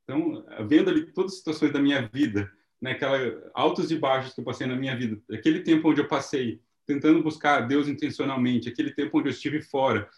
[0.04, 2.52] Então, vendo ali todas as situações da minha vida,
[2.82, 6.08] né, aquela altos e baixos que eu passei na minha vida, aquele tempo onde eu
[6.08, 10.10] passei tentando buscar Deus intencionalmente, aquele tempo onde eu estive fora,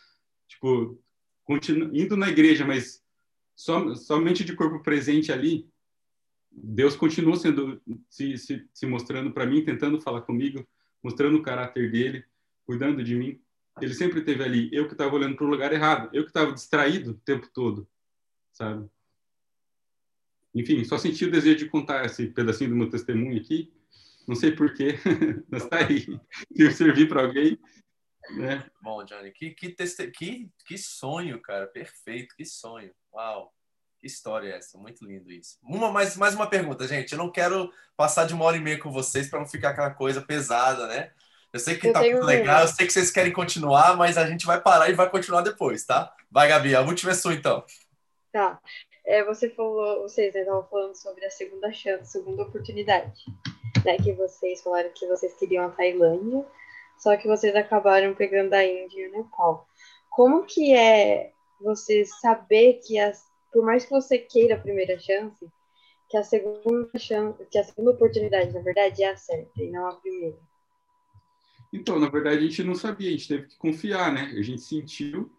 [0.48, 0.98] tipo,
[1.44, 3.04] continu, indo na igreja, mas
[3.54, 5.68] som, somente de corpo presente ali,
[6.50, 10.66] Deus continua sendo se, se, se mostrando para mim, tentando falar comigo,
[11.04, 12.24] mostrando o caráter dele,
[12.66, 13.42] cuidando de mim.
[13.82, 14.70] Ele sempre esteve ali.
[14.72, 17.88] Eu que estava olhando para o lugar errado, eu que estava distraído o tempo todo,
[18.54, 18.90] sabe?
[20.54, 23.74] Enfim, só senti o desejo de contar esse pedacinho do meu testemunho aqui.
[24.26, 24.98] Não sei porquê,
[25.50, 26.06] mas está aí.
[26.56, 27.60] Se servir para alguém,
[28.38, 28.66] né?
[28.82, 30.08] Bom, Johnny, que, que, teste...
[30.12, 31.68] que, que sonho, cara.
[31.68, 32.92] Perfeito, que sonho.
[33.14, 33.54] Uau.
[34.00, 34.78] Que história é essa?
[34.78, 35.58] Muito lindo isso.
[35.62, 37.12] Uma, mais, mais uma pergunta, gente.
[37.12, 39.92] Eu não quero passar de uma hora e meia com vocês para não ficar aquela
[39.92, 41.12] coisa pesada, né?
[41.56, 44.28] Eu sei que eu tá muito legal, eu sei que vocês querem continuar, mas a
[44.28, 46.14] gente vai parar e vai continuar depois, tá?
[46.30, 47.64] Vai, Gabi, a última é sua, então.
[48.30, 48.60] Tá.
[49.06, 53.24] É, você falou, vocês estavam né, falando sobre a segunda chance, segunda oportunidade,
[53.86, 53.96] né?
[53.96, 56.46] Que vocês falaram que vocês queriam a Tailândia,
[56.98, 59.66] só que vocês acabaram pegando a Índia e o Nepal.
[60.10, 63.24] Como que é você saber que as,
[63.54, 65.48] por mais que você queira a primeira chance,
[66.10, 69.88] que a segunda chance, que a segunda oportunidade, na verdade, é a certa e não
[69.88, 70.36] a primeira?
[71.76, 74.34] Então, na verdade, a gente não sabia, a gente teve que confiar, né?
[74.38, 75.30] A gente sentiu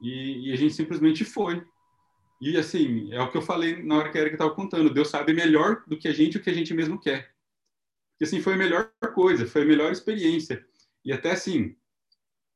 [0.00, 1.64] e, e a gente simplesmente foi.
[2.40, 4.92] E assim, é o que eu falei na hora que a Erika estava contando.
[4.92, 7.32] Deus sabe melhor do que a gente o que a gente mesmo quer.
[8.12, 10.64] Porque assim, foi a melhor coisa, foi a melhor experiência.
[11.04, 11.74] E até assim,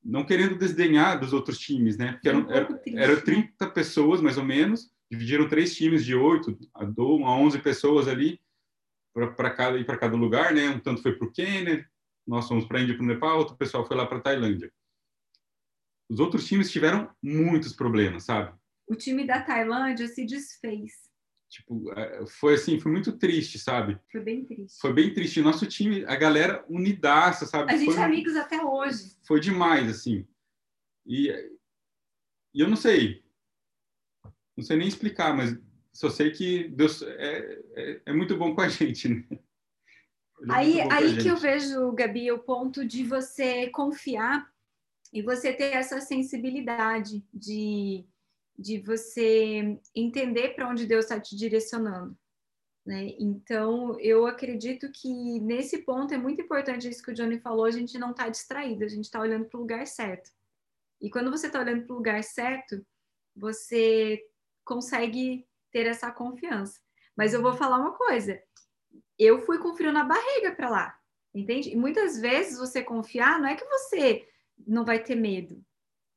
[0.05, 2.13] não querendo desdenhar dos outros times, né?
[2.13, 6.85] Porque eram, eram, eram 30 pessoas, mais ou menos, dividiram três times de oito a
[6.85, 8.39] 11 pessoas ali
[9.15, 10.69] para cada ir para cada lugar, né?
[10.69, 11.87] Um tanto foi para o Quênia,
[12.27, 14.73] nós fomos para a Índia, para o Nepal, outro pessoal foi lá para a Tailândia.
[16.09, 18.57] Os outros times tiveram muitos problemas, sabe?
[18.87, 21.11] O time da Tailândia se desfez.
[21.49, 23.99] Tipo, é, foi assim, foi muito triste, sabe?
[24.11, 24.81] Foi bem triste.
[24.81, 25.43] Foi bem triste.
[25.43, 27.73] Nosso time, a galera unidaça, sabe?
[27.73, 29.17] A gente foi, é amigos até hoje.
[29.27, 30.27] Foi demais, assim.
[31.07, 31.29] E,
[32.55, 33.23] e eu não sei,
[34.57, 35.59] não sei nem explicar, mas
[35.93, 39.25] só sei que Deus é, é, é muito bom com a gente, né?
[40.49, 44.51] É aí, aí que eu vejo, Gabi, o ponto de você confiar
[45.13, 48.07] e você ter essa sensibilidade de
[48.59, 52.17] de você entender para onde Deus está te direcionando.
[52.85, 53.15] Né?
[53.19, 57.71] Então, eu acredito que nesse ponto é muito importante isso que o Johnny falou, a
[57.71, 60.31] gente não está distraído, a gente está olhando para o lugar certo.
[61.01, 62.85] E quando você está olhando para o lugar certo,
[63.35, 64.25] você
[64.65, 66.81] consegue ter essa confiança.
[67.17, 68.41] Mas eu vou falar uma coisa,
[69.19, 70.99] eu fui com frio na barriga para lá,
[71.35, 71.71] entende?
[71.71, 74.27] E muitas vezes você confiar não é que você
[74.67, 75.63] não vai ter medo,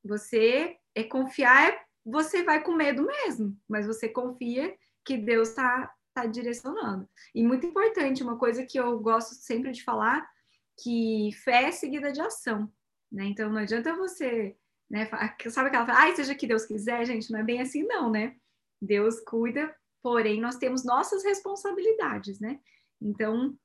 [0.03, 6.25] você é confiar você vai com medo mesmo, mas você confia que Deus está tá
[6.25, 7.09] direcionando.
[7.33, 10.25] E muito importante, uma coisa que eu gosto sempre de falar,
[10.81, 12.71] que fé é seguida de ação,
[13.11, 13.25] né?
[13.25, 14.55] Então não adianta você,
[14.89, 15.09] né?
[15.49, 18.35] Sabe aquela fala, ai, seja que Deus quiser, gente, não é bem assim não, né?
[18.79, 22.59] Deus cuida, porém nós temos nossas responsabilidades, né?
[23.01, 23.57] Então,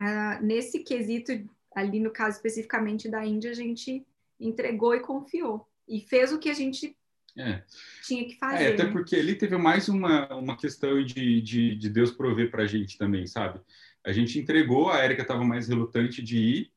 [0.00, 1.32] uh, nesse quesito,
[1.74, 4.06] ali no caso especificamente da Índia, a gente
[4.38, 5.66] entregou e confiou.
[5.88, 6.96] E fez o que a gente
[7.36, 7.62] é.
[8.02, 8.64] Tinha que fazer.
[8.64, 8.92] É, até né?
[8.92, 12.98] porque ali teve mais uma, uma questão de, de, de Deus prover para a gente
[12.98, 13.60] também, sabe?
[14.04, 16.72] A gente entregou, a Érica estava mais relutante de ir,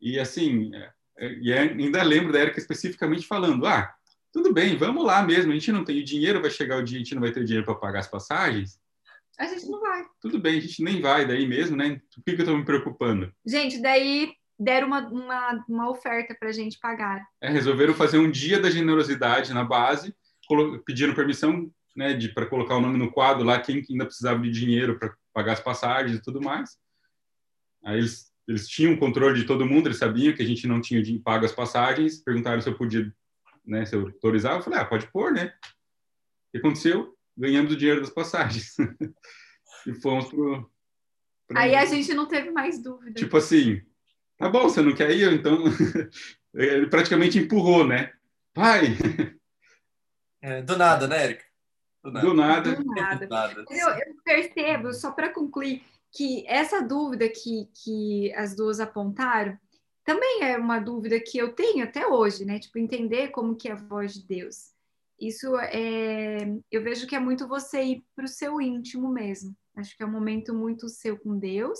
[0.00, 3.92] e assim, é, é, e ainda lembro da Érica especificamente falando: ah,
[4.32, 7.02] tudo bem, vamos lá mesmo, a gente não tem dinheiro, vai chegar o dia, a
[7.02, 8.78] gente não vai ter dinheiro para pagar as passagens.
[9.38, 10.04] A gente não vai.
[10.20, 12.00] Tudo bem, a gente nem vai daí mesmo, né?
[12.14, 13.32] Por que, que eu estou me preocupando?
[13.44, 17.22] Gente, daí deram uma, uma, uma oferta para a gente pagar.
[17.40, 20.14] É, resolveram fazer um dia da generosidade na base,
[20.86, 24.98] pediram permissão né, para colocar o nome no quadro lá, quem ainda precisava de dinheiro
[24.98, 26.78] para pagar as passagens e tudo mais.
[27.84, 31.02] Aí eles, eles tinham controle de todo mundo, eles sabiam que a gente não tinha
[31.22, 33.12] pago as passagens, perguntaram se eu podia,
[33.64, 35.52] né, se eu autorizava, eu falei, ah, pode pôr, né?
[35.56, 37.15] O que aconteceu?
[37.36, 38.74] Ganhamos o dinheiro das passagens.
[39.86, 40.70] e fomos pro...
[41.54, 43.14] Aí a gente não teve mais dúvida.
[43.14, 43.80] Tipo assim,
[44.38, 45.32] Tá bom, você não quer ir?
[45.32, 45.64] Então,
[46.54, 48.12] ele praticamente empurrou, né?
[48.54, 48.96] Vai!
[50.42, 51.44] É, do nada, né, Erika?
[52.04, 52.26] Do nada.
[52.26, 52.74] Do nada.
[52.74, 53.26] Do nada.
[53.26, 53.64] Do nada.
[53.70, 55.82] Eu, eu, percebo, só para concluir,
[56.12, 59.58] que essa dúvida que, que as duas apontaram
[60.04, 62.58] também é uma dúvida que eu tenho até hoje, né?
[62.58, 64.75] Tipo, entender como que é a voz de Deus.
[65.18, 66.38] Isso é,
[66.70, 69.56] eu vejo que é muito você ir para o seu íntimo mesmo.
[69.76, 71.78] Acho que é um momento muito seu com Deus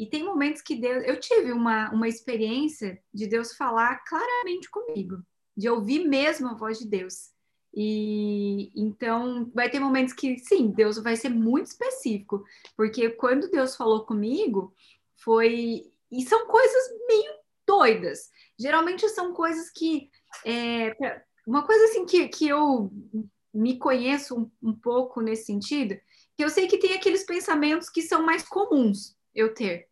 [0.00, 1.04] e tem momentos que Deus.
[1.06, 5.22] Eu tive uma, uma experiência de Deus falar claramente comigo,
[5.54, 7.30] de ouvir mesmo a voz de Deus.
[7.74, 12.42] E então vai ter momentos que sim, Deus vai ser muito específico,
[12.76, 14.74] porque quando Deus falou comigo,
[15.22, 15.92] foi.
[16.10, 17.32] E são coisas meio
[17.66, 18.30] doidas.
[18.58, 20.10] Geralmente são coisas que.
[20.46, 20.96] É,
[21.50, 22.90] uma coisa assim que, que eu
[23.52, 25.98] me conheço um, um pouco nesse sentido,
[26.36, 29.90] que eu sei que tem aqueles pensamentos que são mais comuns eu ter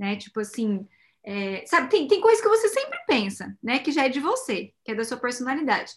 [0.00, 0.16] né?
[0.16, 0.88] Tipo assim,
[1.22, 3.78] é, sabe, tem, tem coisa que você sempre pensa, né?
[3.78, 5.92] Que já é de você, que é da sua personalidade.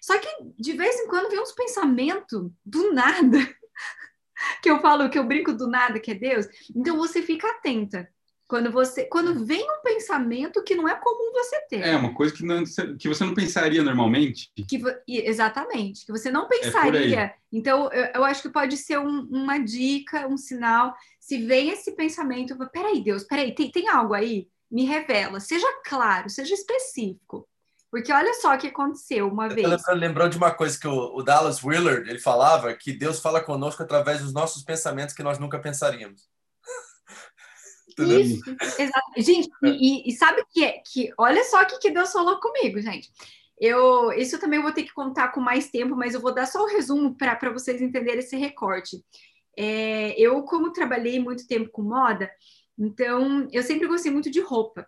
[0.00, 0.28] Só que
[0.58, 3.38] de vez em quando vem uns pensamentos do nada,
[4.62, 6.46] que eu falo, que eu brinco do nada, que é Deus.
[6.74, 8.08] Então você fica atenta.
[8.48, 11.80] Quando você, quando vem um pensamento que não é comum você ter.
[11.80, 12.62] É uma coisa que, não,
[12.96, 14.52] que você não pensaria normalmente.
[14.68, 17.20] Que, exatamente, que você não é pensaria.
[17.20, 20.94] É então, eu, eu, acho que pode ser um, uma dica, um sinal.
[21.18, 24.48] Se vem esse pensamento, peraí, Deus, peraí, tem, tem algo aí?
[24.70, 27.48] Me revela, seja claro, seja específico.
[27.90, 29.82] Porque olha só o que aconteceu uma vez.
[29.88, 33.82] Lembrou de uma coisa que o, o Dallas Willard ele falava, que Deus fala conosco
[33.82, 36.28] através dos nossos pensamentos que nós nunca pensaríamos.
[37.98, 38.42] Isso,
[38.78, 39.12] exato.
[39.16, 42.80] Gente, e, e, sabe que, é, que olha só o que, que Deus falou comigo,
[42.80, 43.10] gente.
[43.58, 46.46] Eu, isso eu também vou ter que contar com mais tempo, mas eu vou dar
[46.46, 49.02] só o resumo para vocês entenderem esse recorte.
[49.56, 52.30] É, eu, como trabalhei muito tempo com moda,
[52.78, 54.86] então eu sempre gostei muito de roupa.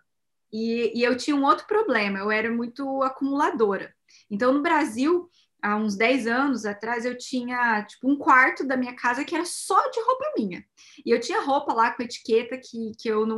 [0.51, 3.93] E, e eu tinha um outro problema, eu era muito acumuladora.
[4.29, 5.29] Então, no Brasil,
[5.61, 9.45] há uns 10 anos atrás, eu tinha tipo um quarto da minha casa que era
[9.45, 10.63] só de roupa minha.
[11.05, 13.37] E eu tinha roupa lá com etiqueta que, que eu não,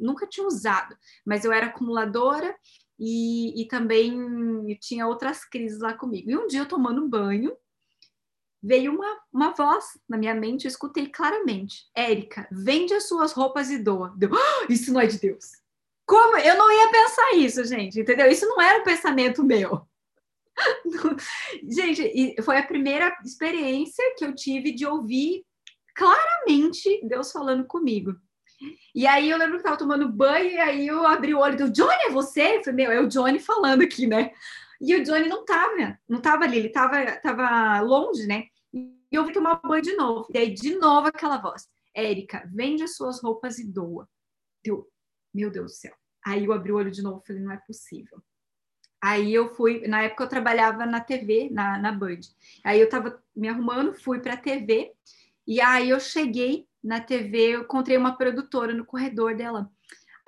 [0.00, 2.54] nunca tinha usado, mas eu era acumuladora
[2.98, 6.30] e, e também tinha outras crises lá comigo.
[6.30, 7.52] E um dia eu tomando banho,
[8.62, 13.70] veio uma, uma voz na minha mente, eu escutei claramente: Érica, vende as suas roupas
[13.70, 14.14] e doa.
[14.16, 15.50] Deu, ah, isso não é de Deus.
[16.06, 16.36] Como?
[16.36, 18.30] Eu não ia pensar isso, gente, entendeu?
[18.30, 19.86] Isso não era um pensamento meu.
[21.68, 25.44] gente, foi a primeira experiência que eu tive de ouvir
[25.94, 28.14] claramente Deus falando comigo.
[28.94, 31.70] E aí eu lembro que tava tomando banho, e aí eu abri o olho do
[31.70, 32.58] Johnny, é você?
[32.58, 34.32] Eu falei, meu, é o Johnny falando aqui, né?
[34.80, 38.46] E o Johnny não tava, não tava ali, ele tava, tava longe, né?
[38.72, 40.26] E eu fui tomar banho de novo.
[40.32, 44.08] E aí, de novo, aquela voz: Érica, vende as suas roupas e doa.
[44.64, 44.88] Eu,
[45.32, 45.94] meu Deus do céu.
[46.24, 48.22] Aí eu abri o olho de novo e falei: não é possível.
[49.00, 52.20] Aí eu fui, na época eu trabalhava na TV, na, na Band.
[52.64, 54.92] Aí eu tava me arrumando, fui pra TV,
[55.46, 59.70] e aí eu cheguei na TV, eu encontrei uma produtora no corredor dela.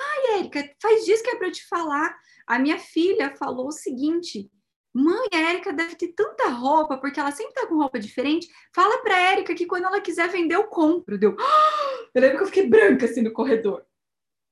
[0.01, 2.17] Ai, Érica, faz dias que é para eu te falar.
[2.47, 4.51] A minha filha falou o seguinte:
[4.95, 8.49] Mãe, a Érica deve ter tanta roupa, porque ela sempre tá com roupa diferente.
[8.73, 11.19] Fala pra Érica que quando ela quiser vender, eu compro.
[11.19, 11.37] Deu.
[12.15, 13.85] Eu lembro que eu fiquei branca assim no corredor.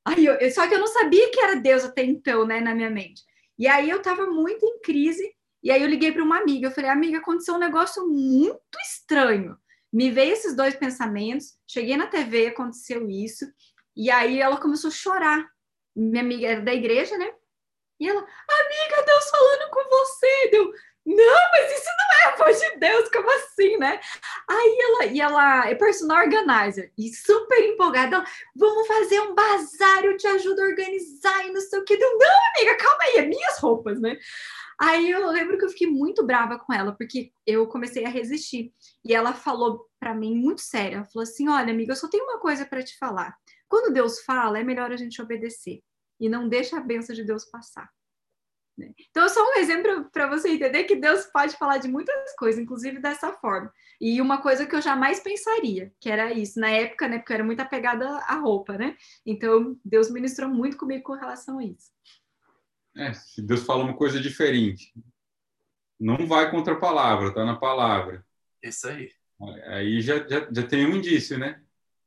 [0.04, 2.90] Aí eu, só que eu não sabia que era Deus até então, né, na minha
[2.90, 3.22] mente.
[3.56, 5.32] E aí eu tava muito em crise.
[5.62, 6.66] E aí eu liguei para uma amiga.
[6.66, 9.56] Eu falei, amiga, aconteceu um negócio muito estranho.
[9.92, 11.54] Me veio esses dois pensamentos.
[11.66, 13.44] Cheguei na TV, aconteceu isso.
[13.94, 15.48] E aí ela começou a chorar.
[15.94, 17.30] Minha amiga era da igreja, né?
[18.00, 20.48] E ela, amiga, Deus falando com você.
[20.50, 20.72] Deu,
[21.04, 24.00] não, mas isso não é a voz de Deus, como assim, né?
[24.48, 30.04] Aí ela, e ela é personal organizer, e super empolgada, ela, vamos fazer um bazar,
[30.04, 31.96] eu te ajudo a organizar, e não sei o que.
[31.96, 34.16] Deu, não, amiga, calma aí, é minhas roupas, né?
[34.82, 38.74] Aí eu lembro que eu fiquei muito brava com ela, porque eu comecei a resistir.
[39.04, 42.24] E ela falou para mim muito séria, ela falou assim, olha, amiga, eu só tenho
[42.24, 43.36] uma coisa para te falar.
[43.68, 45.80] Quando Deus fala, é melhor a gente obedecer
[46.18, 47.88] e não deixa a benção de Deus passar.
[48.76, 48.92] Né?
[49.08, 52.98] Então, só um exemplo para você entender que Deus pode falar de muitas coisas, inclusive
[52.98, 53.72] dessa forma.
[54.00, 57.18] E uma coisa que eu jamais pensaria, que era isso, na época, né?
[57.18, 58.96] Porque eu era muito apegada à roupa, né?
[59.24, 61.92] Então, Deus ministrou muito comigo com relação a isso.
[62.96, 64.92] É, se Deus fala uma coisa diferente,
[65.98, 68.24] não vai contra a palavra, tá na palavra.
[68.62, 69.10] Isso aí.
[69.66, 71.60] Aí já, já, já tem um indício, né?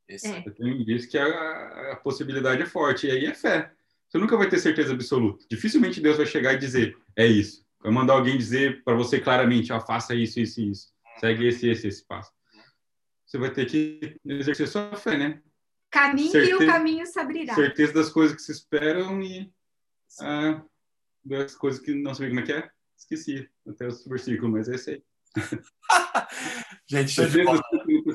[0.08, 0.26] Isso.
[0.26, 0.42] É.
[0.42, 3.06] Já tem um indício que a, a possibilidade é forte.
[3.06, 3.72] E aí é fé.
[4.08, 5.44] Você nunca vai ter certeza absoluta.
[5.50, 7.66] Dificilmente Deus vai chegar e dizer, é isso.
[7.80, 10.92] Vai mandar alguém dizer para você claramente, ah, faça isso, isso e isso.
[11.18, 12.32] Segue esse, esse, esse passo.
[13.26, 15.42] Você vai ter que exercer sua fé, né?
[15.90, 17.54] Caminho certeza, e o caminho se abrirá.
[17.54, 19.50] Certeza das coisas que se esperam e
[20.20, 20.62] ah,
[21.26, 22.70] das coisas que não sei como é que é.
[22.96, 25.02] Esqueci até o versículo, mas é esse aí.
[26.88, 27.20] Gente,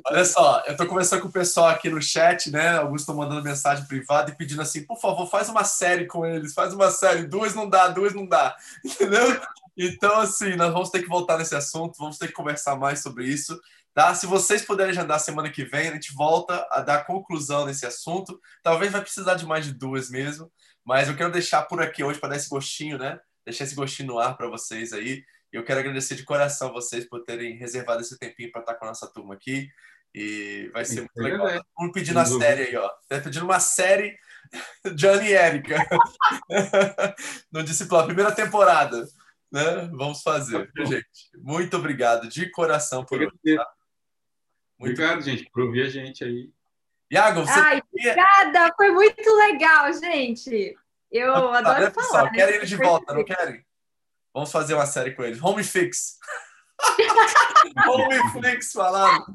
[0.06, 2.78] olha só, eu tô conversando com o pessoal aqui no chat, né?
[2.78, 6.54] Alguns estão mandando mensagem privada e pedindo assim, por favor, faz uma série com eles,
[6.54, 9.40] faz uma série, duas não dá, duas não dá, entendeu?
[9.78, 13.26] Então, assim, nós vamos ter que voltar nesse assunto, vamos ter que conversar mais sobre
[13.26, 13.60] isso,
[13.94, 14.16] tá?
[14.16, 18.40] Se vocês puderem agendar semana que vem, a gente volta a dar conclusão nesse assunto.
[18.64, 20.52] Talvez vai precisar de mais de duas mesmo,
[20.86, 23.20] mas eu quero deixar por aqui hoje para dar esse gostinho, né?
[23.46, 25.24] Deixar esse gostinho no ar para vocês aí.
[25.52, 28.88] Eu quero agradecer de coração vocês por terem reservado esse tempinho para estar com a
[28.90, 29.70] nossa turma aqui.
[30.14, 31.66] E vai ser muito legal.
[31.78, 32.90] Vamos pedindo a série aí, ó.
[33.08, 34.18] Tá pedindo uma série
[34.96, 35.78] Johnny e Erika
[37.52, 39.08] no discipulado, primeira temporada.
[39.52, 39.90] Né?
[39.94, 41.06] Vamos fazer, tá gente.
[41.38, 43.56] Muito obrigado de coração por hoje.
[43.56, 43.68] Tá?
[44.80, 46.50] Muito obrigado, gente, por ouvir a gente aí.
[47.12, 47.60] Iago, você.
[47.60, 50.78] Ai, obrigada, foi muito legal, gente.
[51.12, 52.08] Eu ah, adoro né, falar.
[52.08, 52.32] Pessoal?
[52.32, 53.66] Querem ele de volta, não querem?
[54.34, 55.44] Vamos fazer uma série com eles.
[55.44, 56.18] Home Fix.
[57.86, 59.26] Home Fix falando.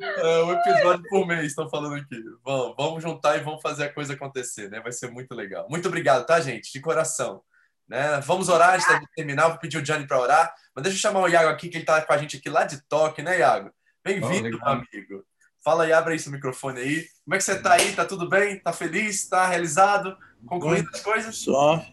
[0.00, 2.22] é, um episódio por mês, estão falando aqui.
[2.44, 4.78] Vamos, vamos juntar e vamos fazer a coisa acontecer, né?
[4.80, 5.66] Vai ser muito legal.
[5.68, 6.72] Muito obrigado, tá, gente?
[6.72, 7.42] De coração.
[7.88, 8.20] Né?
[8.20, 9.48] Vamos orar antes de terminar.
[9.48, 10.54] Vou pedir o Johnny para orar.
[10.76, 12.62] Mas deixa eu chamar o Iago aqui, que ele está com a gente aqui lá
[12.62, 13.72] de toque, né, Iago?
[14.04, 15.24] Bem-vindo, oh, amigo.
[15.64, 17.06] Fala aí, abre aí seu microfone aí.
[17.24, 17.92] Como é que você está aí?
[17.92, 18.58] Tá tudo bem?
[18.58, 19.28] Tá feliz?
[19.28, 20.16] Tá realizado?
[20.44, 21.36] Concluindo as coisas?
[21.36, 21.84] Só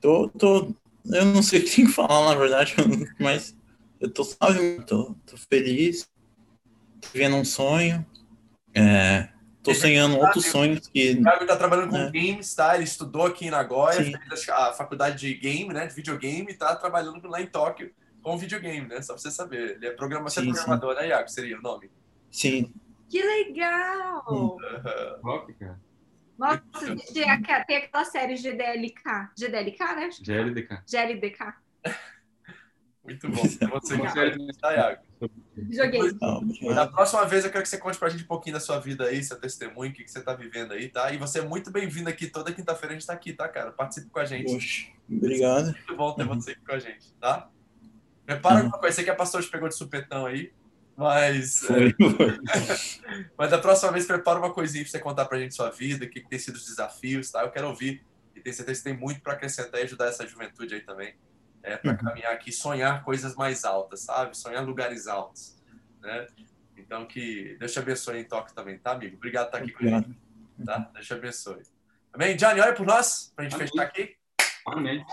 [0.00, 0.74] Tô, tô,
[1.06, 2.74] eu não sei o que tem que falar, na verdade,
[3.18, 3.56] mas
[4.00, 6.08] eu tô suave, tô, tô feliz,
[7.00, 8.04] tô vivendo um sonho,
[8.74, 9.28] é,
[9.62, 11.12] tô sonhando outros sonhos que...
[11.12, 12.10] O Thiago tá trabalhando com é.
[12.10, 12.74] games, tá?
[12.74, 14.12] Ele estudou aqui em Nagoya, Sim.
[14.28, 17.92] fez a faculdade de game, né, de videogame, e tá trabalhando lá em Tóquio
[18.22, 19.76] com videogame, né, só pra você saber.
[19.76, 21.00] Ele é programação sim, programador, sim.
[21.00, 21.28] né, Iago?
[21.28, 21.90] Seria o nome?
[22.30, 22.72] Sim.
[23.08, 24.24] Que legal!
[24.28, 24.56] Uhum.
[25.58, 25.80] cara.
[26.38, 26.60] Nossa,
[27.14, 27.30] tem
[27.76, 29.30] aquela série GDLK.
[29.36, 30.10] GDLK, né?
[30.20, 30.82] GLDK.
[30.86, 31.54] GLDK.
[33.06, 33.42] Muito bom.
[33.42, 35.02] Você tá, Iago?
[35.70, 36.00] Joguei.
[36.74, 39.04] Na próxima vez eu quero que você conte pra gente um pouquinho da sua vida
[39.04, 41.12] aí, seu testemunho, o que, que você tá vivendo aí, tá?
[41.12, 42.26] E você é muito bem-vindo aqui.
[42.26, 43.70] Toda quinta-feira a gente tá aqui, tá, cara?
[43.70, 44.52] Participe com a gente.
[44.52, 45.66] Poxa, obrigado.
[45.66, 47.48] Muito bom ter você aqui com a gente, tá?
[48.26, 48.66] Prepara uhum.
[48.66, 48.96] uma coisa.
[48.96, 50.52] Sei que a pastor te pegou de supetão aí,
[50.96, 51.60] mas.
[51.60, 52.40] Foi, foi.
[53.36, 56.08] mas da próxima vez, prepara uma coisinha pra você contar pra gente sua vida, o
[56.08, 57.42] que, que tem sido os desafios, tá?
[57.42, 58.04] Eu quero ouvir.
[58.34, 61.14] E tenho certeza que tem muito para acrescentar e ajudar essa juventude aí também
[61.66, 61.96] é, para uhum.
[61.98, 64.36] caminhar aqui, sonhar coisas mais altas, sabe?
[64.38, 65.60] Sonhar lugares altos,
[66.00, 66.26] né?
[66.76, 69.16] Então que Deus te abençoe em toque também, tá, amigo?
[69.16, 70.04] Obrigado por estar aqui Obrigado.
[70.04, 70.90] com a gente, tá?
[70.94, 71.62] Deus te abençoe.
[72.12, 72.36] Amém?
[72.36, 73.68] Johnny, olha por nós, para a gente Amém.
[73.68, 74.16] fechar aqui.
[74.64, 75.04] Amém.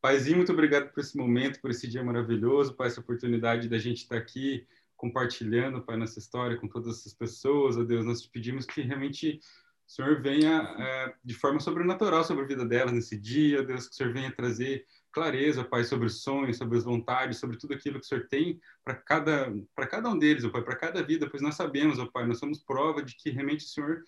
[0.00, 3.98] Paizinho, muito obrigado por esse momento, por esse dia maravilhoso, por essa oportunidade da gente
[3.98, 4.66] estar aqui
[5.00, 7.78] compartilhando, Pai, nossa história com todas essas pessoas.
[7.78, 9.40] Ó Deus, nós te pedimos que realmente
[9.88, 13.94] o Senhor venha é, de forma sobrenatural sobre a vida delas nesse dia, Deus, que
[13.94, 17.98] o Senhor venha trazer clareza, Pai, sobre os sonhos, sobre as vontades, sobre tudo aquilo
[17.98, 21.28] que o Senhor tem para cada, para cada um deles, ó Pai, para cada vida,
[21.30, 24.04] pois nós sabemos, ó Pai, nós somos prova de que realmente o Senhor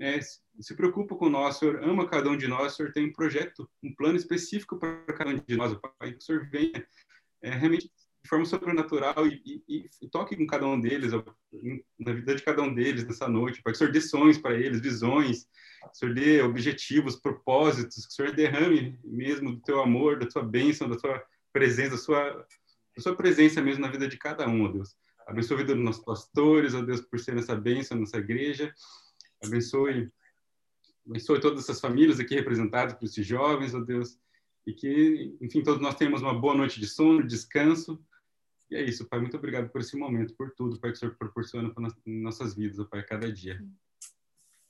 [0.00, 3.06] é, se preocupa com nós, o Senhor ama cada um de nós, o Senhor tem
[3.06, 6.48] um projeto, um plano específico para cada um de nós, ó Pai, que o Senhor
[6.48, 6.86] venha
[7.42, 7.90] é, realmente
[8.28, 11.12] forma sobrenatural e, e, e, toque com cada um deles,
[11.98, 14.54] na vida de cada um deles nessa noite, Pai, que o Senhor dê sonhos para
[14.54, 19.80] eles, visões, que o Senhor dê objetivos, propósitos, que o Senhor derrame mesmo do teu
[19.80, 21.22] amor, da tua bênção, da tua
[21.52, 22.46] presença, da sua,
[22.96, 24.96] da sua presença mesmo na vida de cada um, ó Deus.
[25.26, 28.72] Abençoe a vida dos nossos pastores, ó Deus, por ser essa bênção nessa igreja.
[29.44, 30.10] Abençoe,
[31.06, 34.18] abençoe todas essas famílias aqui representadas por esses jovens, ó Deus.
[34.66, 38.02] E que, enfim, todos nós tenhamos uma boa noite de sono, descanso.
[38.70, 39.18] E é isso, Pai.
[39.18, 42.86] Muito obrigado por esse momento, por tudo, Pai, que o Senhor proporciona para nossas vidas,
[42.88, 43.58] Pai, a cada dia.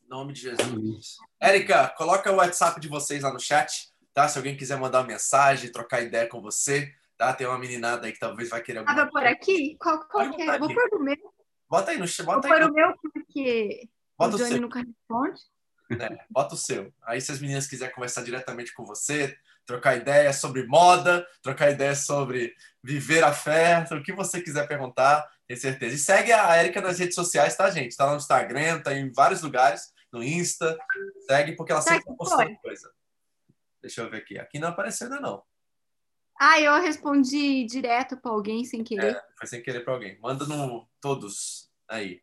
[0.04, 1.16] Em nome de Jesus.
[1.40, 4.28] Érica, coloca o WhatsApp de vocês lá no chat, tá?
[4.28, 7.32] Se alguém quiser mandar uma mensagem, trocar ideia com você, tá?
[7.32, 9.76] Tem uma meninada aí que talvez vai querer alguma Ah, por aqui?
[9.80, 10.58] Qual, qual que é?
[10.58, 11.34] Vou pôr o meu.
[11.68, 12.24] Bota aí no chat.
[12.24, 15.40] Bota Vou pôr o meu porque bota o Johnny nunca responde.
[15.90, 16.92] É, bota o seu.
[17.02, 19.36] Aí se as meninas quiserem conversar diretamente com você,
[19.68, 25.30] trocar ideia sobre moda, trocar ideia sobre viver a fé, o que você quiser perguntar,
[25.46, 25.94] tenho certeza.
[25.94, 27.94] E segue a Érica nas redes sociais, tá, gente?
[27.94, 30.74] Tá no Instagram, tá em vários lugares no Insta.
[31.26, 32.90] Segue, porque ela sempre tá postando coisa.
[33.82, 34.38] Deixa eu ver aqui.
[34.38, 35.42] Aqui não apareceu ainda, não.
[36.40, 39.16] Ah, eu respondi direto para alguém sem querer.
[39.16, 40.18] É, foi sem querer para alguém.
[40.18, 42.22] Manda no todos aí.